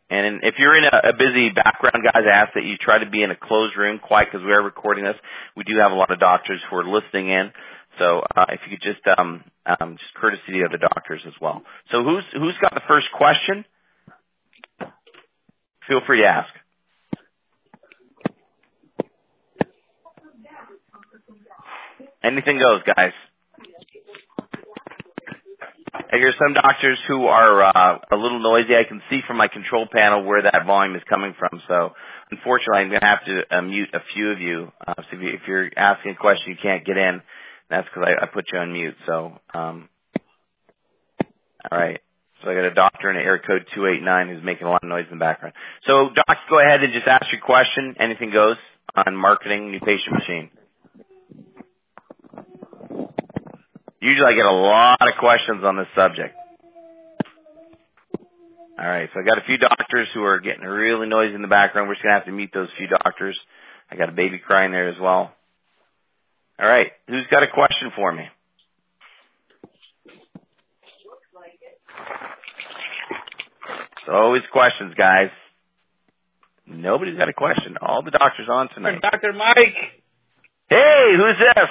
And 0.09 0.41
if 0.43 0.55
you're 0.57 0.75
in 0.75 0.85
a, 0.85 1.09
a 1.09 1.13
busy 1.13 1.51
background, 1.51 2.03
guys, 2.03 2.23
I 2.25 2.43
ask 2.43 2.53
that 2.55 2.65
you 2.65 2.77
try 2.77 3.03
to 3.03 3.09
be 3.09 3.21
in 3.21 3.29
a 3.29 3.35
closed 3.35 3.77
room, 3.77 3.99
quiet, 3.99 4.29
because 4.31 4.43
we 4.43 4.51
are 4.51 4.61
recording 4.61 5.03
this. 5.03 5.17
We 5.55 5.63
do 5.63 5.77
have 5.81 5.91
a 5.91 5.95
lot 5.95 6.11
of 6.11 6.19
doctors 6.19 6.59
who 6.69 6.77
are 6.77 6.83
listening 6.83 7.29
in. 7.29 7.51
So 7.99 8.23
uh, 8.35 8.45
if 8.49 8.61
you 8.65 8.77
could 8.77 8.83
just 8.83 9.01
um, 9.17 9.43
um, 9.65 9.97
just 9.97 10.13
courtesy 10.15 10.41
to 10.47 10.53
the 10.53 10.65
other 10.65 10.77
doctors 10.77 11.21
as 11.27 11.33
well. 11.41 11.63
So 11.91 12.03
who's 12.03 12.23
who's 12.33 12.57
got 12.61 12.73
the 12.73 12.81
first 12.87 13.07
question? 13.15 13.65
Feel 15.87 16.01
free 16.05 16.21
to 16.21 16.27
ask. 16.27 16.53
Anything 22.23 22.59
goes, 22.59 22.81
guys. 22.83 23.13
I 26.11 26.17
hear 26.17 26.33
some 26.39 26.55
doctors 26.55 26.97
who 27.07 27.27
are 27.27 27.61
uh, 27.61 27.99
a 28.11 28.15
little 28.15 28.39
noisy. 28.39 28.75
I 28.75 28.83
can 28.83 28.99
see 29.11 29.21
from 29.27 29.37
my 29.37 29.47
control 29.47 29.87
panel 29.91 30.23
where 30.23 30.41
that 30.41 30.65
volume 30.65 30.95
is 30.95 31.03
coming 31.07 31.35
from. 31.37 31.61
So, 31.67 31.93
unfortunately, 32.31 32.81
I'm 32.81 32.89
going 32.89 33.01
to 33.01 33.05
have 33.05 33.25
to 33.25 33.57
uh, 33.57 33.61
mute 33.61 33.89
a 33.93 33.99
few 34.13 34.31
of 34.31 34.39
you. 34.41 34.71
Uh, 34.85 34.95
so 34.97 35.03
if, 35.11 35.21
you, 35.21 35.29
if 35.29 35.41
you're 35.47 35.69
asking 35.77 36.11
a 36.13 36.15
question 36.15 36.51
you 36.51 36.57
can't 36.59 36.83
get 36.83 36.97
in, 36.97 37.21
that's 37.69 37.87
because 37.87 38.09
I, 38.09 38.23
I 38.23 38.25
put 38.25 38.45
you 38.51 38.57
on 38.57 38.73
mute. 38.73 38.95
So, 39.05 39.39
um, 39.53 39.87
all 41.71 41.77
right. 41.77 42.01
So 42.43 42.49
I 42.49 42.55
got 42.55 42.65
a 42.65 42.73
doctor 42.73 43.11
in 43.11 43.17
area 43.17 43.41
code 43.45 43.67
289 43.75 44.29
who's 44.29 44.43
making 44.43 44.65
a 44.65 44.69
lot 44.71 44.83
of 44.83 44.89
noise 44.89 45.05
in 45.11 45.19
the 45.19 45.23
background. 45.23 45.53
So, 45.85 46.09
Doc, 46.09 46.37
go 46.49 46.59
ahead 46.59 46.81
and 46.81 46.91
just 46.91 47.05
ask 47.05 47.31
your 47.31 47.41
question. 47.41 47.95
Anything 47.99 48.31
goes 48.31 48.57
on 48.95 49.15
marketing 49.15 49.69
new 49.69 49.79
patient 49.79 50.15
machine. 50.15 50.49
Usually 54.01 54.25
I 54.25 54.35
get 54.35 54.45
a 54.45 54.51
lot 54.51 55.01
of 55.01 55.17
questions 55.19 55.63
on 55.63 55.77
this 55.77 55.87
subject. 55.95 56.35
All 58.79 58.87
right, 58.87 59.09
so 59.13 59.19
I 59.19 59.23
got 59.23 59.37
a 59.37 59.45
few 59.45 59.57
doctors 59.57 60.07
who 60.13 60.23
are 60.23 60.39
getting 60.39 60.63
really 60.63 61.07
noisy 61.07 61.35
in 61.35 61.41
the 61.41 61.49
background. 61.49 61.89
We're 61.89 61.95
just 61.95 62.03
gonna 62.03 62.15
have 62.15 62.25
to 62.25 62.31
meet 62.31 62.53
those 62.53 62.69
few 62.77 62.87
doctors. 62.87 63.37
I 63.91 63.97
got 63.97 64.07
a 64.07 64.13
baby 64.13 64.39
crying 64.39 64.71
there 64.71 64.87
as 64.87 64.97
well. 64.97 65.33
All 66.57 66.67
right, 66.67 66.91
who's 67.07 67.27
got 67.29 67.43
a 67.43 67.47
question 67.47 67.91
for 67.95 68.11
me? 68.13 68.23
So 74.05 74.13
always 74.13 74.43
questions, 74.51 74.93
guys. 74.97 75.29
Nobody's 76.65 77.17
got 77.17 77.27
a 77.27 77.33
question. 77.33 77.77
All 77.81 78.01
the 78.01 78.11
doctors 78.11 78.47
on 78.49 78.69
tonight. 78.69 79.01
Dr. 79.01 79.33
Mike. 79.33 79.75
Hey, 80.69 81.15
who's 81.17 81.37
this? 81.37 81.69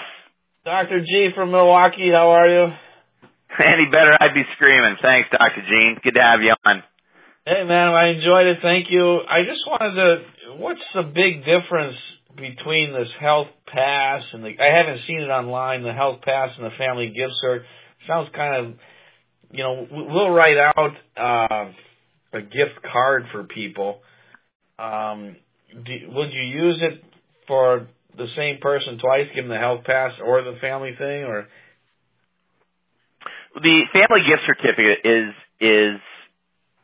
Dr. 0.68 1.00
G 1.00 1.30
from 1.34 1.50
Milwaukee, 1.50 2.10
how 2.10 2.28
are 2.28 2.46
you? 2.46 2.72
Any 3.58 3.86
better, 3.90 4.14
I'd 4.20 4.34
be 4.34 4.44
screaming. 4.54 4.96
Thanks, 5.00 5.30
Dr. 5.30 5.62
Gene. 5.66 5.98
Good 6.04 6.12
to 6.12 6.20
have 6.20 6.42
you 6.42 6.52
on. 6.62 6.82
Hey, 7.46 7.64
man, 7.64 7.94
I 7.94 8.08
enjoyed 8.08 8.46
it. 8.46 8.58
Thank 8.60 8.90
you. 8.90 9.22
I 9.26 9.44
just 9.44 9.66
wanted 9.66 9.94
to, 9.94 10.24
what's 10.58 10.84
the 10.92 11.04
big 11.04 11.46
difference 11.46 11.96
between 12.36 12.92
this 12.92 13.10
health 13.18 13.48
pass 13.66 14.22
and 14.34 14.44
the, 14.44 14.60
I 14.60 14.66
haven't 14.66 15.06
seen 15.06 15.20
it 15.20 15.30
online, 15.30 15.84
the 15.84 15.94
health 15.94 16.20
pass 16.20 16.52
and 16.58 16.66
the 16.66 16.76
family 16.76 17.12
gift 17.12 17.32
cert. 17.42 17.62
Sounds 18.06 18.28
kind 18.34 18.54
of, 18.54 18.74
you 19.50 19.64
know, 19.64 19.88
we'll 19.90 20.32
write 20.32 20.58
out, 20.58 20.92
uh, 21.16 21.70
a 22.34 22.42
gift 22.42 22.82
card 22.92 23.24
for 23.32 23.44
people. 23.44 24.02
Um, 24.78 25.36
do, 25.82 26.10
would 26.10 26.34
you 26.34 26.42
use 26.42 26.82
it 26.82 27.02
for 27.46 27.88
the 28.18 28.28
same 28.36 28.58
person 28.58 28.98
twice, 28.98 29.28
give 29.34 29.44
them 29.44 29.52
the 29.52 29.58
health 29.58 29.84
pass 29.84 30.12
or 30.22 30.42
the 30.42 30.56
family 30.60 30.94
thing, 30.96 31.24
or? 31.24 31.46
The 33.54 33.82
family 33.92 34.26
gift 34.26 34.42
certificate 34.46 35.00
is 35.04 35.34
is 35.60 36.00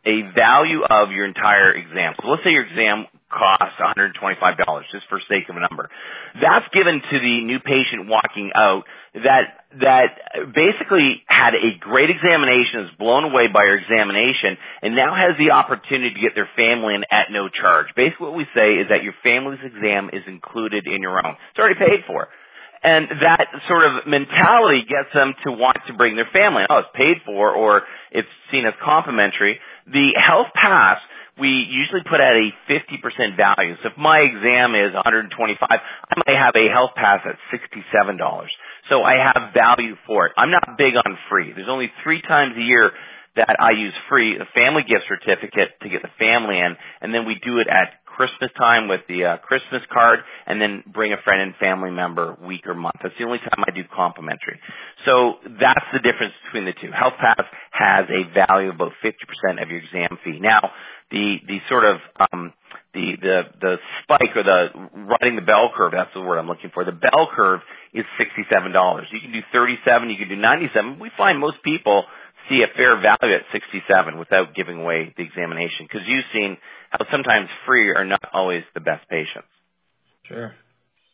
a 0.06 0.22
value 0.34 0.82
of 0.82 1.10
your 1.10 1.26
entire 1.26 1.72
exam. 1.72 2.14
So 2.20 2.28
let's 2.28 2.44
say 2.44 2.50
your 2.50 2.64
exam 2.64 3.06
costs 3.30 3.76
$125, 3.80 4.82
just 4.92 5.06
for 5.08 5.20
sake 5.28 5.48
of 5.48 5.56
a 5.56 5.60
number. 5.60 5.90
That's 6.40 6.66
given 6.72 7.00
to 7.00 7.18
the 7.18 7.40
new 7.44 7.60
patient 7.60 8.08
walking 8.08 8.52
out 8.54 8.84
that, 9.14 9.64
that 9.80 10.54
basically 10.54 11.22
had 11.26 11.54
a 11.54 11.76
great 11.78 12.10
examination, 12.10 12.80
is 12.80 12.90
blown 12.98 13.24
away 13.24 13.48
by 13.52 13.64
your 13.64 13.78
examination, 13.78 14.56
and 14.82 14.94
now 14.94 15.14
has 15.14 15.36
the 15.38 15.50
opportunity 15.50 16.14
to 16.14 16.20
get 16.20 16.34
their 16.34 16.48
family 16.56 16.94
in 16.94 17.04
at 17.10 17.30
no 17.30 17.48
charge. 17.48 17.86
Basically 17.96 18.26
what 18.26 18.36
we 18.36 18.46
say 18.54 18.74
is 18.80 18.88
that 18.88 19.02
your 19.02 19.14
family's 19.22 19.60
exam 19.64 20.10
is 20.12 20.22
included 20.26 20.86
in 20.86 21.02
your 21.02 21.24
own. 21.24 21.36
It's 21.50 21.58
already 21.58 21.78
paid 21.78 22.04
for. 22.06 22.28
And 22.84 23.08
that 23.08 23.46
sort 23.66 23.86
of 23.86 24.06
mentality 24.06 24.82
gets 24.82 25.08
them 25.14 25.32
to 25.46 25.52
want 25.52 25.78
to 25.86 25.94
bring 25.94 26.16
their 26.16 26.28
family. 26.30 26.64
Oh, 26.68 26.80
it's 26.80 26.88
paid 26.94 27.22
for 27.24 27.50
or 27.50 27.82
it's 28.10 28.28
seen 28.52 28.66
as 28.66 28.74
complimentary. 28.84 29.58
The 29.86 30.12
health 30.20 30.48
pass 30.54 31.00
we 31.38 31.66
usually 31.68 32.02
put 32.02 32.20
at 32.20 32.36
a 32.36 32.52
50% 32.68 33.36
value. 33.36 33.76
So 33.82 33.88
if 33.88 33.96
my 33.96 34.20
exam 34.20 34.74
is 34.74 34.94
125, 34.94 35.68
I 35.70 35.78
might 36.26 36.36
have 36.36 36.54
a 36.54 36.68
health 36.68 36.92
pass 36.94 37.20
at 37.26 37.36
$67. 37.52 38.46
So 38.88 39.02
I 39.02 39.14
have 39.14 39.52
value 39.52 39.96
for 40.06 40.26
it. 40.26 40.32
I'm 40.36 40.50
not 40.50 40.78
big 40.78 40.94
on 40.96 41.18
free. 41.28 41.52
There's 41.52 41.68
only 41.68 41.90
three 42.02 42.22
times 42.22 42.54
a 42.56 42.62
year 42.62 42.92
that 43.36 43.56
I 43.58 43.72
use 43.72 43.92
free, 44.08 44.38
a 44.38 44.46
family 44.54 44.82
gift 44.84 45.04
certificate 45.08 45.70
to 45.82 45.88
get 45.88 46.02
the 46.02 46.10
family 46.18 46.58
in, 46.58 46.76
and 47.00 47.12
then 47.12 47.26
we 47.26 47.34
do 47.34 47.58
it 47.58 47.66
at 47.66 48.03
Christmas 48.16 48.50
time 48.56 48.88
with 48.88 49.02
the 49.08 49.24
uh, 49.24 49.36
Christmas 49.38 49.82
card, 49.92 50.20
and 50.46 50.60
then 50.60 50.84
bring 50.86 51.12
a 51.12 51.16
friend 51.22 51.42
and 51.42 51.54
family 51.56 51.90
member 51.90 52.36
week 52.44 52.66
or 52.66 52.74
month. 52.74 52.96
That's 53.02 53.14
the 53.18 53.24
only 53.24 53.38
time 53.38 53.64
I 53.66 53.70
do 53.74 53.82
complimentary. 53.94 54.60
So 55.04 55.36
that's 55.44 55.86
the 55.92 56.00
difference 56.00 56.34
between 56.44 56.66
the 56.66 56.74
two. 56.80 56.92
Health 56.92 57.14
Pass 57.18 57.44
has 57.72 58.06
a 58.08 58.32
value 58.34 58.70
of 58.70 58.76
about 58.76 58.92
50% 59.02 59.62
of 59.62 59.68
your 59.68 59.80
exam 59.80 60.18
fee. 60.24 60.38
Now, 60.40 60.70
the 61.10 61.38
the 61.46 61.58
sort 61.68 61.84
of 61.84 62.00
um, 62.32 62.52
the 62.92 63.16
the 63.20 63.42
the 63.60 63.76
spike 64.02 64.36
or 64.36 64.42
the 64.42 64.68
riding 65.20 65.36
the 65.36 65.42
bell 65.42 65.70
curve. 65.74 65.92
That's 65.92 66.12
the 66.14 66.22
word 66.22 66.38
I'm 66.38 66.46
looking 66.46 66.70
for. 66.72 66.84
The 66.84 66.92
bell 66.92 67.28
curve 67.34 67.60
is 67.92 68.04
sixty 68.18 68.42
seven 68.50 68.72
dollars. 68.72 69.06
You 69.10 69.20
can 69.20 69.32
do 69.32 69.40
thirty 69.52 69.78
seven. 69.84 70.10
You 70.10 70.16
can 70.16 70.28
do 70.28 70.36
ninety 70.36 70.68
seven. 70.72 70.98
We 70.98 71.10
find 71.16 71.38
most 71.38 71.62
people 71.62 72.04
see 72.48 72.62
a 72.62 72.66
fair 72.68 72.96
value 72.96 73.34
at 73.36 73.42
sixty 73.52 73.82
seven 73.88 74.18
without 74.18 74.54
giving 74.54 74.80
away 74.80 75.12
the 75.16 75.22
examination 75.22 75.86
because 75.90 76.06
you've 76.06 76.24
seen 76.32 76.56
how 76.90 77.04
sometimes 77.10 77.48
free 77.66 77.90
are 77.94 78.04
not 78.04 78.22
always 78.32 78.64
the 78.74 78.80
best 78.80 79.08
patients. 79.08 79.48
Sure. 80.24 80.54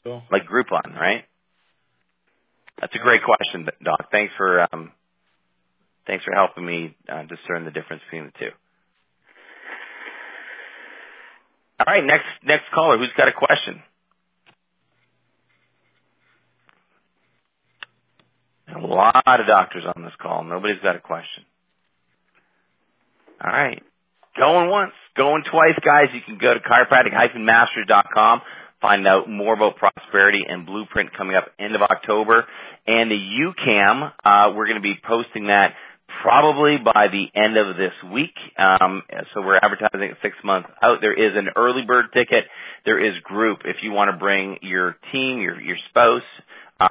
Cool. 0.04 0.22
Like 0.30 0.46
Groupon, 0.46 0.94
right? 0.94 1.24
That's 2.80 2.94
a 2.94 2.98
great 2.98 3.22
question, 3.22 3.68
Doc. 3.84 4.10
Thanks 4.10 4.32
for 4.36 4.66
um, 4.72 4.92
thanks 6.06 6.24
for 6.24 6.34
helping 6.34 6.64
me 6.64 6.96
uh, 7.08 7.24
discern 7.24 7.64
the 7.64 7.70
difference 7.70 8.02
between 8.10 8.26
the 8.26 8.38
two. 8.38 8.50
All 11.78 11.86
right, 11.94 12.04
next 12.04 12.28
next 12.42 12.64
caller. 12.74 12.98
Who's 12.98 13.12
got 13.16 13.28
a 13.28 13.32
question? 13.32 13.82
A 18.74 18.78
lot 18.78 19.40
of 19.40 19.46
doctors 19.46 19.84
on 19.94 20.02
this 20.02 20.12
call. 20.20 20.44
Nobody's 20.44 20.80
got 20.82 20.96
a 20.96 21.00
question. 21.00 21.44
All 23.42 23.50
right. 23.50 23.82
Going 24.38 24.70
once, 24.70 24.92
going 25.16 25.42
twice, 25.50 25.78
guys. 25.84 26.08
You 26.14 26.20
can 26.20 26.38
go 26.38 26.54
to 26.54 26.60
chiropractic-masters.com, 26.60 28.42
find 28.80 29.06
out 29.06 29.28
more 29.28 29.54
about 29.54 29.76
prosperity 29.76 30.44
and 30.48 30.66
blueprint 30.66 31.16
coming 31.16 31.34
up 31.34 31.48
end 31.58 31.74
of 31.74 31.82
October. 31.82 32.46
And 32.86 33.10
the 33.10 33.16
UCAM, 33.16 34.12
uh, 34.24 34.52
we're 34.54 34.66
going 34.66 34.80
to 34.80 34.82
be 34.82 34.98
posting 35.04 35.48
that 35.48 35.74
probably 36.22 36.76
by 36.78 37.08
the 37.08 37.28
end 37.34 37.56
of 37.56 37.76
this 37.76 37.92
week. 38.12 38.34
Um, 38.56 39.02
so 39.32 39.42
we're 39.42 39.56
advertising 39.56 40.02
it 40.02 40.16
six 40.22 40.36
months 40.44 40.68
out. 40.82 41.00
There 41.00 41.14
is 41.14 41.36
an 41.36 41.48
early 41.56 41.84
bird 41.84 42.06
ticket. 42.12 42.44
There 42.84 42.98
is 42.98 43.18
group. 43.22 43.60
If 43.64 43.82
you 43.82 43.92
want 43.92 44.10
to 44.10 44.16
bring 44.16 44.58
your 44.62 44.96
team, 45.12 45.40
your 45.40 45.60
your 45.60 45.76
spouse, 45.88 46.22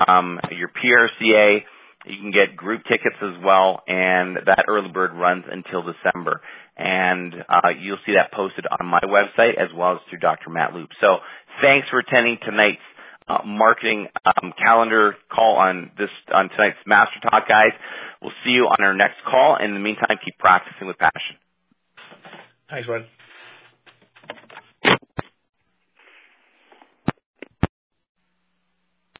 um, 0.07 0.39
your 0.51 0.69
PRCA, 0.69 1.63
you 2.05 2.17
can 2.17 2.31
get 2.31 2.55
group 2.55 2.83
tickets 2.83 3.15
as 3.21 3.43
well. 3.43 3.83
And 3.87 4.37
that 4.45 4.65
early 4.67 4.89
bird 4.89 5.13
runs 5.13 5.45
until 5.49 5.83
December. 5.83 6.41
And 6.77 7.35
uh, 7.49 7.69
you'll 7.77 7.99
see 8.05 8.13
that 8.13 8.31
posted 8.31 8.65
on 8.67 8.87
my 8.87 9.01
website 9.01 9.55
as 9.55 9.69
well 9.75 9.95
as 9.95 9.99
through 10.09 10.19
Dr. 10.19 10.49
Matt 10.49 10.73
Loop. 10.73 10.89
So 11.01 11.19
thanks 11.61 11.89
for 11.89 11.99
attending 11.99 12.37
tonight's 12.43 12.79
uh, 13.27 13.41
marketing 13.45 14.07
um, 14.25 14.53
calendar 14.57 15.15
call 15.31 15.57
on 15.57 15.91
this 15.97 16.09
on 16.33 16.49
tonight's 16.49 16.77
Master 16.85 17.19
Talk, 17.21 17.47
guys. 17.47 17.73
We'll 18.21 18.33
see 18.43 18.51
you 18.51 18.65
on 18.65 18.83
our 18.83 18.93
next 18.93 19.17
call. 19.29 19.57
In 19.57 19.73
the 19.73 19.79
meantime, 19.79 20.17
keep 20.23 20.37
practicing 20.39 20.87
with 20.87 20.97
passion. 20.97 21.35
Thanks, 22.69 22.87
Bud. 22.87 23.05